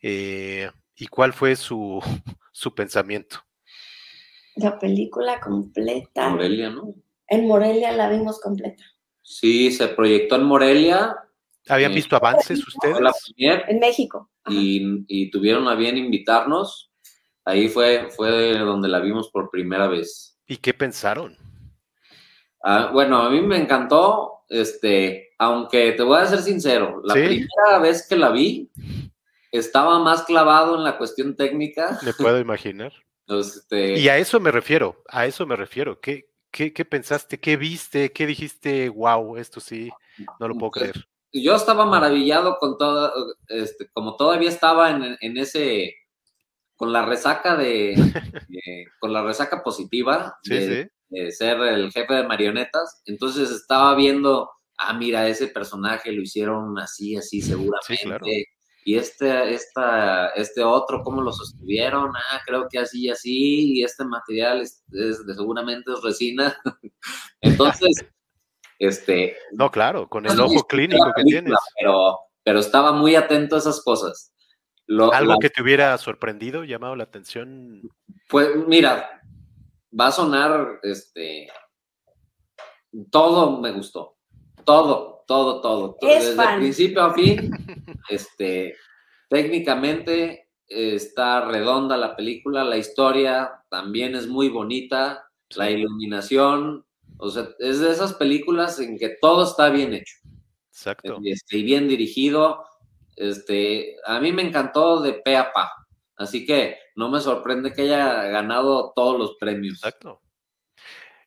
Eh, 0.02 0.70
¿Y 0.98 1.08
cuál 1.08 1.32
fue 1.32 1.56
su, 1.56 2.02
su 2.52 2.76
pensamiento? 2.76 3.38
La 4.58 4.78
película 4.78 5.40
completa. 5.40 6.28
Morelia, 6.28 6.70
¿no? 6.70 6.94
En 7.28 7.48
Morelia 7.48 7.94
la 7.94 8.10
vimos 8.10 8.42
completa. 8.42 8.84
Sí, 9.22 9.72
se 9.72 9.88
proyectó 9.88 10.36
en 10.36 10.44
Morelia. 10.44 11.16
¿Habían 11.70 11.94
eh, 11.94 11.96
visto 11.96 12.18
avances 12.18 12.60
ustedes? 12.68 12.98
en 13.38 13.80
México. 13.80 14.30
Y, 14.50 15.06
y, 15.08 15.32
tuvieron 15.32 15.70
a 15.70 15.76
bien 15.76 15.96
invitarnos 15.98 16.92
Ahí 17.46 17.70
fue, 17.70 18.10
fue 18.14 18.60
donde 18.60 18.90
la 18.90 19.00
vimos 19.00 19.30
por 19.30 19.50
primera 19.50 19.88
vez. 19.88 20.38
¿Y 20.46 20.58
qué 20.58 20.74
pensaron? 20.74 21.38
Ah, 22.64 22.90
bueno, 22.94 23.18
a 23.18 23.30
mí 23.30 23.42
me 23.42 23.58
encantó, 23.58 24.44
este, 24.50 25.34
aunque 25.40 25.94
te 25.94 26.04
voy 26.04 26.20
a 26.20 26.28
ser 26.28 26.40
sincero, 26.40 27.02
la 27.04 27.14
primera 27.14 27.80
vez 27.82 28.08
que 28.08 28.16
la 28.16 28.30
vi, 28.30 28.70
estaba 29.52 30.00
más 30.00 30.24
clavado 30.24 30.76
en 30.76 30.84
la 30.84 30.98
cuestión 30.98 31.36
técnica. 31.36 32.00
Me 32.04 32.14
puedo 32.14 32.40
imaginar. 32.40 32.94
Este 33.28 33.98
y 33.98 34.10
a 34.10 34.18
eso 34.18 34.42
me 34.42 34.52
refiero, 34.52 35.04
a 35.08 35.26
eso 35.26 35.46
me 35.46 35.56
refiero. 35.56 36.02
¿Qué, 36.02 36.32
qué, 36.52 36.74
qué 36.74 36.84
pensaste? 36.84 37.40
¿Qué 37.40 37.56
viste? 37.56 38.12
¿Qué 38.12 38.26
dijiste? 38.26 38.90
Wow, 38.90 39.38
esto 39.38 39.62
sí, 39.62 39.90
no 40.38 40.50
lo 40.50 40.56
puedo 40.56 40.72
creer. 40.72 41.08
Yo 41.32 41.56
estaba 41.56 41.86
maravillado 41.86 42.58
con 42.58 42.78
todo, 42.78 43.14
este, 43.48 43.90
como 43.94 44.18
todavía 44.18 44.50
estaba 44.50 44.90
en, 44.90 45.18
en 45.22 45.38
ese 45.38 45.96
con 46.76 46.92
la 46.92 47.06
resaca 47.06 47.56
de, 47.56 47.94
con 49.00 49.14
la 49.14 49.24
resaca 49.24 49.64
positiva 49.64 50.40
de, 50.44 50.90
ser 51.32 51.60
el 51.62 51.92
jefe 51.92 52.14
de 52.14 52.28
marionetas, 52.28 53.02
entonces 53.06 53.52
estaba 53.52 53.96
viendo, 53.96 54.50
ah, 54.78 54.94
mira, 54.94 55.28
ese 55.28 55.48
personaje 55.48 56.12
lo 56.12 56.22
hicieron 56.22 56.78
así, 56.80 57.16
así 57.16 57.42
seguramente. 57.42 58.48
Y 58.84 58.96
este, 58.96 59.54
esta, 59.54 60.30
este 60.30 60.64
otro, 60.64 61.04
¿cómo 61.04 61.22
lo 61.22 61.32
sostuvieron? 61.32 62.12
Ah, 62.16 62.42
creo 62.46 62.68
que 62.68 62.80
así 62.80 63.04
y 63.04 63.10
así, 63.10 63.74
y 63.74 63.84
este 63.84 64.04
material 64.06 64.62
es, 64.62 64.84
de, 64.88 65.14
seguramente 65.36 65.92
es 65.92 66.02
resina. 66.02 66.58
Entonces, 67.42 68.06
este... 68.80 69.38
No, 69.52 69.70
claro, 69.70 70.10
con 70.10 70.26
el 70.26 70.40
ojo 70.40 70.66
clínico 70.66 71.12
que 71.16 71.24
tienes. 71.24 71.54
Pero, 71.80 72.18
pero 72.44 72.60
estaba 72.60 72.92
muy 72.92 73.16
atento 73.16 73.56
a 73.56 73.60
esas 73.60 73.84
cosas. 73.84 74.34
¿Algo 75.14 75.38
que 75.40 75.50
te 75.50 75.62
hubiera 75.62 75.98
sorprendido, 75.98 76.64
llamado 76.64 76.96
la 76.96 77.04
atención? 77.04 77.82
Pues 78.28 78.50
mira, 78.68 79.21
va 79.98 80.08
a 80.08 80.12
sonar, 80.12 80.80
este, 80.84 81.48
todo 83.10 83.60
me 83.60 83.72
gustó, 83.72 84.18
todo, 84.66 85.24
todo, 85.28 85.62
todo, 85.62 85.98
desde 86.02 86.32
el 86.32 86.60
principio 86.60 87.04
a 87.04 87.14
fin, 87.14 87.52
este, 88.10 88.76
técnicamente 89.30 90.50
está 90.68 91.46
redonda 91.46 91.98
la 91.98 92.16
película, 92.16 92.64
la 92.64 92.78
historia 92.78 93.52
también 93.70 94.16
es 94.16 94.28
muy 94.28 94.50
bonita, 94.50 95.26
la 95.56 95.70
iluminación, 95.70 96.86
o 97.18 97.30
sea, 97.30 97.50
es 97.60 97.80
de 97.80 97.92
esas 97.92 98.14
películas 98.14 98.80
en 98.80 98.98
que 98.98 99.18
todo 99.22 99.44
está 99.44 99.70
bien 99.70 99.94
hecho. 99.94 100.16
Exacto. 100.70 101.20
Este, 101.24 101.58
y 101.58 101.64
bien 101.64 101.88
dirigido, 101.88 102.64
este, 103.16 103.98
a 104.06 104.20
mí 104.20 104.32
me 104.32 104.42
encantó 104.42 105.02
de 105.02 105.14
pe 105.14 105.36
a 105.36 105.52
pa. 105.52 105.72
Así 106.22 106.46
que 106.46 106.78
no 106.96 107.10
me 107.10 107.20
sorprende 107.20 107.74
que 107.74 107.84
haya 107.84 108.24
ganado 108.26 108.94
todos 108.96 109.18
los 109.18 109.36
premios. 109.36 109.76
Exacto. 109.76 110.22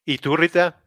¿Y 0.04 0.18
tú, 0.18 0.36
Rita? 0.36 0.82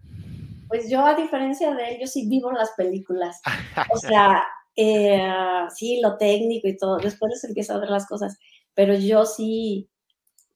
Pues 0.68 0.90
yo, 0.90 1.06
a 1.06 1.16
diferencia 1.16 1.74
de 1.74 1.90
él, 1.90 1.98
yo 2.02 2.08
sí 2.08 2.28
vivo 2.28 2.52
las 2.52 2.72
películas. 2.72 3.42
O 3.92 3.98
sea, 3.98 4.44
eh, 4.76 5.30
sí, 5.76 6.00
lo 6.02 6.18
técnico 6.18 6.68
y 6.68 6.78
todo. 6.78 6.98
Después 6.98 7.32
les 7.32 7.44
empiezo 7.44 7.74
a 7.74 7.80
ver 7.80 7.90
las 7.90 8.08
cosas. 8.08 8.38
Pero 8.74 8.94
yo 8.94 9.26
sí, 9.26 9.90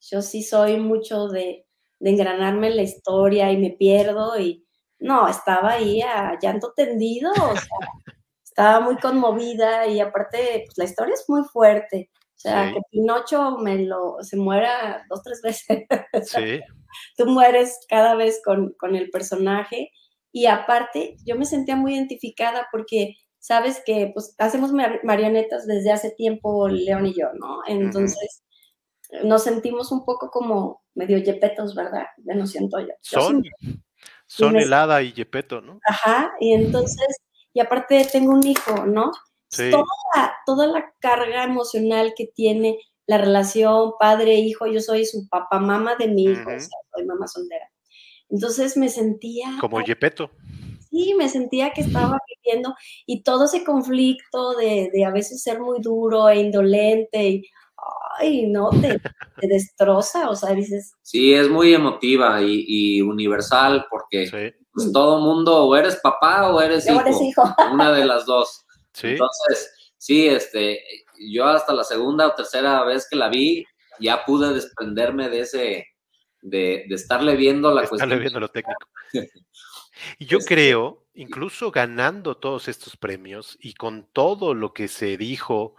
yo 0.09 0.21
sí 0.21 0.43
soy 0.43 0.77
mucho 0.77 1.27
de, 1.27 1.65
de 1.99 2.09
engranarme 2.09 2.67
en 2.67 2.75
la 2.77 2.83
historia 2.83 3.51
y 3.51 3.57
me 3.57 3.71
pierdo 3.71 4.39
y 4.39 4.65
no, 4.99 5.27
estaba 5.27 5.73
ahí 5.73 6.01
a 6.01 6.37
llanto 6.39 6.73
tendido. 6.75 7.31
O 7.31 7.55
sea, 7.55 7.77
estaba 8.43 8.79
muy 8.79 8.97
conmovida 8.97 9.87
y 9.87 9.99
aparte, 9.99 10.63
pues 10.65 10.77
la 10.77 10.85
historia 10.85 11.15
es 11.15 11.25
muy 11.27 11.43
fuerte. 11.43 12.11
O 12.43 12.49
sea, 12.49 12.73
que 12.73 12.79
Pinocho 12.89 13.59
me 13.59 13.85
lo, 13.85 14.17
se 14.21 14.35
muera 14.35 15.05
dos, 15.09 15.21
tres 15.21 15.41
veces. 15.43 15.85
Sí. 16.23 16.59
Tú 17.17 17.27
mueres 17.27 17.77
cada 17.87 18.15
vez 18.15 18.41
con, 18.43 18.73
con, 18.79 18.95
el 18.95 19.11
personaje. 19.11 19.91
Y 20.31 20.47
aparte, 20.47 21.17
yo 21.23 21.35
me 21.35 21.45
sentía 21.45 21.75
muy 21.75 21.93
identificada 21.93 22.67
porque 22.71 23.15
sabes 23.37 23.83
que 23.85 24.09
pues 24.13 24.33
hacemos 24.39 24.71
marionetas 25.03 25.67
desde 25.67 25.91
hace 25.91 26.11
tiempo, 26.11 26.67
León 26.67 27.05
y 27.05 27.13
yo, 27.13 27.27
¿no? 27.39 27.59
Entonces, 27.67 28.43
nos 29.23 29.43
sentimos 29.43 29.91
un 29.91 30.03
poco 30.03 30.31
como 30.31 30.81
medio 30.95 31.19
yepetos, 31.19 31.75
¿verdad? 31.75 32.07
Ya 32.25 32.33
no 32.33 32.47
siento 32.47 32.79
yo. 32.79 32.93
son, 33.01 33.43
son 34.25 34.57
helada 34.57 35.03
y 35.03 35.13
yepeto, 35.13 35.61
¿no? 35.61 35.79
Ajá, 35.85 36.31
y 36.39 36.53
entonces 36.53 37.07
y 37.53 37.59
aparte 37.59 38.07
tengo 38.11 38.33
un 38.33 38.45
hijo, 38.45 38.85
¿no? 38.85 39.11
Toda, 39.55 39.85
la, 40.15 40.33
toda 40.45 40.67
la 40.67 40.93
carga 40.99 41.43
emocional 41.43 42.13
que 42.15 42.27
tiene 42.27 42.79
la 43.05 43.17
relación 43.17 43.91
padre-hijo, 43.99 44.67
yo 44.67 44.79
soy 44.79 45.05
su 45.05 45.27
papá, 45.27 45.59
mamá 45.59 45.95
de 45.95 46.07
mi 46.07 46.23
hijo, 46.23 46.49
o 46.49 46.59
sea, 46.59 46.77
soy 46.95 47.05
mamá 47.05 47.27
soltera. 47.27 47.69
Entonces 48.29 48.77
me 48.77 48.87
sentía... 48.87 49.57
Como 49.59 49.81
Yepeto. 49.81 50.31
Sí, 50.89 51.13
me 51.17 51.27
sentía 51.27 51.71
que 51.71 51.81
estaba 51.81 52.17
viviendo 52.27 52.73
y 53.05 53.23
todo 53.23 53.45
ese 53.45 53.63
conflicto 53.63 54.55
de, 54.55 54.89
de 54.93 55.05
a 55.05 55.11
veces 55.11 55.41
ser 55.41 55.59
muy 55.59 55.79
duro 55.81 56.29
e 56.29 56.39
indolente 56.39 57.29
y, 57.29 57.45
ay, 58.19 58.47
no, 58.47 58.69
te, 58.69 59.01
destroza, 59.47 60.29
o 60.29 60.35
sea, 60.35 60.53
dices... 60.53 60.93
Sí, 61.01 61.33
es 61.33 61.49
muy 61.49 61.73
emotiva 61.73 62.41
y, 62.41 63.01
universal 63.01 63.85
porque 63.89 64.53
pues, 64.73 64.91
todo 64.91 65.19
mundo 65.19 65.65
o 65.65 65.75
eres 65.75 65.97
papá 65.97 66.51
o 66.53 66.61
eres, 66.61 66.87
hijo, 66.87 67.43
una 67.73 67.91
de 67.91 68.05
las 68.05 68.25
dos. 68.25 68.60
Entonces, 69.01 69.93
sí, 69.97 70.27
este, 70.27 70.83
yo 71.29 71.45
hasta 71.45 71.73
la 71.73 71.83
segunda 71.83 72.27
o 72.27 72.35
tercera 72.35 72.83
vez 72.83 73.07
que 73.09 73.15
la 73.15 73.29
vi, 73.29 73.65
ya 73.99 74.25
pude 74.25 74.53
desprenderme 74.53 75.29
de 75.29 75.39
ese, 75.41 75.87
de, 76.41 76.85
estarle 76.89 77.35
viendo 77.35 77.69
la 77.69 77.81
cuestión. 77.81 77.99
Estarle 77.99 78.19
viendo 78.19 78.39
lo 78.39 78.49
técnico. 78.49 78.87
Y 80.17 80.25
yo 80.25 80.39
este 80.39 80.55
creo, 80.55 81.05
incluso 81.13 81.69
ganando 81.69 82.35
todos 82.37 82.67
estos 82.67 82.97
premios 82.97 83.57
y 83.61 83.75
con 83.75 84.07
todo 84.11 84.55
lo 84.55 84.73
que 84.73 84.87
se 84.87 85.15
dijo, 85.15 85.75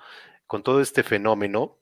con 0.46 0.62
todo 0.62 0.80
este 0.80 1.02
fenómeno, 1.02 1.80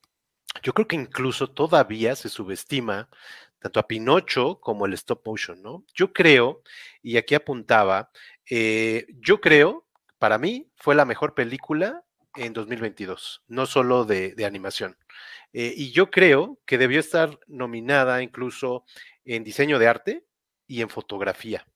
yo 0.63 0.73
creo 0.73 0.89
que 0.89 0.97
incluso 0.97 1.51
todavía 1.51 2.17
se 2.17 2.31
subestima 2.31 3.11
tanto 3.59 3.79
a 3.79 3.87
Pinocho 3.87 4.59
como 4.61 4.87
el 4.87 4.95
stop 4.95 5.27
motion, 5.27 5.61
¿no? 5.63 5.85
Yo 5.95 6.13
creo, 6.13 6.63
y 7.03 7.19
aquí 7.19 7.35
apuntaba, 7.35 8.11
eh, 8.49 9.07
yo 9.21 9.41
creo, 9.41 9.87
para 10.21 10.37
mí, 10.37 10.71
fue 10.77 10.95
la 10.95 11.07
mejor 11.07 11.35
película 11.35 12.05
en 12.37 12.53
2022, 12.53 13.43
no 13.49 13.65
solo 13.65 14.05
de, 14.05 14.35
animación. 14.47 14.99
Eh, 15.55 15.73
y 15.75 15.93
yo 15.93 16.11
creo 16.11 16.59
que 16.67 16.77
debió 16.77 17.01
estar 17.01 17.41
nominada 17.49 18.23
incluso 18.23 18.85
en 19.25 19.45
diseño 19.45 19.79
de 19.79 19.89
arte 19.89 20.25
y 20.67 20.83
en 20.83 20.91
fotografía, 20.91 21.67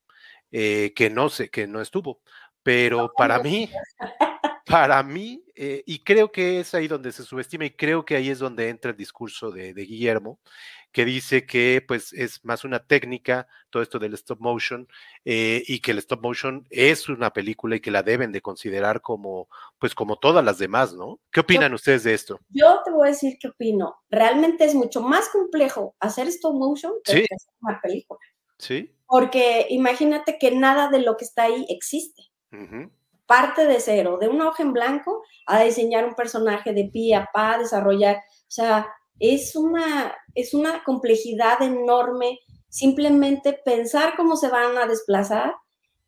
eh, 0.51 0.93
que 0.95 1.09
no 1.09 1.29
sé, 1.29 1.49
que 1.49 1.65
no 1.65 1.81
estuvo. 1.81 2.21
Pero 2.61 3.11
para 3.17 3.39
mí, 3.39 3.69
para 4.65 5.03
mí, 5.03 5.43
eh, 5.55 5.83
y 5.85 5.99
creo 5.99 6.31
que 6.31 6.59
es 6.59 6.73
ahí 6.73 6.87
donde 6.87 7.11
se 7.11 7.23
subestima 7.23 7.65
y 7.65 7.71
creo 7.71 8.03
que 8.03 8.15
ahí 8.15 8.29
es 8.29 8.39
donde 8.39 8.69
entra 8.69 8.91
el 8.91 8.97
discurso 8.97 9.51
de, 9.51 9.73
Guillermo, 9.73 10.39
que 10.91 11.05
dice 11.05 11.45
que 11.45 11.83
pues 11.87 12.13
es 12.13 12.43
más 12.43 12.63
una 12.63 12.79
técnica, 12.79 13.47
todo 13.69 13.83
esto 13.83 13.99
del 13.99 14.15
stop 14.15 14.39
motion, 14.39 14.87
eh, 15.23 15.61
y 15.67 15.81
que 15.81 15.91
el 15.91 15.99
stop 15.99 16.21
motion 16.21 16.65
es 16.71 17.07
una 17.09 17.31
película 17.31 17.75
y 17.75 17.79
que 17.79 17.91
la 17.91 18.01
deben 18.01 18.31
de 18.31 18.41
considerar 18.41 19.01
como, 19.01 19.49
pues 19.77 19.93
como 19.93 20.17
todas 20.17 20.43
las 20.43 20.57
demás, 20.57 20.93
¿no? 20.93 21.19
¿Qué 21.31 21.41
opinan 21.41 21.73
ustedes 21.73 22.03
de 22.03 22.15
esto? 22.15 22.39
Yo 22.49 22.81
te 22.83 22.89
voy 22.89 23.07
a 23.07 23.11
decir 23.11 23.37
qué 23.39 23.49
opino. 23.49 23.97
Realmente 24.09 24.65
es 24.65 24.73
mucho 24.73 25.01
más 25.01 25.29
complejo 25.29 25.95
hacer 25.99 26.27
stop 26.29 26.55
motion 26.55 26.93
que 27.03 27.11
hacer 27.13 27.53
una 27.61 27.79
película. 27.81 28.19
Sí. 28.57 28.95
Porque 29.05 29.67
imagínate 29.69 30.39
que 30.39 30.49
nada 30.49 30.89
de 30.89 30.99
lo 30.99 31.17
que 31.17 31.25
está 31.25 31.43
ahí 31.43 31.67
existe 31.69 32.23
parte 33.25 33.65
de 33.65 33.79
cero, 33.79 34.17
de 34.19 34.27
una 34.27 34.49
hoja 34.49 34.63
en 34.63 34.73
blanco, 34.73 35.23
a 35.45 35.63
diseñar 35.63 36.05
un 36.05 36.15
personaje 36.15 36.73
de 36.73 36.89
pie 36.91 37.15
a 37.15 37.29
pa, 37.33 37.57
desarrollar, 37.57 38.17
o 38.17 38.51
sea, 38.51 38.87
es 39.19 39.55
una, 39.55 40.15
es 40.33 40.53
una 40.53 40.83
complejidad 40.83 41.61
enorme. 41.61 42.39
Simplemente 42.69 43.53
pensar 43.53 44.15
cómo 44.17 44.35
se 44.35 44.49
van 44.49 44.77
a 44.77 44.85
desplazar, 44.85 45.55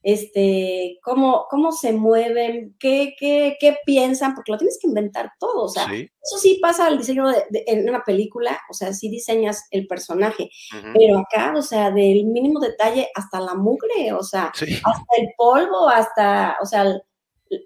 este, 0.07 0.99
cómo, 1.03 1.47
cómo 1.49 1.73
se 1.73 1.91
mueven, 1.91 2.77
qué, 2.79 3.13
qué, 3.19 3.57
qué 3.59 3.75
piensan, 3.85 4.35
porque 4.35 4.53
lo 4.53 4.57
tienes 4.57 4.79
que 4.81 4.87
inventar 4.87 5.33
todo, 5.37 5.65
o 5.65 5.67
sea, 5.67 5.83
eso 5.83 6.37
sí 6.41 6.59
pasa 6.61 6.87
al 6.87 6.97
diseño 6.97 7.27
de, 7.27 7.45
en 7.67 7.89
una 7.89 8.05
película, 8.05 8.57
o 8.69 8.73
sea, 8.73 8.93
sí 8.93 9.09
diseñas 9.09 9.67
el 9.69 9.85
personaje, 9.85 10.49
pero 10.93 11.19
acá, 11.19 11.53
o 11.57 11.61
sea, 11.61 11.91
del 11.91 12.23
mínimo 12.23 12.61
detalle 12.61 13.09
hasta 13.15 13.41
la 13.41 13.55
mugre, 13.55 14.13
o 14.13 14.23
sea, 14.23 14.45
hasta 14.45 15.15
el 15.17 15.27
polvo, 15.35 15.89
hasta, 15.89 16.55
o 16.61 16.65
sea, 16.65 16.85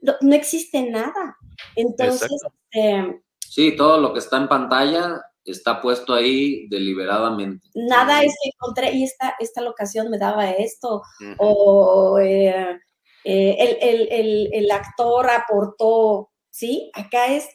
no, 0.01 0.33
existe 0.33 0.89
nada. 0.89 1.37
Entonces, 1.75 2.27
este, 2.71 3.21
sí, 3.39 3.75
todo 3.75 3.99
lo 3.99 4.13
que 4.13 4.19
está 4.19 4.37
en 4.37 4.47
pantalla 4.49 5.21
está 5.45 5.81
puesto 5.81 6.13
ahí 6.13 6.67
deliberadamente. 6.69 7.67
Nada 7.73 8.23
es 8.23 8.33
que 8.41 8.49
encontré 8.49 8.91
y 8.93 9.03
esta, 9.03 9.35
esta 9.39 9.61
locación 9.61 10.09
me 10.09 10.17
daba 10.17 10.51
esto, 10.51 11.01
o 11.37 12.19
eh, 12.19 12.79
eh, 13.23 14.49
el, 14.51 14.71
actor 14.71 15.29
aportó, 15.29 16.31
¿sí? 16.49 16.91
Acá 16.93 17.27
es 17.27 17.47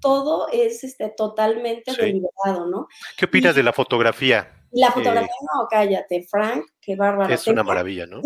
todo 0.00 0.48
es 0.52 0.84
este, 0.84 1.08
totalmente 1.08 1.92
deliberado, 1.92 2.66
¿no? 2.66 2.86
¿Qué 3.16 3.24
opinas 3.24 3.54
de 3.54 3.62
la 3.62 3.72
fotografía? 3.72 4.52
La 4.70 4.90
fotografía, 4.90 5.34
no, 5.54 5.66
cállate, 5.70 6.26
Frank, 6.30 6.66
qué 6.80 6.96
bárbaro. 6.96 7.32
Es 7.32 7.46
una 7.46 7.62
maravilla, 7.62 8.06
¿no? 8.06 8.20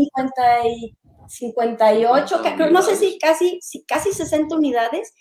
58, 1.28 2.42
no 2.70 2.82
sé 2.82 2.96
si 2.96 3.18
casi, 3.18 3.60
si 3.62 3.84
casi 3.84 4.12
60 4.12 4.56
unidades, 4.56 5.14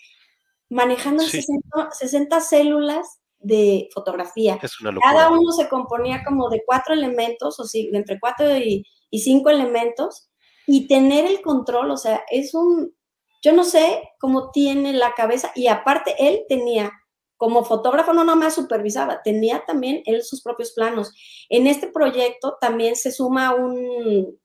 manejando 0.68 1.22
60, 1.22 2.40
células 2.40 3.19
de 3.40 3.88
fotografía. 3.92 4.58
Cada 5.02 5.30
uno 5.30 5.50
se 5.52 5.68
componía 5.68 6.22
como 6.24 6.48
de 6.50 6.62
cuatro 6.64 6.94
elementos, 6.94 7.58
o 7.58 7.64
sí, 7.64 7.90
entre 7.92 8.20
cuatro 8.20 8.56
y, 8.56 8.86
cinco 9.12 9.50
elementos, 9.50 10.30
y 10.66 10.86
tener 10.86 11.26
el 11.26 11.40
control, 11.40 11.90
o 11.90 11.96
sea, 11.96 12.22
es 12.30 12.54
un, 12.54 12.94
yo 13.42 13.52
no 13.52 13.64
sé 13.64 14.02
cómo 14.20 14.50
tiene 14.50 14.92
la 14.92 15.14
cabeza, 15.14 15.50
y 15.54 15.66
aparte 15.66 16.14
él 16.18 16.42
tenía, 16.48 16.92
como 17.36 17.64
fotógrafo 17.64 18.12
no 18.12 18.24
nomás 18.24 18.54
supervisaba, 18.54 19.22
tenía 19.22 19.64
también 19.66 20.02
él 20.04 20.22
sus 20.22 20.42
propios 20.42 20.72
planos. 20.72 21.12
En 21.48 21.66
este 21.66 21.88
proyecto 21.88 22.58
también 22.60 22.94
se 22.94 23.10
suma 23.10 23.54
un, 23.54 24.38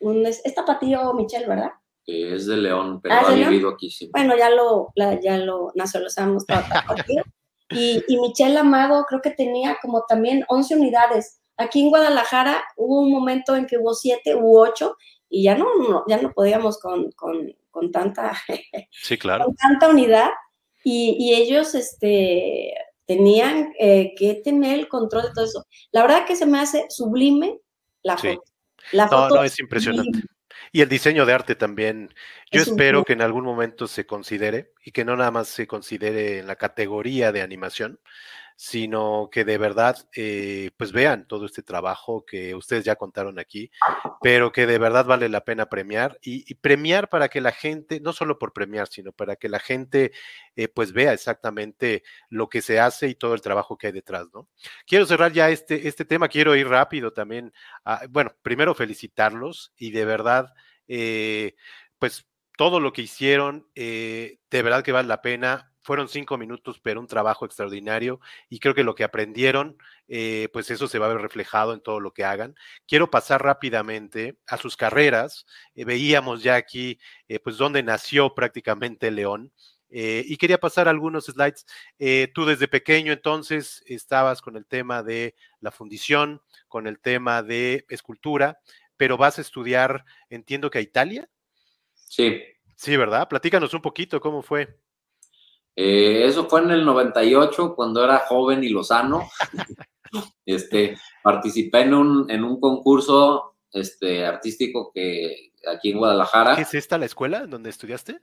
un, 0.00 0.26
es, 0.26 0.42
tapatío 0.54 1.12
Michelle, 1.12 1.46
¿verdad? 1.46 1.72
Es 2.06 2.46
de 2.46 2.56
León, 2.56 3.00
pero 3.02 3.14
ah, 3.14 3.24
ha 3.28 3.34
vivido 3.34 3.68
aquí 3.68 3.90
sí. 3.90 4.08
Bueno, 4.10 4.36
ya 4.36 4.50
lo, 4.50 4.92
ya 4.96 5.36
lo 5.36 5.70
nacionalizamos. 5.74 6.44
y, 7.70 8.02
y 8.08 8.18
Michelle 8.18 8.58
Amado 8.58 9.04
creo 9.08 9.20
que 9.20 9.30
tenía 9.30 9.78
como 9.80 10.04
también 10.06 10.44
11 10.48 10.76
unidades. 10.76 11.40
Aquí 11.56 11.82
en 11.82 11.90
Guadalajara 11.90 12.64
hubo 12.76 13.00
un 13.00 13.10
momento 13.10 13.54
en 13.54 13.66
que 13.66 13.78
hubo 13.78 13.94
7 13.94 14.34
u 14.36 14.58
8 14.58 14.96
y 15.28 15.44
ya 15.44 15.56
no, 15.56 16.04
ya 16.08 16.20
no 16.20 16.32
podíamos 16.32 16.78
con, 16.80 17.10
con, 17.12 17.54
con 17.70 17.92
tanta, 17.92 18.32
sí, 18.90 19.18
claro. 19.18 19.46
con 19.46 19.54
tanta 19.56 19.88
unidad. 19.88 20.30
Y, 20.82 21.16
y 21.18 21.34
ellos 21.34 21.74
este, 21.74 22.74
tenían 23.04 23.72
eh, 23.78 24.14
que 24.16 24.34
tener 24.36 24.78
el 24.78 24.88
control 24.88 25.24
de 25.24 25.32
todo 25.34 25.44
eso. 25.44 25.66
La 25.92 26.02
verdad 26.02 26.26
que 26.26 26.36
se 26.36 26.46
me 26.46 26.58
hace 26.58 26.86
sublime 26.88 27.60
la 28.02 28.16
foto 28.16 29.28
no, 29.28 29.36
no, 29.36 29.44
es 29.44 29.58
impresionante. 29.58 30.20
Y 30.72 30.82
el 30.82 30.88
diseño 30.88 31.26
de 31.26 31.32
arte 31.32 31.54
también. 31.56 32.14
Yo 32.52 32.62
espero 32.62 33.04
que 33.04 33.14
en 33.14 33.22
algún 33.22 33.44
momento 33.44 33.88
se 33.88 34.06
considere 34.06 34.72
y 34.84 34.92
que 34.92 35.04
no 35.04 35.16
nada 35.16 35.30
más 35.30 35.48
se 35.48 35.66
considere 35.66 36.38
en 36.38 36.46
la 36.46 36.56
categoría 36.56 37.32
de 37.32 37.42
animación, 37.42 37.98
sino 38.62 39.30
que 39.32 39.46
de 39.46 39.56
verdad 39.56 39.96
eh, 40.14 40.70
pues 40.76 40.92
vean 40.92 41.26
todo 41.26 41.46
este 41.46 41.62
trabajo 41.62 42.26
que 42.26 42.54
ustedes 42.54 42.84
ya 42.84 42.94
contaron 42.94 43.38
aquí, 43.38 43.70
pero 44.20 44.52
que 44.52 44.66
de 44.66 44.76
verdad 44.76 45.06
vale 45.06 45.30
la 45.30 45.46
pena 45.46 45.70
premiar 45.70 46.18
y, 46.20 46.54
premiar 46.56 47.08
para 47.08 47.30
que 47.30 47.40
la 47.40 47.52
gente, 47.52 48.00
no 48.00 48.12
solo 48.12 48.38
por 48.38 48.52
premiar, 48.52 48.86
sino 48.88 49.12
para 49.12 49.36
que 49.36 49.48
la 49.48 49.60
gente 49.60 50.12
eh, 50.56 50.68
pues 50.68 50.92
vea 50.92 51.14
exactamente 51.14 52.02
lo 52.28 52.50
que 52.50 52.60
se 52.60 52.78
hace 52.78 53.08
y 53.08 53.14
todo 53.14 53.32
el 53.32 53.40
trabajo 53.40 53.78
que 53.78 53.86
hay 53.86 53.94
detrás, 53.94 54.26
¿no? 54.34 54.46
Quiero 54.86 55.06
cerrar 55.06 55.32
ya 55.32 55.48
este, 55.48 55.88
este 55.88 56.04
tema, 56.04 56.28
quiero 56.28 56.54
ir 56.54 56.68
rápido 56.68 57.14
también, 57.14 57.54
bueno, 58.10 58.34
primero 58.42 58.74
felicitarlos 58.74 59.72
y 59.78 59.90
de 59.90 60.04
verdad, 60.04 60.52
eh, 60.86 61.54
pues 61.98 62.26
todo 62.58 62.78
lo 62.78 62.92
que 62.92 63.00
hicieron, 63.00 63.70
de 63.74 64.38
verdad 64.50 64.84
que 64.84 64.92
vale 64.92 65.08
la 65.08 65.22
pena 65.22 65.69
fueron 65.82 66.08
cinco 66.08 66.36
minutos, 66.36 66.80
pero 66.82 67.00
un 67.00 67.06
trabajo 67.06 67.44
extraordinario 67.44 68.20
y 68.48 68.58
creo 68.58 68.74
que 68.74 68.84
lo 68.84 68.94
que 68.94 69.04
aprendieron, 69.04 69.76
eh, 70.08 70.48
pues 70.52 70.70
eso 70.70 70.88
se 70.88 70.98
va 70.98 71.06
a 71.06 71.10
ver 71.10 71.20
reflejado 71.20 71.72
en 71.72 71.80
todo 71.80 72.00
lo 72.00 72.12
que 72.12 72.24
hagan. 72.24 72.54
Quiero 72.86 73.10
pasar 73.10 73.42
rápidamente 73.42 74.36
a 74.46 74.56
sus 74.56 74.76
carreras. 74.76 75.46
Eh, 75.74 75.84
veíamos 75.84 76.42
ya 76.42 76.56
aquí, 76.56 76.98
eh, 77.28 77.38
pues, 77.38 77.56
dónde 77.56 77.82
nació 77.82 78.34
prácticamente 78.34 79.10
León. 79.10 79.52
y 79.92 80.36
quería 80.36 80.58
pasar 80.60 80.86
algunos 80.86 81.24
slides. 81.26 81.66
tú 82.32 82.44
desde 82.44 82.68
pequeño 82.68 83.12
entonces 83.12 83.82
estabas 83.86 84.40
con 84.40 84.56
el 84.56 84.64
tema 84.64 85.02
de 85.02 85.34
la 85.60 85.72
fundición, 85.72 86.40
con 86.68 86.86
el 86.86 87.00
tema 87.00 87.42
de 87.42 87.84
escultura, 87.88 88.60
pero 88.96 89.16
vas 89.16 89.38
a 89.38 89.40
estudiar, 89.40 90.04
entiendo 90.28 90.70
que 90.70 90.78
a 90.78 90.82
Italia. 90.82 91.28
Sí. 91.94 92.40
Sí, 92.76 92.96
¿verdad? 92.96 93.28
Platícanos 93.28 93.74
un 93.74 93.82
poquito 93.82 94.20
cómo 94.20 94.42
fue. 94.42 94.78
Eh, 95.82 96.26
eso 96.26 96.46
fue 96.46 96.60
en 96.60 96.72
el 96.72 96.84
98, 96.84 97.74
cuando 97.74 98.04
era 98.04 98.18
joven 98.18 98.62
y 98.62 98.68
lozano. 98.68 99.30
este, 100.44 100.98
participé 101.22 101.80
en 101.80 101.94
un, 101.94 102.30
en 102.30 102.44
un 102.44 102.60
concurso 102.60 103.56
este, 103.72 104.26
artístico 104.26 104.92
que 104.92 105.52
aquí 105.66 105.92
en 105.92 105.96
Guadalajara. 105.96 106.56
¿Es 106.60 106.74
esta 106.74 106.98
la 106.98 107.06
escuela 107.06 107.46
donde 107.46 107.70
estudiaste? 107.70 108.20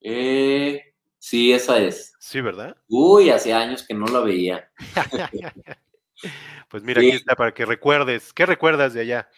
Eh, 0.00 0.82
sí, 1.16 1.52
esa 1.52 1.78
es. 1.78 2.12
Sí, 2.18 2.40
¿verdad? 2.40 2.76
Uy, 2.88 3.30
hace 3.30 3.52
años 3.54 3.86
que 3.86 3.94
no 3.94 4.06
la 4.06 4.18
veía. 4.18 4.68
pues 6.68 6.82
mira, 6.82 7.00
aquí 7.02 7.10
está 7.10 7.36
para 7.36 7.54
que 7.54 7.66
recuerdes. 7.66 8.32
¿Qué 8.32 8.46
recuerdas 8.46 8.94
de 8.94 9.02
allá? 9.02 9.28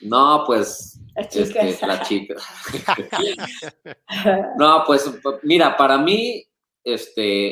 No, 0.00 0.44
pues 0.46 1.00
La 1.16 1.26
chica 1.26 1.60
este, 1.60 1.86
la 1.88 2.02
chica. 2.02 2.34
No, 4.56 4.84
pues 4.86 5.10
mira, 5.42 5.76
para 5.76 5.98
mí, 5.98 6.47
este, 6.92 7.50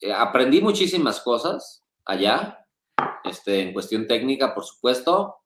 eh, 0.00 0.12
aprendí 0.12 0.60
muchísimas 0.60 1.20
cosas 1.20 1.84
allá, 2.04 2.58
este, 3.24 3.62
en 3.62 3.72
cuestión 3.72 4.06
técnica, 4.06 4.54
por 4.54 4.64
supuesto. 4.64 5.36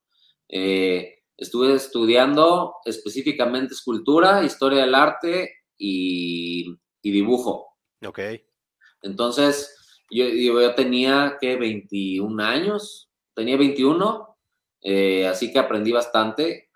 Eh, 0.48 1.18
estuve 1.36 1.74
estudiando 1.74 2.74
específicamente 2.84 3.74
escultura, 3.74 4.42
historia 4.42 4.82
del 4.82 4.94
arte 4.94 5.52
y, 5.76 6.74
y 7.02 7.10
dibujo. 7.10 7.76
Ok. 8.04 8.20
Entonces, 9.02 9.74
yo, 10.10 10.26
yo 10.26 10.74
tenía 10.74 11.36
que 11.40 11.56
21 11.56 12.42
años, 12.42 13.10
tenía 13.34 13.56
21, 13.56 14.36
eh, 14.82 15.26
así 15.26 15.52
que 15.52 15.58
aprendí 15.58 15.92
bastante 15.92 16.70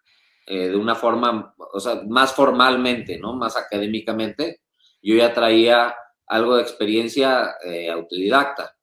eh, 0.46 0.68
de 0.68 0.76
una 0.76 0.94
forma, 0.94 1.54
o 1.72 1.80
sea, 1.80 2.02
más 2.08 2.34
formalmente, 2.34 3.18
¿no? 3.18 3.34
Más 3.34 3.56
académicamente. 3.56 4.60
Yo 5.00 5.14
ya 5.14 5.32
traía 5.32 5.94
algo 6.32 6.56
de 6.56 6.62
experiencia 6.62 7.54
eh, 7.64 7.90
autodidacta. 7.90 8.74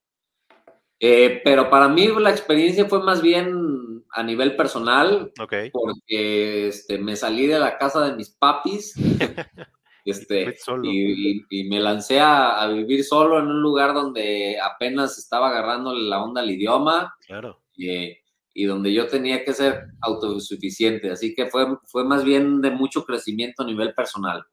Eh, 1.00 1.42
pero 1.44 1.70
para 1.70 1.88
mí 1.88 2.08
la 2.20 2.30
experiencia 2.30 2.86
fue 2.86 3.02
más 3.02 3.22
bien 3.22 4.04
a 4.12 4.22
nivel 4.24 4.56
personal, 4.58 5.32
Ok. 5.40 5.54
porque 5.72 6.68
este, 6.68 6.98
me 6.98 7.16
salí 7.16 7.48
de 7.48 7.58
la 7.60 7.78
casa 7.78 8.06
de 8.06 8.16
mis 8.18 8.32
papis 8.32 8.96
este, 10.06 10.56
y, 10.84 11.38
y- 11.38 11.46
y 11.50 11.64
me 11.70 11.80
lancé 11.80 12.20
a, 12.20 12.62
a 12.62 12.68
vivir 12.68 13.04
solo 13.04 13.40
en 13.40 13.48
un 13.48 13.62
lugar 13.62 13.94
donde 13.94 14.58
apenas 14.62 15.18
estaba 15.18 15.50
agarrando 15.50 15.94
la 15.94 16.22
onda 16.24 16.42
al 16.42 16.50
idioma 16.52 17.16
Claro. 17.28 17.62
y, 17.78 18.18
y 18.54 18.66
donde 18.66 18.92
yo 18.92 19.08
tenía 19.08 19.46
que 19.46 19.54
ser 19.54 19.84
autosuficiente. 20.02 21.12
Así 21.12 21.34
que 21.34 21.46
fue, 21.48 21.66
fue 21.86 22.04
más 22.04 22.24
bien 22.26 22.60
de 22.62 22.72
mucho 22.72 23.06
crecimiento 23.06 23.64
a 23.64 23.66
nivel 23.68 23.94
personal. 23.94 24.44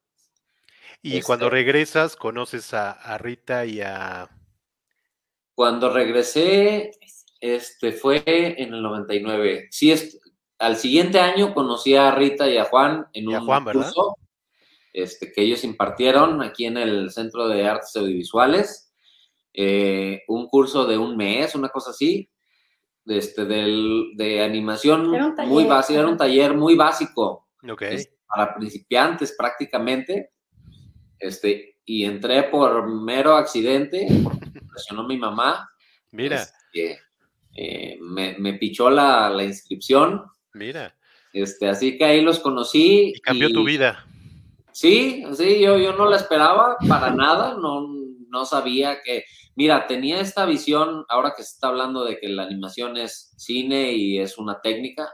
Y 1.06 1.18
Este- 1.18 1.26
cuando 1.26 1.48
regresas, 1.50 2.16
conoces 2.16 2.74
a, 2.74 2.90
a 2.90 3.16
Rita 3.16 3.64
y 3.64 3.80
a. 3.80 4.28
Cuando 5.54 5.88
regresé, 5.92 6.90
este, 7.40 7.92
fue 7.92 8.24
en 8.26 8.74
el 8.74 8.82
99. 8.82 9.68
Sí, 9.70 9.92
es, 9.92 10.18
al 10.58 10.76
siguiente 10.76 11.20
año 11.20 11.54
conocí 11.54 11.94
a 11.94 12.10
Rita 12.10 12.50
y 12.50 12.56
a 12.58 12.64
Juan 12.64 13.06
en 13.12 13.30
Y 13.30 13.36
un 13.36 13.46
Juan, 13.46 13.64
curso 13.64 14.16
este, 14.92 15.30
que 15.30 15.42
ellos 15.42 15.62
impartieron 15.62 16.42
aquí 16.42 16.66
en 16.66 16.76
el 16.76 17.10
Centro 17.12 17.46
de 17.46 17.68
Artes 17.68 17.94
Audiovisuales. 17.94 18.92
Eh, 19.54 20.22
un 20.26 20.48
curso 20.48 20.86
de 20.86 20.98
un 20.98 21.16
mes, 21.16 21.54
una 21.54 21.68
cosa 21.68 21.90
así, 21.90 22.28
de, 23.04 23.18
este, 23.18 23.44
del, 23.44 24.10
de 24.16 24.42
animación 24.42 25.14
Era 25.14 25.26
un 25.26 25.36
taller, 25.36 25.52
muy 25.52 25.64
básico, 25.66 25.98
era 26.00 26.08
un 26.08 26.16
taller 26.16 26.54
muy 26.54 26.74
básico 26.74 27.46
Ok. 27.70 27.82
es 27.82 28.12
para 28.26 28.54
principiantes 28.56 29.36
prácticamente. 29.38 30.32
Este, 31.18 31.76
y 31.84 32.04
entré 32.04 32.44
por 32.44 32.88
mero 32.88 33.36
accidente, 33.36 34.06
porque 34.22 34.46
me 34.52 34.60
presionó 34.62 35.04
mi 35.06 35.16
mamá. 35.16 35.68
Mira, 36.12 36.42
Este, 36.42 37.00
eh, 37.54 37.98
me, 38.00 38.36
me 38.38 38.54
pichó 38.54 38.90
la, 38.90 39.30
la 39.30 39.44
inscripción. 39.44 40.24
mira. 40.52 40.94
Este, 41.32 41.68
así 41.68 41.98
que 41.98 42.04
ahí 42.04 42.22
los 42.22 42.38
conocí. 42.38 43.12
Y 43.14 43.20
cambió 43.20 43.50
tu 43.50 43.62
vida. 43.64 44.06
Sí, 44.72 45.22
sí, 45.34 45.60
yo, 45.60 45.76
yo 45.78 45.92
no 45.94 46.08
la 46.08 46.16
esperaba 46.16 46.76
para 46.88 47.10
nada, 47.10 47.54
no, 47.60 47.86
no 48.28 48.44
sabía 48.46 49.02
que, 49.02 49.24
mira, 49.54 49.86
tenía 49.86 50.20
esta 50.20 50.46
visión, 50.46 51.04
ahora 51.08 51.34
que 51.36 51.42
se 51.42 51.52
está 51.54 51.68
hablando 51.68 52.04
de 52.04 52.18
que 52.18 52.28
la 52.28 52.44
animación 52.44 52.96
es 52.96 53.34
cine 53.36 53.92
y 53.92 54.18
es 54.18 54.38
una 54.38 54.60
técnica, 54.62 55.12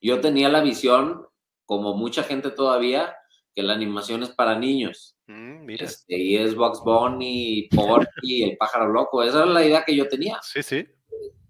yo 0.00 0.20
tenía 0.20 0.48
la 0.48 0.60
visión, 0.60 1.24
como 1.66 1.94
mucha 1.96 2.22
gente 2.24 2.50
todavía, 2.50 3.14
que 3.54 3.62
la 3.62 3.72
animación 3.74 4.22
es 4.22 4.30
para 4.30 4.58
niños, 4.58 5.16
Mm, 5.26 5.64
mira. 5.66 5.84
este, 5.84 6.16
y 6.16 6.36
es 6.36 6.54
Bugs 6.54 6.80
Bunny, 6.84 7.68
Porky, 7.74 8.44
El 8.52 8.56
Pájaro 8.56 8.88
Loco, 8.88 9.22
esa 9.22 9.38
era 9.38 9.46
la 9.46 9.64
idea 9.64 9.84
que 9.84 9.94
yo 9.96 10.08
tenía. 10.08 10.38
Sí, 10.42 10.62
sí. 10.62 10.86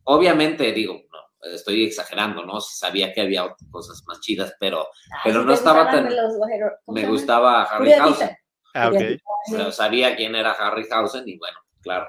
Obviamente, 0.05 0.72
digo, 0.72 0.94
no, 1.12 1.51
estoy 1.53 1.84
exagerando, 1.84 2.44
¿no? 2.44 2.61
Sabía 2.61 3.12
que 3.12 3.20
había 3.20 3.55
cosas 3.70 4.03
más 4.07 4.20
chidas, 4.20 4.55
pero 4.59 4.88
Pero 5.24 5.42
no 5.42 5.48
¿te 5.48 5.55
estaba 5.55 5.90
tan- 5.90 6.09
de 6.09 6.16
los 6.16 6.36
guajero- 6.36 6.72
¿cómo 6.84 6.98
me 7.01 7.07
gustaba 7.07 7.62
Harryhausen. 7.64 8.07
Curiosita. 8.28 8.38
Ah, 8.74 8.88
ok. 8.88 8.92
Curiosita, 8.94 9.24
O 9.46 9.51
sea, 9.57 9.64
sí. 9.66 9.72
sabía 9.72 10.16
quién 10.16 10.34
era 10.34 10.53
Harryhausen 10.53 11.28
y 11.28 11.38
bueno, 11.38 11.59
claro. 11.82 12.07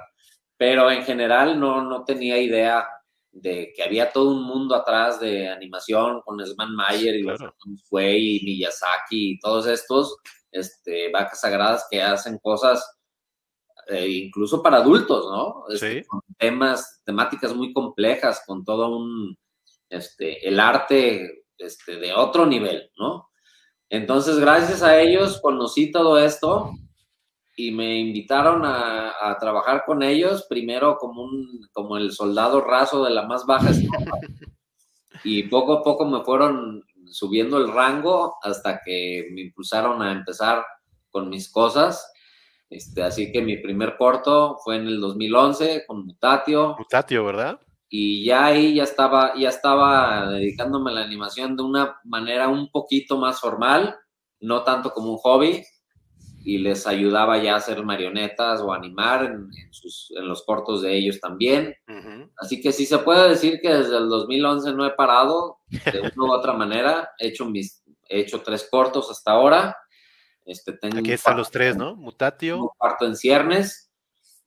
Pero 0.57 0.89
en 0.91 1.03
general 1.03 1.59
no, 1.59 1.81
no 1.83 2.03
tenía 2.05 2.37
idea 2.37 2.87
de 3.31 3.71
que 3.75 3.83
había 3.83 4.11
todo 4.11 4.31
un 4.31 4.43
mundo 4.43 4.75
atrás 4.75 5.19
de 5.19 5.47
animación 5.47 6.21
con 6.21 6.45
Sman 6.45 6.75
Mayer 6.75 7.15
y 7.15 7.23
Claro. 7.23 7.55
Huey 7.89 8.37
y 8.37 8.45
Miyazaki 8.45 9.31
y 9.31 9.39
todos 9.39 9.67
estos 9.67 10.17
este, 10.51 11.09
vacas 11.11 11.39
sagradas 11.39 11.87
que 11.89 12.01
hacen 12.01 12.37
cosas 12.39 12.85
eh, 13.87 14.07
incluso 14.07 14.61
para 14.61 14.77
adultos, 14.77 15.25
¿no? 15.29 15.65
Este, 15.73 16.01
Sí. 16.01 16.07
Con 16.07 16.21
temas, 16.37 17.01
temáticas 17.05 17.55
muy 17.55 17.73
complejas, 17.73 18.43
con 18.45 18.63
todo 18.63 18.95
un, 18.95 19.37
este, 19.89 20.47
el 20.47 20.59
arte 20.59 21.45
este, 21.57 21.97
de 21.97 22.13
otro 22.13 22.45
nivel, 22.45 22.91
¿no? 22.97 23.29
Entonces, 23.89 24.39
gracias 24.39 24.83
a 24.83 24.99
ellos 24.99 25.39
conocí 25.41 25.91
todo 25.91 26.17
esto 26.17 26.71
y 27.55 27.71
me 27.71 27.99
invitaron 27.99 28.65
a, 28.65 29.13
a 29.21 29.37
trabajar 29.37 29.83
con 29.85 30.03
ellos, 30.03 30.45
primero 30.49 30.97
como, 30.97 31.23
un, 31.23 31.67
como 31.73 31.97
el 31.97 32.11
soldado 32.11 32.61
raso 32.61 33.03
de 33.03 33.11
la 33.11 33.23
más 33.23 33.45
baja 33.45 33.69
escala, 33.69 34.11
y 35.23 35.43
poco 35.43 35.73
a 35.73 35.83
poco 35.83 36.05
me 36.05 36.23
fueron 36.23 36.83
subiendo 37.05 37.57
el 37.57 37.71
rango 37.71 38.35
hasta 38.41 38.81
que 38.83 39.27
me 39.33 39.41
impulsaron 39.41 40.01
a 40.01 40.11
empezar 40.11 40.65
con 41.09 41.29
mis 41.29 41.51
cosas. 41.51 42.11
Este, 42.69 43.03
así 43.03 43.33
que 43.33 43.41
mi 43.41 43.57
primer 43.57 43.97
corto 43.97 44.57
fue 44.63 44.77
en 44.77 44.87
el 44.87 45.01
2011 45.01 45.83
con 45.85 46.05
Mutatio 46.05 46.75
Mutatio, 46.79 47.25
¿verdad? 47.25 47.59
y 47.93 48.23
ya 48.23 48.45
ahí 48.45 48.75
ya 48.75 48.83
estaba, 48.83 49.33
ya 49.37 49.49
estaba 49.49 50.29
dedicándome 50.29 50.91
a 50.91 50.93
la 50.93 51.03
animación 51.03 51.57
de 51.57 51.63
una 51.63 51.99
manera 52.05 52.47
un 52.47 52.71
poquito 52.71 53.17
más 53.17 53.41
formal, 53.41 53.97
no 54.39 54.63
tanto 54.63 54.91
como 54.93 55.11
un 55.11 55.17
hobby, 55.17 55.61
y 56.43 56.57
les 56.57 56.87
ayudaba 56.87 57.37
ya 57.37 57.53
a 57.53 57.57
hacer 57.57 57.83
marionetas 57.83 58.61
o 58.61 58.73
animar 58.73 59.25
en, 59.25 59.49
en 59.55 59.73
sus, 59.73 60.11
en 60.17 60.27
los 60.27 60.43
cortos 60.43 60.81
de 60.81 60.95
ellos 60.95 61.19
también. 61.19 61.75
Así 62.37 62.61
que 62.61 62.71
sí 62.71 62.85
se 62.85 62.97
puede 62.99 63.29
decir 63.29 63.59
que 63.61 63.69
desde 63.69 63.97
el 63.97 64.09
2011 64.09 64.73
no 64.73 64.85
he 64.85 64.91
parado 64.91 65.59
de 65.69 65.99
una 66.15 66.25
u 66.25 66.31
otra 66.31 66.53
manera. 66.53 67.11
He 67.19 67.27
hecho, 67.27 67.45
mis, 67.45 67.83
he 68.09 68.21
hecho 68.21 68.41
tres 68.41 68.67
cortos 68.69 69.11
hasta 69.11 69.31
ahora. 69.31 69.77
Este, 70.45 70.73
tengo 70.73 70.99
Aquí 70.99 71.11
están 71.11 71.37
los 71.37 71.51
tres, 71.51 71.77
¿no? 71.77 71.95
Mutatio. 71.95 72.57
un 72.57 72.69
cuarto 72.77 73.05
en 73.05 73.15
ciernes 73.15 73.91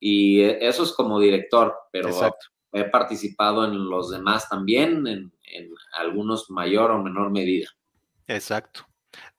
y 0.01 0.42
eso 0.42 0.82
es 0.82 0.92
como 0.92 1.20
director, 1.20 1.74
pero 1.92 2.09
Exacto. 2.09 2.47
he 2.72 2.84
participado 2.84 3.64
en 3.64 3.88
los 3.88 4.11
demás 4.11 4.49
también, 4.49 5.07
en, 5.07 5.32
en 5.45 5.70
algunos 5.97 6.51
mayor 6.51 6.90
o 6.90 7.03
menor 7.03 7.30
medida. 7.30 7.68
Exacto. 8.26 8.84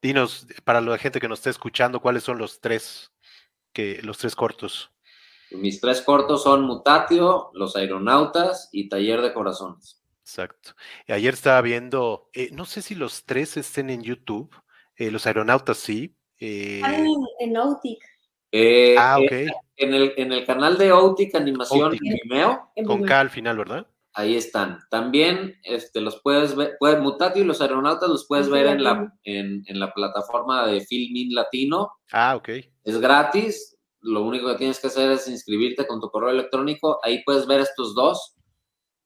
Dinos, 0.06 0.48
para 0.64 0.82
la 0.82 0.98
gente 1.00 1.20
que 1.20 1.28
nos 1.28 1.40
está 1.40 1.50
escuchando, 1.50 2.00
¿cuáles 2.00 2.24
son 2.24 2.38
los 2.38 2.62
tres 2.62 3.12
que 3.74 4.02
los 4.04 4.20
tres 4.20 4.36
cortos? 4.36 4.92
Mis 5.52 5.82
tres 5.82 6.02
cortos 6.02 6.44
son 6.44 6.62
Mutatio, 6.64 7.50
Los 7.54 7.76
Aeronautas 7.76 8.70
y 8.72 8.88
Taller 8.88 9.22
de 9.22 9.34
Corazones. 9.34 10.04
Exacto. 10.22 10.72
Ayer 11.08 11.34
estaba 11.34 11.62
viendo, 11.62 12.30
eh, 12.34 12.50
no 12.52 12.66
sé 12.66 12.82
si 12.82 12.94
los 12.96 13.26
tres 13.26 13.58
estén 13.58 13.90
en 13.90 14.04
YouTube, 14.04 14.54
eh, 14.96 15.10
los 15.12 15.26
aeronautas 15.26 15.78
sí. 15.78 16.16
eh, 16.40 16.82
Están 16.84 17.06
en, 17.40 17.54
Nautic. 17.54 18.00
Eh, 18.52 18.96
ah, 18.98 19.18
ok. 19.20 19.32
en, 19.78 19.94
el, 19.94 20.14
en 20.18 20.32
el 20.32 20.46
canal 20.46 20.78
de 20.78 20.92
Outic 20.92 21.34
Animación 21.36 21.84
Outic. 21.86 22.02
y 22.04 22.22
Vimeo, 22.24 22.72
en 22.76 22.86
Con. 22.86 23.04
K 23.04 23.20
al 23.20 23.30
final, 23.30 23.58
¿verdad? 23.58 23.88
Ahí 24.16 24.36
están. 24.36 24.80
También 24.90 25.60
este, 25.64 26.02
los 26.02 26.22
puedes 26.22 26.56
ver, 26.56 26.76
puedes, 26.80 27.00
Mutatio 27.00 27.44
y 27.44 27.46
Los 27.46 27.62
Aeronautas 27.62 28.10
los 28.10 28.26
puedes 28.28 28.50
ver 28.50 28.66
en 28.68 28.84
la, 28.84 29.14
en, 29.24 29.64
en 29.68 29.80
la 29.80 29.94
plataforma 29.94 30.66
de 30.66 30.82
Filmin 30.82 31.36
Latino. 31.36 31.92
Ah, 32.12 32.36
ok. 32.36 32.50
Es 32.84 33.00
gratis. 33.00 33.78
Lo 34.00 34.22
único 34.22 34.48
que 34.48 34.56
tienes 34.56 34.80
que 34.80 34.88
hacer 34.88 35.12
es 35.12 35.28
inscribirte 35.28 35.86
con 35.86 36.00
tu 36.00 36.10
correo 36.10 36.30
electrónico. 36.30 37.00
Ahí 37.04 37.24
puedes 37.24 37.46
ver 37.46 37.60
estos 37.60 37.94
dos 37.94 38.36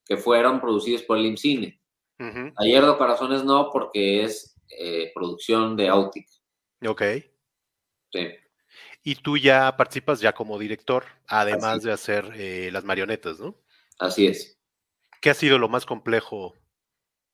que 0.05 0.17
fueron 0.17 0.61
producidos 0.61 1.03
por 1.03 1.17
el 1.17 1.25
IMCINE. 1.25 1.79
Taller 2.17 2.85
de 2.85 2.97
Corazones 2.97 3.43
no, 3.43 3.69
porque 3.71 4.23
es 4.23 4.57
eh, 4.77 5.11
producción 5.15 5.75
de 5.77 5.87
Autic. 5.87 6.27
Ok. 6.85 7.01
Sí. 8.11 8.27
Y 9.03 9.15
tú 9.15 9.37
ya 9.37 9.75
participas 9.77 10.19
ya 10.19 10.33
como 10.33 10.59
director, 10.59 11.05
además 11.27 11.77
Así. 11.77 11.87
de 11.87 11.93
hacer 11.93 12.31
eh, 12.35 12.69
las 12.71 12.83
marionetas, 12.83 13.39
¿no? 13.39 13.55
Así 13.97 14.27
es. 14.27 14.58
¿Qué 15.21 15.29
ha 15.29 15.33
sido 15.33 15.57
lo 15.59 15.69
más 15.69 15.85
complejo? 15.85 16.55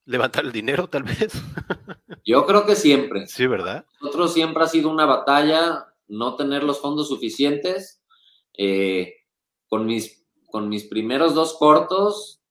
¿Levantar 0.05 0.45
el 0.45 0.51
dinero, 0.51 0.87
tal 0.87 1.03
vez? 1.03 1.33
Yo 2.25 2.45
creo 2.45 2.65
que 2.65 2.75
siempre. 2.75 3.27
sí, 3.27 3.45
¿verdad? 3.47 3.85
Nosotros 4.01 4.33
siempre 4.33 4.63
ha 4.63 4.67
sido 4.67 4.89
una 4.89 5.05
batalla 5.05 5.87
no 6.07 6.35
tener 6.35 6.63
los 6.63 6.79
fondos 6.79 7.07
suficientes. 7.07 8.01
Eh, 8.57 9.13
con, 9.67 9.85
mis, 9.85 10.25
con 10.49 10.69
mis 10.69 10.85
primeros 10.85 11.33
dos 11.33 11.55
cortos, 11.57 12.41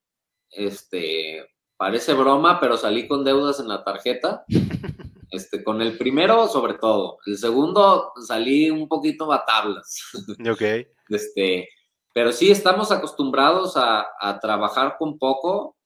este, 0.50 1.46
parece 1.76 2.12
broma, 2.12 2.60
pero 2.60 2.76
salí 2.76 3.08
con 3.08 3.24
deudas 3.24 3.60
en 3.60 3.68
la 3.68 3.84
tarjeta. 3.84 4.44
Este, 5.30 5.64
con 5.64 5.82
el 5.82 5.98
primero, 5.98 6.46
sobre 6.46 6.74
todo. 6.74 7.18
El 7.26 7.36
segundo, 7.38 8.12
salí 8.24 8.70
un 8.70 8.86
poquito 8.86 9.32
a 9.32 9.44
tablas. 9.44 10.00
Ok. 10.48 10.62
Este, 11.08 11.68
pero 12.14 12.32
sí 12.32 12.50
estamos 12.50 12.92
acostumbrados 12.92 13.76
a, 13.76 14.06
a 14.20 14.38
trabajar 14.38 14.96
con 14.98 15.18
poco. 15.18 15.76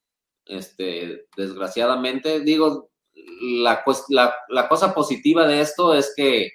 Este, 0.44 1.26
desgraciadamente, 1.36 2.40
digo, 2.40 2.90
la, 3.40 3.82
la, 4.10 4.34
la, 4.48 4.68
cosa 4.68 4.94
positiva 4.94 5.46
de 5.46 5.60
esto 5.60 5.94
es 5.94 6.12
que 6.14 6.50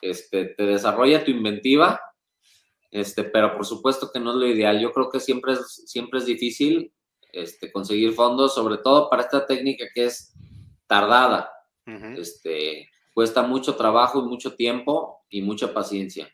este, 0.00 0.46
te 0.46 0.66
desarrolla 0.66 1.24
tu 1.24 1.32
inventiva, 1.32 2.00
este, 2.90 3.24
pero 3.24 3.54
por 3.54 3.66
supuesto 3.66 4.10
que 4.12 4.20
no 4.20 4.30
es 4.30 4.36
lo 4.36 4.46
ideal. 4.46 4.80
Yo 4.80 4.92
creo 4.92 5.10
que 5.10 5.20
siempre 5.20 5.54
es, 5.54 5.84
siempre 5.86 6.20
es 6.20 6.26
difícil 6.26 6.92
este, 7.32 7.72
conseguir 7.72 8.12
fondos, 8.12 8.54
sobre 8.54 8.78
todo 8.78 9.10
para 9.10 9.22
esta 9.22 9.46
técnica 9.46 9.84
que 9.94 10.06
es 10.06 10.32
tardada. 10.86 11.50
este, 12.16 12.88
cuesta 13.12 13.42
mucho 13.42 13.74
trabajo 13.74 14.20
y 14.20 14.28
mucho 14.28 14.54
tiempo 14.54 15.24
y 15.28 15.42
mucha 15.42 15.74
paciencia. 15.74 16.32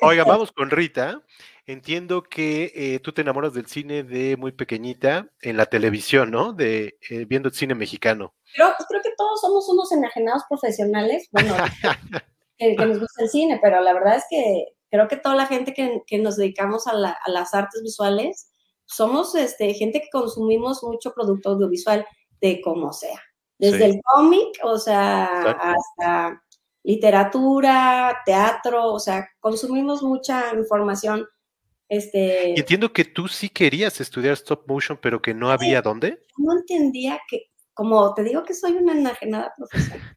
Oiga, 0.00 0.24
vamos 0.24 0.50
con 0.50 0.70
Rita. 0.70 1.22
Entiendo 1.68 2.22
que 2.22 2.72
eh, 2.74 2.98
tú 3.00 3.12
te 3.12 3.20
enamoras 3.20 3.52
del 3.52 3.66
cine 3.66 4.02
de 4.02 4.38
muy 4.38 4.52
pequeñita 4.52 5.28
en 5.42 5.58
la 5.58 5.66
televisión, 5.66 6.30
¿no? 6.30 6.54
De 6.54 6.96
eh, 7.10 7.26
viendo 7.26 7.50
el 7.50 7.54
cine 7.54 7.74
mexicano. 7.74 8.34
Creo, 8.54 8.68
creo 8.88 9.02
que 9.02 9.12
todos 9.18 9.42
somos 9.42 9.68
unos 9.68 9.92
enajenados 9.92 10.44
profesionales, 10.48 11.28
bueno, 11.30 11.54
que, 12.56 12.74
nos 12.74 12.98
gusta 12.98 13.22
el 13.22 13.28
cine, 13.28 13.60
pero 13.62 13.82
la 13.82 13.92
verdad 13.92 14.16
es 14.16 14.24
que 14.30 14.64
creo 14.90 15.08
que 15.08 15.18
toda 15.18 15.34
la 15.34 15.44
gente 15.44 15.74
que, 15.74 16.00
que 16.06 16.16
nos 16.16 16.38
dedicamos 16.38 16.86
a, 16.86 16.94
la, 16.94 17.10
a, 17.10 17.30
las 17.30 17.52
artes 17.52 17.82
visuales 17.82 18.50
somos 18.86 19.34
este, 19.34 19.74
gente 19.74 20.00
que 20.00 20.08
consumimos 20.10 20.82
mucho 20.82 21.12
producto 21.12 21.50
audiovisual 21.50 22.06
de 22.40 22.62
como 22.62 22.94
sea, 22.94 23.22
desde 23.58 23.84
el 23.84 24.00
cómic, 24.04 24.58
o 24.64 24.78
sea, 24.78 25.26
hasta 25.50 26.42
literatura, 26.82 28.22
teatro, 28.24 28.94
o 28.94 28.98
sea, 28.98 29.28
consumimos 29.40 30.02
mucha 30.02 30.54
información 30.54 31.28
este, 31.88 32.58
entiendo 32.58 32.92
que 32.92 33.04
tú 33.04 33.28
sí 33.28 33.48
querías 33.48 34.00
estudiar 34.00 34.34
stop 34.34 34.68
motion, 34.68 34.98
pero 35.00 35.22
que 35.22 35.34
no 35.34 35.50
había 35.50 35.80
dónde. 35.82 36.22
No 36.36 36.52
entendía 36.58 37.20
que, 37.28 37.50
como 37.72 38.14
te 38.14 38.24
digo 38.24 38.42
que 38.44 38.54
soy 38.54 38.72
una 38.72 38.92
enajenada 38.92 39.52
profesional, 39.56 40.16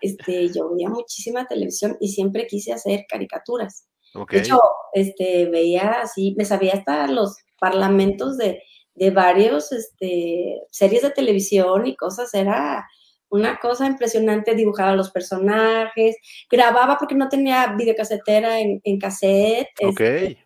este, 0.00 0.48
yo 0.52 0.74
veía 0.74 0.88
muchísima 0.88 1.46
televisión 1.46 1.96
y 2.00 2.08
siempre 2.08 2.46
quise 2.46 2.72
hacer 2.72 3.04
caricaturas. 3.08 3.88
De 4.30 4.38
hecho, 4.38 4.60
este, 4.92 5.46
veía 5.46 6.02
así, 6.02 6.34
me 6.38 6.44
sabía 6.44 6.74
hasta 6.74 7.08
los 7.08 7.36
parlamentos 7.58 8.38
de, 8.38 8.62
de 8.94 9.10
varios 9.10 9.72
este, 9.72 10.60
series 10.70 11.02
de 11.02 11.10
televisión 11.10 11.86
y 11.86 11.96
cosas, 11.96 12.32
era 12.34 12.86
una 13.28 13.58
cosa 13.58 13.86
impresionante, 13.86 14.54
dibujaba 14.54 14.94
los 14.94 15.10
personajes, 15.10 16.16
grababa 16.48 16.96
porque 16.98 17.16
no 17.16 17.28
tenía 17.28 17.74
videocasetera 17.76 18.60
en, 18.60 18.80
en 18.84 18.98
cassette. 19.00 19.70
Ok. 19.82 20.00
Este, 20.00 20.43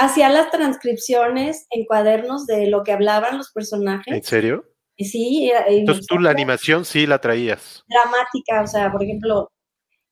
hacía 0.00 0.28
las 0.28 0.50
transcripciones 0.50 1.66
en 1.70 1.84
cuadernos 1.84 2.46
de 2.46 2.66
lo 2.66 2.82
que 2.82 2.92
hablaban 2.92 3.38
los 3.38 3.52
personajes. 3.52 4.14
¿En 4.14 4.22
serio? 4.22 4.64
Sí. 4.96 5.50
Entonces 5.68 6.06
tú 6.06 6.18
la 6.18 6.30
animación 6.30 6.84
sí 6.84 7.06
la 7.06 7.20
traías. 7.20 7.84
Dramática, 7.88 8.62
o 8.62 8.66
sea, 8.66 8.90
por 8.92 9.02
ejemplo, 9.02 9.50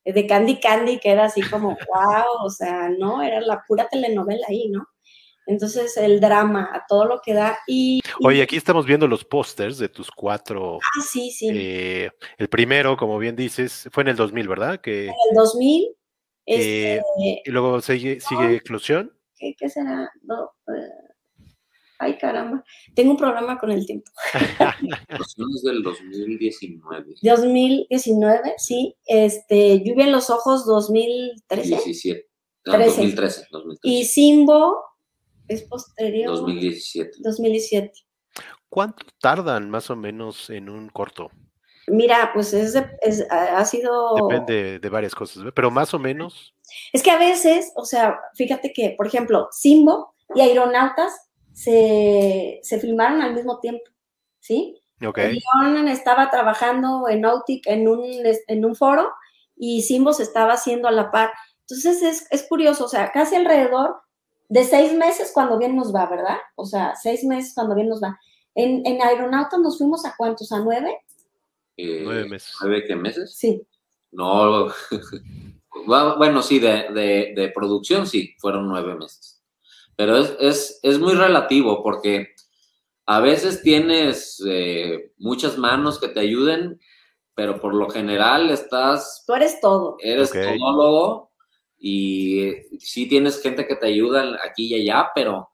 de 0.04 0.26
Candy 0.26 0.60
Candy, 0.60 0.98
que 0.98 1.10
era 1.10 1.24
así 1.26 1.42
como, 1.42 1.68
wow, 1.94 2.44
o 2.44 2.50
sea, 2.50 2.88
no, 2.88 3.22
era 3.22 3.40
la 3.40 3.62
pura 3.66 3.88
telenovela 3.88 4.46
ahí, 4.48 4.68
¿no? 4.68 4.86
Entonces, 5.46 5.96
el 5.96 6.20
drama, 6.20 6.70
a 6.74 6.84
todo 6.86 7.06
lo 7.06 7.20
que 7.24 7.32
da. 7.32 7.58
Y, 7.66 8.00
Oye, 8.22 8.42
aquí 8.42 8.56
estamos 8.56 8.84
viendo 8.84 9.08
los 9.08 9.24
pósters 9.24 9.78
de 9.78 9.88
tus 9.88 10.10
cuatro. 10.10 10.76
Ah, 10.76 11.02
sí, 11.10 11.30
sí. 11.30 11.48
Eh, 11.50 12.10
el 12.36 12.48
primero, 12.50 12.98
como 12.98 13.18
bien 13.18 13.34
dices, 13.34 13.88
fue 13.90 14.02
en 14.02 14.08
el 14.08 14.16
2000, 14.16 14.46
¿verdad? 14.46 14.80
Que, 14.82 15.06
en 15.06 15.14
el 15.30 15.36
2000. 15.36 15.88
Eh, 16.44 16.96
este, 16.96 17.42
y 17.46 17.50
luego 17.50 17.80
sigue, 17.80 18.20
sigue 18.20 18.56
Eclosión. 18.56 19.17
¿Qué, 19.38 19.68
será? 19.68 20.10
No, 20.22 20.50
eh, 20.74 21.14
ay, 21.98 22.18
caramba. 22.18 22.64
Tengo 22.94 23.12
un 23.12 23.16
problema 23.16 23.58
con 23.58 23.70
el 23.70 23.86
tiempo. 23.86 24.10
es 24.28 25.62
del 25.62 25.82
2019. 25.82 27.14
2019, 27.22 28.54
sí. 28.58 28.96
Este, 29.06 29.82
Lluvia 29.82 30.06
en 30.06 30.12
los 30.12 30.30
Ojos, 30.30 30.66
2013. 30.66 31.68
17. 31.68 32.28
2013, 32.64 33.46
2013. 33.50 33.78
Y 33.82 34.04
Simbo 34.04 34.84
es 35.48 35.62
posterior. 35.62 36.36
2017. 36.36 37.18
2017. 37.20 37.92
¿Cuánto 38.68 39.06
tardan 39.20 39.70
más 39.70 39.90
o 39.90 39.96
menos 39.96 40.50
en 40.50 40.68
un 40.68 40.88
corto? 40.90 41.30
Mira, 41.90 42.30
pues 42.32 42.52
es, 42.52 42.74
es, 43.00 43.26
ha 43.30 43.64
sido... 43.64 44.28
Depende 44.28 44.78
de 44.78 44.88
varias 44.88 45.14
cosas, 45.14 45.44
pero 45.54 45.70
más 45.70 45.92
o 45.94 45.98
menos. 45.98 46.54
Es 46.92 47.02
que 47.02 47.10
a 47.10 47.18
veces, 47.18 47.72
o 47.76 47.84
sea, 47.84 48.18
fíjate 48.34 48.72
que, 48.72 48.94
por 48.96 49.06
ejemplo, 49.06 49.48
Simbo 49.50 50.14
y 50.34 50.40
Aeronautas 50.40 51.28
se, 51.52 52.60
se 52.62 52.78
filmaron 52.78 53.22
al 53.22 53.34
mismo 53.34 53.58
tiempo, 53.60 53.84
¿sí? 54.40 54.80
Ok. 55.06 55.18
estaba 55.88 56.30
trabajando 56.30 57.08
en 57.08 57.20
Nautic 57.20 57.66
en 57.66 57.88
un, 57.88 58.02
en 58.48 58.64
un 58.64 58.74
foro 58.74 59.10
y 59.56 59.82
Simbo 59.82 60.12
se 60.12 60.24
estaba 60.24 60.54
haciendo 60.54 60.88
a 60.88 60.92
la 60.92 61.10
par. 61.10 61.30
Entonces 61.60 62.02
es, 62.02 62.26
es 62.30 62.48
curioso, 62.48 62.84
o 62.84 62.88
sea, 62.88 63.12
casi 63.12 63.36
alrededor 63.36 64.00
de 64.48 64.64
seis 64.64 64.92
meses 64.94 65.30
cuando 65.32 65.58
bien 65.58 65.76
nos 65.76 65.94
va, 65.94 66.06
¿verdad? 66.06 66.38
O 66.56 66.64
sea, 66.64 66.94
seis 66.96 67.24
meses 67.24 67.52
cuando 67.54 67.74
bien 67.74 67.88
nos 67.88 68.02
va. 68.02 68.18
En, 68.54 68.84
en 68.86 69.02
Aeronautas 69.02 69.60
nos 69.60 69.78
fuimos 69.78 70.04
a 70.04 70.14
cuántos, 70.16 70.50
a 70.52 70.60
nueve. 70.60 70.98
Eh, 71.78 72.00
nueve 72.02 72.28
meses. 72.28 72.54
¿Nueve 72.60 72.84
qué 72.86 72.96
meses? 72.96 73.34
Sí. 73.36 73.62
No, 74.10 74.68
bueno, 75.86 76.42
sí, 76.42 76.58
de, 76.58 77.32
de, 77.34 77.52
producción 77.54 78.06
sí, 78.06 78.34
fueron 78.38 78.68
nueve 78.68 78.96
meses. 78.96 79.40
Pero 79.94 80.16
es, 80.16 80.36
es, 80.40 80.80
es 80.82 80.98
muy 80.98 81.14
relativo 81.14 81.82
porque 81.82 82.34
a 83.06 83.20
veces 83.20 83.62
tienes 83.62 84.42
eh, 84.46 85.12
muchas 85.18 85.56
manos 85.56 86.00
que 86.00 86.08
te 86.08 86.20
ayuden, 86.20 86.80
pero 87.34 87.60
por 87.60 87.74
lo 87.74 87.88
general 87.88 88.50
estás... 88.50 89.24
Tú 89.26 89.34
eres 89.34 89.60
todo. 89.60 89.96
Eres 90.00 90.32
todólogo 90.32 91.30
y 91.78 92.54
sí 92.80 93.08
tienes 93.08 93.40
gente 93.40 93.68
que 93.68 93.76
te 93.76 93.86
ayuda 93.86 94.36
aquí 94.44 94.66
y 94.66 94.74
allá, 94.74 95.10
pero, 95.14 95.50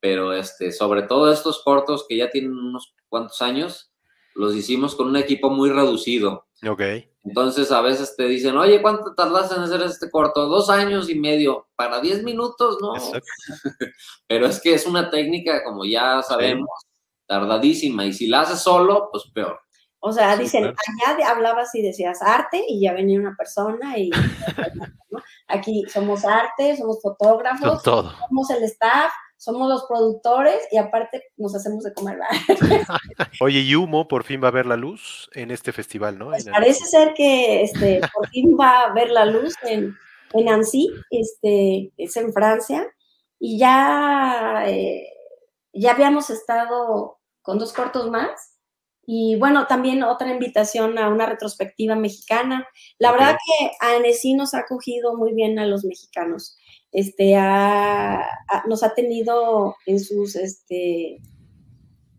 pero 0.00 0.32
este, 0.32 0.72
sobre 0.72 1.02
todo 1.02 1.32
estos 1.32 1.62
cortos 1.62 2.06
que 2.08 2.16
ya 2.16 2.28
tienen 2.28 2.52
unos 2.52 2.92
cuantos 3.08 3.40
años, 3.40 3.89
los 4.34 4.54
hicimos 4.54 4.94
con 4.94 5.08
un 5.08 5.16
equipo 5.16 5.50
muy 5.50 5.70
reducido. 5.70 6.46
Ok. 6.66 6.82
Entonces 7.24 7.70
a 7.70 7.80
veces 7.82 8.16
te 8.16 8.24
dicen, 8.24 8.56
oye, 8.56 8.80
¿cuánto 8.80 9.14
tardas 9.14 9.52
en 9.52 9.62
hacer 9.62 9.82
este 9.82 10.10
corto? 10.10 10.46
Dos 10.46 10.70
años 10.70 11.10
y 11.10 11.18
medio. 11.18 11.68
Para 11.76 12.00
diez 12.00 12.22
minutos, 12.22 12.78
no. 12.80 12.92
Pero 14.26 14.46
es 14.46 14.60
que 14.60 14.74
es 14.74 14.86
una 14.86 15.10
técnica, 15.10 15.62
como 15.64 15.84
ya 15.84 16.22
sabemos, 16.22 16.68
tardadísima. 17.26 18.06
Y 18.06 18.12
si 18.12 18.26
la 18.26 18.42
haces 18.42 18.60
solo, 18.60 19.08
pues 19.12 19.24
peor. 19.34 19.60
O 20.02 20.12
sea, 20.12 20.34
dicen, 20.36 20.64
allá 20.64 21.30
hablabas 21.30 21.74
y 21.74 21.82
decías 21.82 22.22
arte 22.22 22.64
y 22.66 22.80
ya 22.80 22.94
venía 22.94 23.20
una 23.20 23.36
persona 23.36 23.98
y 23.98 24.10
aquí 25.48 25.84
somos 25.92 26.24
arte, 26.24 26.76
somos 26.76 27.02
fotógrafos, 27.02 27.82
somos 27.82 28.50
el 28.50 28.64
staff, 28.64 29.12
somos 29.40 29.70
los 29.70 29.86
productores 29.86 30.58
y 30.70 30.76
aparte 30.76 31.22
nos 31.38 31.54
hacemos 31.54 31.82
de 31.82 31.94
comer. 31.94 32.18
Oye, 33.40 33.60
y 33.60 33.74
Humo 33.74 34.06
por 34.06 34.22
fin 34.22 34.38
va 34.44 34.48
a 34.48 34.50
ver 34.50 34.66
la 34.66 34.76
luz 34.76 35.30
en 35.32 35.50
este 35.50 35.72
festival, 35.72 36.18
¿no? 36.18 36.26
Pues 36.26 36.44
parece 36.44 36.84
ser 36.84 37.14
que 37.14 37.62
este, 37.62 38.02
por 38.12 38.28
fin 38.28 38.54
va 38.60 38.82
a 38.82 38.92
ver 38.92 39.08
la 39.08 39.24
luz 39.24 39.54
en, 39.62 39.96
en 40.34 40.48
Annecy, 40.50 40.90
este, 41.08 41.90
es 41.96 42.14
en 42.18 42.34
Francia, 42.34 42.86
y 43.38 43.58
ya, 43.58 44.64
eh, 44.66 45.08
ya 45.72 45.92
habíamos 45.92 46.28
estado 46.28 47.18
con 47.40 47.58
dos 47.58 47.72
cortos 47.72 48.10
más 48.10 48.58
y 49.06 49.36
bueno, 49.36 49.66
también 49.66 50.02
otra 50.02 50.30
invitación 50.30 50.98
a 50.98 51.08
una 51.08 51.24
retrospectiva 51.24 51.96
mexicana. 51.96 52.68
La 52.98 53.10
verdad 53.10 53.38
que 53.44 53.70
Annecy 53.80 54.34
nos 54.34 54.52
ha 54.52 54.58
acogido 54.58 55.16
muy 55.16 55.32
bien 55.32 55.58
a 55.58 55.66
los 55.66 55.82
mexicanos. 55.82 56.58
Este, 56.92 57.34
nos 58.66 58.82
ha 58.82 58.94
tenido 58.94 59.76
en 59.86 60.00
sus, 60.00 60.36
este, 60.36 61.20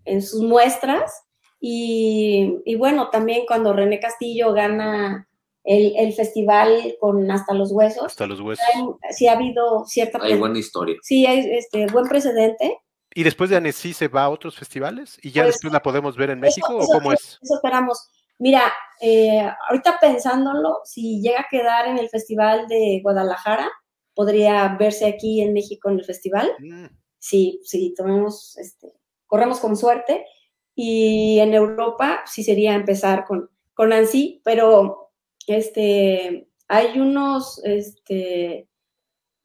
en 0.06 0.22
sus 0.22 0.42
muestras. 0.42 1.24
Y, 1.60 2.76
bueno, 2.78 3.10
también 3.10 3.46
cuando 3.46 3.74
René 3.74 4.00
Castillo 4.00 4.54
gana 4.54 5.28
el, 5.64 6.14
festival 6.14 6.96
con 7.00 7.30
Hasta 7.30 7.54
los 7.54 7.72
Huesos. 7.72 8.06
Hasta 8.06 8.26
los 8.26 8.40
Huesos. 8.40 8.66
sí 9.12 9.28
ha 9.28 9.34
habido 9.34 9.86
cierta... 9.86 10.20
Hay 10.22 10.38
buena 10.38 10.58
historia. 10.58 10.96
Sí, 11.02 11.26
hay 11.26 11.40
este, 11.52 11.86
buen 11.88 12.08
precedente. 12.08 12.80
¿Y 13.14 13.24
después 13.24 13.50
de 13.50 13.58
Annecy 13.58 13.94
se 13.94 14.08
va 14.08 14.24
a 14.24 14.30
otros 14.30 14.58
festivales? 14.58 15.20
¿Y 15.22 15.32
ya 15.32 15.44
pues 15.44 15.56
después 15.56 15.74
la 15.74 15.84
podemos 15.84 16.16
ver 16.16 16.30
en 16.30 16.40
México 16.40 16.78
o 16.78 16.88
cómo 16.88 17.12
es? 17.12 17.38
Eso 17.42 17.56
esperamos. 17.56 18.10
Mira, 18.40 18.74
eh, 19.02 19.48
ahorita 19.70 20.00
pensándolo, 20.00 20.80
si 20.84 21.22
llega 21.22 21.42
a 21.42 21.48
quedar 21.48 21.88
en 21.88 22.00
el 22.00 22.10
Festival 22.10 22.68
de 22.68 23.00
Guadalajara, 23.04 23.70
podría 24.16 24.76
verse 24.80 25.06
aquí 25.06 25.42
en 25.42 25.54
México 25.54 25.90
en 25.90 26.00
el 26.00 26.06
festival. 26.06 26.52
Mm. 26.60 26.86
Sí, 27.20 27.62
sí, 27.64 27.94
tomemos, 27.96 28.58
este, 28.58 28.94
corremos 29.28 29.60
con 29.60 29.76
suerte. 29.76 30.26
y 30.74 31.40
en 31.40 31.54
Europa 31.54 32.24
sí 32.26 32.44
sería 32.44 32.74
empezar 32.74 33.26
con, 33.26 33.50
con 33.74 33.92
ANSI, 33.94 34.42
pero 34.44 35.12
este, 35.48 36.50
hay 36.68 37.00
unos, 37.00 37.62
este, 37.66 38.70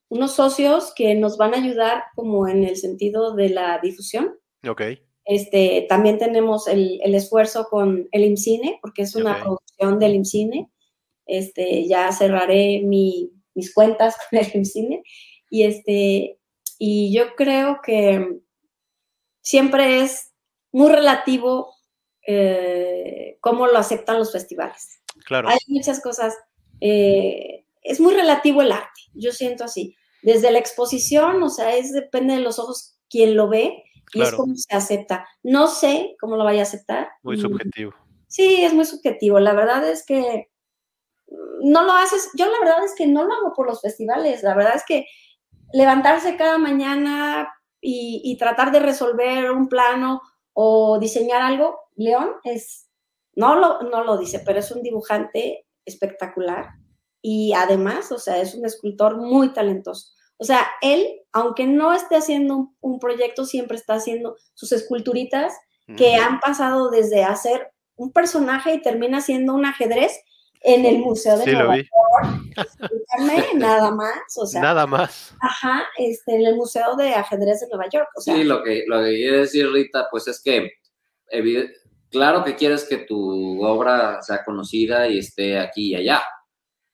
unos 0.08 0.32
socios 0.32 0.92
que 0.94 1.14
nos 1.14 1.36
van 1.36 1.54
a 1.54 1.58
ayudar 1.58 2.04
como 2.14 2.46
en 2.48 2.64
el 2.64 2.76
sentido 2.76 3.34
de 3.34 3.50
la 3.50 3.80
difusión. 3.82 4.38
Ok. 4.68 4.82
Este, 5.24 5.86
también 5.88 6.18
tenemos 6.18 6.68
el, 6.68 7.00
esfuerzo 7.02 7.66
con 7.68 8.08
el 8.12 8.24
IMCINE, 8.24 8.78
porque 8.80 9.02
es 9.02 9.16
una 9.16 9.40
producción 9.40 9.98
del 9.98 10.14
IMCINE. 10.14 10.70
Este, 11.26 11.88
ya 11.88 12.12
cerraré 12.12 12.82
mis 13.56 13.74
cuentas 13.74 14.16
con 14.30 14.38
el 14.38 14.50
IMCINE. 14.54 15.02
Y, 15.50 15.64
este, 15.64 16.38
y 16.78 17.12
yo 17.12 17.34
creo 17.34 17.80
que 17.82 18.40
siempre 19.40 20.02
es 20.02 20.32
muy 20.72 20.90
relativo 20.90 21.74
eh, 22.26 23.38
cómo 23.40 23.66
lo 23.66 23.78
aceptan 23.78 24.18
los 24.18 24.32
festivales. 24.32 25.00
Claro. 25.24 25.48
Hay 25.48 25.58
muchas 25.68 26.00
cosas. 26.00 26.34
Eh, 26.80 27.64
es 27.82 28.00
muy 28.00 28.14
relativo 28.14 28.62
el 28.62 28.72
arte, 28.72 29.00
yo 29.14 29.32
siento 29.32 29.64
así. 29.64 29.96
Desde 30.22 30.50
la 30.50 30.58
exposición, 30.58 31.42
o 31.42 31.48
sea, 31.48 31.76
es 31.76 31.92
depende 31.92 32.34
de 32.34 32.40
los 32.40 32.58
ojos 32.58 32.98
quien 33.08 33.36
lo 33.36 33.48
ve 33.48 33.84
y 34.12 34.22
es 34.22 34.32
como 34.32 34.54
se 34.56 34.74
acepta. 34.74 35.26
No 35.42 35.68
sé 35.68 36.16
cómo 36.20 36.36
lo 36.36 36.44
vaya 36.44 36.60
a 36.60 36.64
aceptar. 36.64 37.08
Muy 37.22 37.38
subjetivo. 37.38 37.94
Sí, 38.26 38.64
es 38.64 38.74
muy 38.74 38.84
subjetivo. 38.84 39.38
La 39.38 39.54
verdad 39.54 39.88
es 39.88 40.04
que 40.04 40.50
no 41.62 41.84
lo 41.84 41.92
haces. 41.92 42.30
Yo 42.34 42.46
la 42.46 42.58
verdad 42.60 42.84
es 42.84 42.94
que 42.94 43.06
no 43.06 43.24
lo 43.24 43.34
hago 43.34 43.52
por 43.54 43.66
los 43.66 43.80
festivales. 43.80 44.42
La 44.42 44.54
verdad 44.54 44.76
es 44.76 44.84
que 44.86 45.06
levantarse 45.72 46.36
cada 46.36 46.58
mañana 46.58 47.52
y, 47.80 48.36
tratar 48.38 48.72
de 48.72 48.80
resolver 48.80 49.50
un 49.52 49.68
plano 49.68 50.20
o 50.52 50.98
diseñar 50.98 51.42
algo, 51.42 51.78
León 51.94 52.30
es, 52.42 52.88
no 53.34 53.54
lo, 53.54 53.82
no 53.82 54.02
lo 54.02 54.18
dice, 54.18 54.42
pero 54.44 54.58
es 54.58 54.70
un 54.72 54.82
dibujante 54.82 55.66
espectacular 55.84 56.70
y 57.22 57.52
además, 57.54 58.12
o 58.12 58.18
sea, 58.18 58.38
es 58.38 58.54
un 58.54 58.64
escultor 58.64 59.18
muy 59.18 59.52
talentoso. 59.52 60.12
O 60.38 60.44
sea, 60.44 60.66
él, 60.80 61.06
aunque 61.32 61.66
no 61.66 61.92
esté 61.92 62.16
haciendo 62.16 62.72
un, 62.80 62.98
proyecto, 62.98 63.44
siempre 63.44 63.76
está 63.76 63.94
haciendo 63.94 64.36
sus 64.54 64.72
esculturitas 64.72 65.52
que 65.96 66.16
han 66.16 66.40
pasado 66.40 66.90
desde 66.90 67.22
hacer 67.22 67.72
un 67.94 68.12
personaje 68.12 68.74
y 68.74 68.82
termina 68.82 69.20
siendo 69.20 69.54
un 69.54 69.64
ajedrez 69.64 70.20
en 70.62 70.84
el 70.84 70.98
Museo 70.98 71.38
de 71.38 71.52
Nueva 71.52 71.76
York. 71.76 71.88
nada 73.56 73.90
más, 73.90 74.36
o 74.36 74.46
sea. 74.46 74.60
Nada 74.60 74.86
más. 74.86 75.34
Ajá, 75.40 75.84
este, 75.98 76.34
en 76.34 76.46
el 76.46 76.56
Museo 76.56 76.96
de 76.96 77.14
Ajedrez 77.14 77.60
de 77.60 77.68
Nueva 77.68 77.88
York. 77.92 78.08
sí, 78.18 78.44
lo 78.44 78.62
que, 78.62 78.84
lo 78.86 79.02
que 79.02 79.14
quiere 79.14 79.38
decir 79.38 79.70
Rita, 79.70 80.08
pues 80.10 80.28
es 80.28 80.42
que 80.42 80.70
claro 82.10 82.44
que 82.44 82.56
quieres 82.56 82.84
que 82.84 82.98
tu 82.98 83.64
obra 83.64 84.22
sea 84.22 84.44
conocida 84.44 85.08
y 85.08 85.18
esté 85.18 85.58
aquí 85.58 85.90
y 85.90 85.96
allá, 85.96 86.22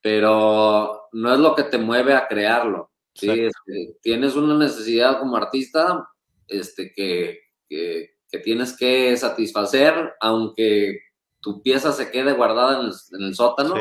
pero 0.00 1.08
no 1.12 1.32
es 1.32 1.38
lo 1.38 1.54
que 1.54 1.64
te 1.64 1.78
mueve 1.78 2.14
a 2.14 2.26
crearlo. 2.26 2.90
¿sí? 3.14 3.30
Este, 3.30 3.96
tienes 4.00 4.34
una 4.36 4.56
necesidad 4.56 5.18
como 5.18 5.36
artista 5.36 6.08
este, 6.48 6.92
que, 6.92 7.38
que, 7.68 8.10
tienes 8.42 8.76
que 8.76 9.16
satisfacer, 9.16 10.14
aunque 10.20 10.98
tu 11.42 11.60
pieza 11.60 11.92
se 11.92 12.10
quede 12.10 12.32
guardada 12.32 12.80
en 12.80 12.90
el, 13.20 13.34
sótano. 13.34 13.74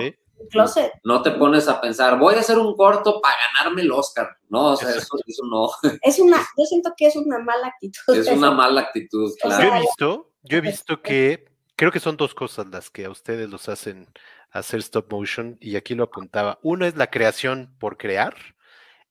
No 1.03 1.21
te 1.21 1.31
pones 1.31 1.67
a 1.67 1.79
pensar, 1.79 2.17
voy 2.17 2.35
a 2.35 2.39
hacer 2.39 2.57
un 2.57 2.75
corto 2.75 3.21
para 3.21 3.35
ganarme 3.57 3.83
el 3.83 3.91
Oscar. 3.91 4.37
No, 4.49 4.71
o 4.71 4.75
sea, 4.75 4.89
eso, 4.89 5.45
no. 5.49 5.69
Es 6.01 6.19
una, 6.19 6.37
yo 6.57 6.65
siento 6.65 6.91
que 6.97 7.05
es 7.05 7.15
una 7.15 7.39
mala 7.39 7.67
actitud. 7.67 8.15
Es 8.15 8.27
una 8.27 8.51
mala 8.51 8.81
actitud, 8.81 9.31
claro. 9.39 9.63
Yo 9.63 9.75
he 9.75 9.79
visto, 9.79 10.31
yo 10.41 10.57
he 10.57 10.61
visto 10.61 11.01
que 11.01 11.45
creo 11.75 11.91
que 11.91 11.99
son 11.99 12.17
dos 12.17 12.33
cosas 12.33 12.67
las 12.67 12.89
que 12.89 13.05
a 13.05 13.09
ustedes 13.09 13.49
los 13.49 13.69
hacen 13.69 14.07
hacer 14.51 14.79
stop 14.79 15.11
motion 15.11 15.57
y 15.61 15.75
aquí 15.75 15.95
lo 15.95 16.05
apuntaba. 16.05 16.59
Una 16.61 16.87
es 16.87 16.95
la 16.95 17.07
creación 17.07 17.75
por 17.79 17.97
crear 17.97 18.35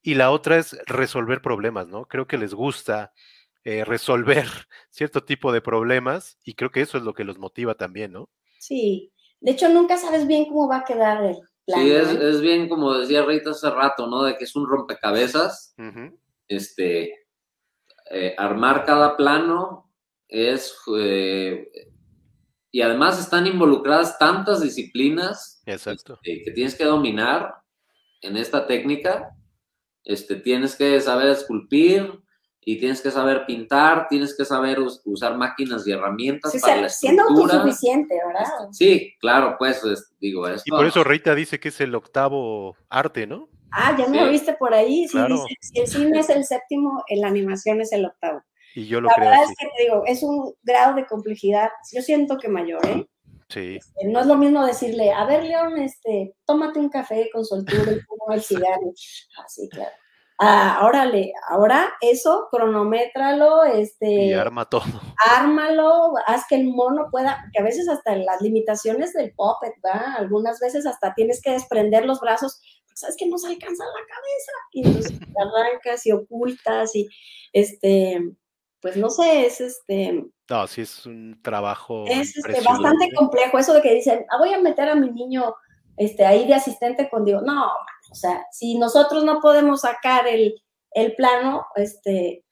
y 0.02 0.14
la 0.14 0.30
otra 0.30 0.58
es 0.58 0.76
resolver 0.86 1.42
problemas, 1.42 1.88
¿no? 1.88 2.06
Creo 2.06 2.26
que 2.26 2.38
les 2.38 2.54
gusta 2.54 3.12
eh, 3.64 3.84
resolver 3.84 4.46
cierto 4.90 5.24
tipo 5.24 5.52
de 5.52 5.60
problemas 5.60 6.38
y 6.44 6.54
creo 6.54 6.70
que 6.70 6.80
eso 6.80 6.98
es 6.98 7.04
lo 7.04 7.14
que 7.14 7.24
los 7.24 7.38
motiva 7.38 7.74
también, 7.74 8.12
¿no? 8.12 8.30
Sí, 8.60 9.12
de 9.40 9.52
hecho 9.52 9.68
nunca 9.68 9.96
sabes 9.96 10.26
bien 10.26 10.44
cómo 10.44 10.68
va 10.68 10.78
a 10.78 10.84
quedar 10.84 11.24
el 11.24 11.36
plan. 11.64 11.80
Sí, 11.80 11.90
es, 11.90 12.40
bien 12.40 12.68
como 12.68 12.94
decía 12.94 13.24
Rita 13.24 13.50
hace 13.50 13.70
rato, 13.70 14.06
¿no? 14.06 14.24
De 14.24 14.36
que 14.36 14.44
es 14.44 14.54
un 14.54 14.68
rompecabezas. 14.68 15.74
Este, 16.46 17.14
eh, 18.10 18.34
armar 18.36 18.84
cada 18.84 19.16
plano 19.16 19.90
es... 20.28 20.76
Eh, 20.96 21.70
y 22.72 22.82
además 22.82 23.18
están 23.18 23.48
involucradas 23.48 24.16
tantas 24.16 24.62
disciplinas 24.62 25.60
Exacto. 25.66 26.20
Este, 26.22 26.44
que 26.44 26.50
tienes 26.52 26.76
que 26.76 26.84
dominar 26.84 27.54
en 28.20 28.36
esta 28.36 28.68
técnica 28.68 29.34
este, 30.04 30.36
tienes 30.36 30.76
que 30.76 31.00
saber 31.00 31.28
esculpir 31.28 32.20
y 32.62 32.78
tienes 32.78 33.00
que 33.00 33.10
saber 33.10 33.46
pintar, 33.46 34.06
tienes 34.08 34.36
que 34.36 34.44
saber 34.44 34.78
usar 35.04 35.36
máquinas 35.36 35.86
y 35.86 35.92
herramientas 35.92 36.54
para 36.60 36.82
la 36.82 36.88
Siendo 36.88 37.22
autosuficiente, 37.22 38.14
¿verdad? 38.26 38.46
Sí, 38.72 39.14
claro, 39.18 39.56
pues, 39.58 39.82
digo 40.20 40.46
eso. 40.46 40.62
Y 40.66 40.70
por 40.70 40.86
eso 40.86 41.02
Rita 41.02 41.34
dice 41.34 41.58
que 41.58 41.68
es 41.68 41.80
el 41.80 41.94
octavo 41.94 42.76
arte, 42.88 43.26
¿no? 43.26 43.48
Ah, 43.72 43.96
ya 43.96 44.08
me 44.08 44.20
lo 44.20 44.30
viste 44.30 44.52
por 44.54 44.74
ahí. 44.74 45.06
Sí, 45.08 45.18
dice, 45.18 45.56
si 45.60 45.80
el 45.80 45.86
cine 45.86 46.20
es 46.20 46.28
el 46.28 46.44
séptimo, 46.44 47.02
la 47.08 47.28
animación 47.28 47.80
es 47.80 47.92
el 47.92 48.04
octavo. 48.04 48.42
Y 48.74 48.86
yo 48.86 49.00
lo 49.00 49.08
la 49.08 49.14
creo. 49.14 49.30
verdad 49.30 49.44
es 49.44 49.56
que 49.56 49.66
te 49.66 49.82
digo, 49.84 50.02
es 50.06 50.22
un 50.22 50.54
grado 50.62 50.94
de 50.94 51.06
complejidad, 51.06 51.70
yo 51.92 52.02
siento 52.02 52.36
que 52.36 52.48
mayor, 52.48 52.84
¿eh? 52.86 53.06
Sí. 53.48 53.76
Este, 53.76 54.06
no 54.06 54.20
es 54.20 54.26
lo 54.26 54.36
mismo 54.36 54.64
decirle, 54.64 55.12
a 55.12 55.24
ver, 55.24 55.42
León, 55.44 55.78
este, 55.78 56.36
tómate 56.44 56.78
un 56.78 56.88
café 56.88 57.28
con 57.32 57.44
soltura 57.44 57.90
y 57.92 58.00
fumo 58.00 58.32
el 58.32 58.42
cigarro. 58.42 58.92
Así, 59.44 59.68
ah, 59.72 59.74
claro. 59.74 59.90
Ah, 60.42 60.80
órale, 60.86 61.34
ahora 61.50 61.92
eso, 62.00 62.48
cronométralo, 62.50 63.62
este. 63.64 64.10
Y 64.10 64.32
arma 64.32 64.64
todo. 64.64 64.84
Ármalo, 65.36 66.14
haz 66.26 66.46
que 66.48 66.54
el 66.54 66.68
mono 66.68 67.08
pueda, 67.10 67.44
que 67.52 67.60
a 67.60 67.62
veces 67.62 67.90
hasta 67.90 68.16
las 68.16 68.40
limitaciones 68.40 69.12
del 69.12 69.34
puppet, 69.34 69.74
¿va? 69.84 70.14
Algunas 70.16 70.58
veces 70.58 70.86
hasta 70.86 71.12
tienes 71.12 71.42
que 71.42 71.50
desprender 71.50 72.06
los 72.06 72.20
brazos, 72.20 72.58
sabes 72.94 73.16
que 73.18 73.26
no 73.26 73.36
se 73.36 73.48
alcanza 73.48 73.84
la 73.84 74.06
cabeza, 74.06 74.52
y 74.72 74.86
entonces 74.86 75.20
te 75.20 75.26
arrancas 75.42 76.06
y 76.06 76.12
ocultas, 76.12 76.96
y 76.96 77.06
este, 77.52 78.22
pues 78.80 78.96
no 78.96 79.10
sé, 79.10 79.44
es 79.44 79.60
este. 79.60 80.24
No, 80.48 80.66
sí 80.66 80.80
es 80.80 81.04
un 81.04 81.38
trabajo. 81.42 82.06
Es 82.06 82.34
este, 82.34 82.62
bastante 82.62 83.12
complejo. 83.14 83.58
Eso 83.58 83.74
de 83.74 83.82
que 83.82 83.94
dicen, 83.94 84.24
ah, 84.30 84.38
voy 84.38 84.54
a 84.54 84.58
meter 84.58 84.88
a 84.88 84.94
mi 84.94 85.10
niño 85.10 85.54
este, 85.98 86.24
ahí 86.24 86.46
de 86.46 86.54
asistente 86.54 87.10
con 87.10 87.26
Dios. 87.26 87.42
No, 87.42 87.70
o 88.10 88.14
sea, 88.14 88.44
si 88.50 88.78
nosotros 88.78 89.24
no 89.24 89.40
podemos 89.40 89.82
sacar 89.82 90.26
el, 90.26 90.54
el 90.92 91.14
plano, 91.14 91.66
este, 91.76 92.44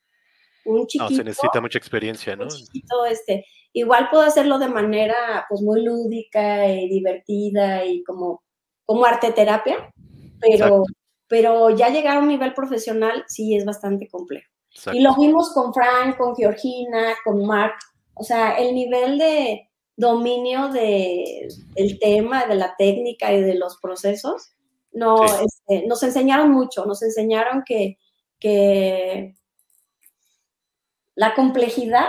un 0.65 0.87
chiquito. 0.87 1.09
No, 1.09 1.17
se 1.17 1.23
necesita 1.23 1.61
mucha 1.61 1.77
experiencia, 1.77 2.35
¿no? 2.35 2.43
Un 2.43 2.49
chiquito, 2.49 3.05
este, 3.05 3.45
igual 3.73 4.09
puedo 4.09 4.23
hacerlo 4.23 4.57
de 4.57 4.69
manera, 4.69 5.45
pues, 5.49 5.61
muy 5.61 5.83
lúdica 5.83 6.67
y 6.67 6.87
divertida 6.89 7.85
y 7.85 8.03
como, 8.03 8.43
como 8.85 9.05
arte 9.05 9.31
terapia, 9.31 9.91
pero, 10.39 10.83
pero 11.27 11.69
ya 11.71 11.89
llegar 11.89 12.17
a 12.17 12.21
un 12.21 12.29
nivel 12.29 12.53
profesional 12.53 13.25
sí 13.27 13.55
es 13.55 13.65
bastante 13.65 14.07
complejo. 14.07 14.49
Y 14.93 15.01
lo 15.01 15.15
vimos 15.15 15.51
con 15.53 15.73
Frank, 15.73 16.17
con 16.17 16.35
Georgina, 16.35 17.15
con 17.25 17.45
Mark. 17.45 17.75
O 18.13 18.23
sea, 18.23 18.57
el 18.57 18.75
nivel 18.75 19.17
de 19.17 19.69
dominio 19.97 20.69
de, 20.69 21.47
del 21.75 21.99
tema, 21.99 22.45
de 22.45 22.55
la 22.55 22.75
técnica 22.77 23.33
y 23.33 23.41
de 23.41 23.55
los 23.55 23.77
procesos, 23.81 24.53
no, 24.91 25.25
este, 25.25 25.87
nos 25.87 26.01
enseñaron 26.03 26.51
mucho, 26.51 26.85
nos 26.85 27.01
enseñaron 27.01 27.63
que, 27.65 27.97
que 28.39 29.35
la 31.15 31.33
complejidad, 31.35 32.07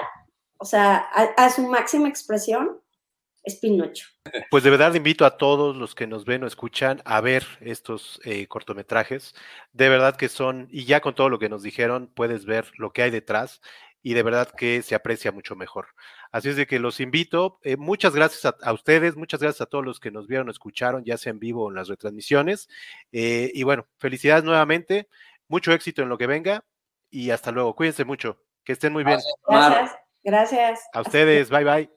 o 0.59 0.65
sea, 0.65 0.97
a 0.99 1.51
su 1.51 1.63
máxima 1.63 2.09
expresión, 2.09 2.81
es 3.43 3.57
Pinocho. 3.57 4.07
Pues 4.51 4.65
de 4.65 4.71
verdad 4.71 4.95
invito 4.95 5.25
a 5.25 5.37
todos 5.37 5.77
los 5.77 5.95
que 5.95 6.07
nos 6.07 6.25
ven 6.25 6.45
o 6.45 6.47
escuchan 6.47 7.01
a 7.05 7.21
ver 7.21 7.45
estos 7.61 8.21
eh, 8.25 8.47
cortometrajes. 8.47 9.35
De 9.73 9.89
verdad 9.89 10.17
que 10.17 10.29
son, 10.29 10.69
y 10.71 10.85
ya 10.85 11.01
con 11.01 11.15
todo 11.15 11.29
lo 11.29 11.39
que 11.39 11.49
nos 11.49 11.63
dijeron, 11.63 12.11
puedes 12.15 12.45
ver 12.45 12.67
lo 12.77 12.93
que 12.93 13.03
hay 13.03 13.11
detrás 13.11 13.61
y 14.03 14.15
de 14.15 14.23
verdad 14.23 14.51
que 14.51 14.83
se 14.83 14.95
aprecia 14.95 15.33
mucho 15.33 15.57
mejor. 15.57 15.89
Así 16.33 16.49
es 16.49 16.57
de 16.57 16.67
que 16.67 16.79
los 16.79 17.01
invito. 17.01 17.59
Eh, 17.63 17.77
muchas 17.77 18.15
gracias 18.15 18.55
a, 18.61 18.73
ustedes, 18.73 19.17
muchas 19.17 19.41
gracias 19.41 19.61
a 19.61 19.67
todos 19.67 19.85
los 19.85 20.01
que 20.01 20.11
nos 20.11 20.27
vieron 20.27 20.49
o 20.49 20.51
escucharon, 20.51 21.05
ya 21.05 21.19
sea 21.19 21.31
en 21.31 21.39
vivo 21.39 21.65
o 21.65 21.69
en 21.69 21.77
las 21.77 21.89
retransmisiones. 21.89 22.69
Eh, 23.13 23.51
y 23.55 23.63
bueno, 23.63 23.87
felicidades 23.99 24.45
nuevamente, 24.45 25.09
mucho 25.49 25.73
éxito 25.73 26.03
en 26.03 26.09
lo 26.09 26.19
que 26.19 26.27
venga 26.27 26.65
y 27.11 27.31
hasta 27.31 27.51
luego. 27.51 27.75
Cuídense 27.75 28.05
mucho, 28.05 28.43
que 28.65 28.73
estén 28.73 28.93
muy 28.93 29.05
bien. 29.05 29.21
Gracias, 29.47 29.97
gracias. 30.23 30.81
A 30.93 31.01
ustedes, 31.03 31.51
bye 31.51 31.65
bye. 31.65 31.91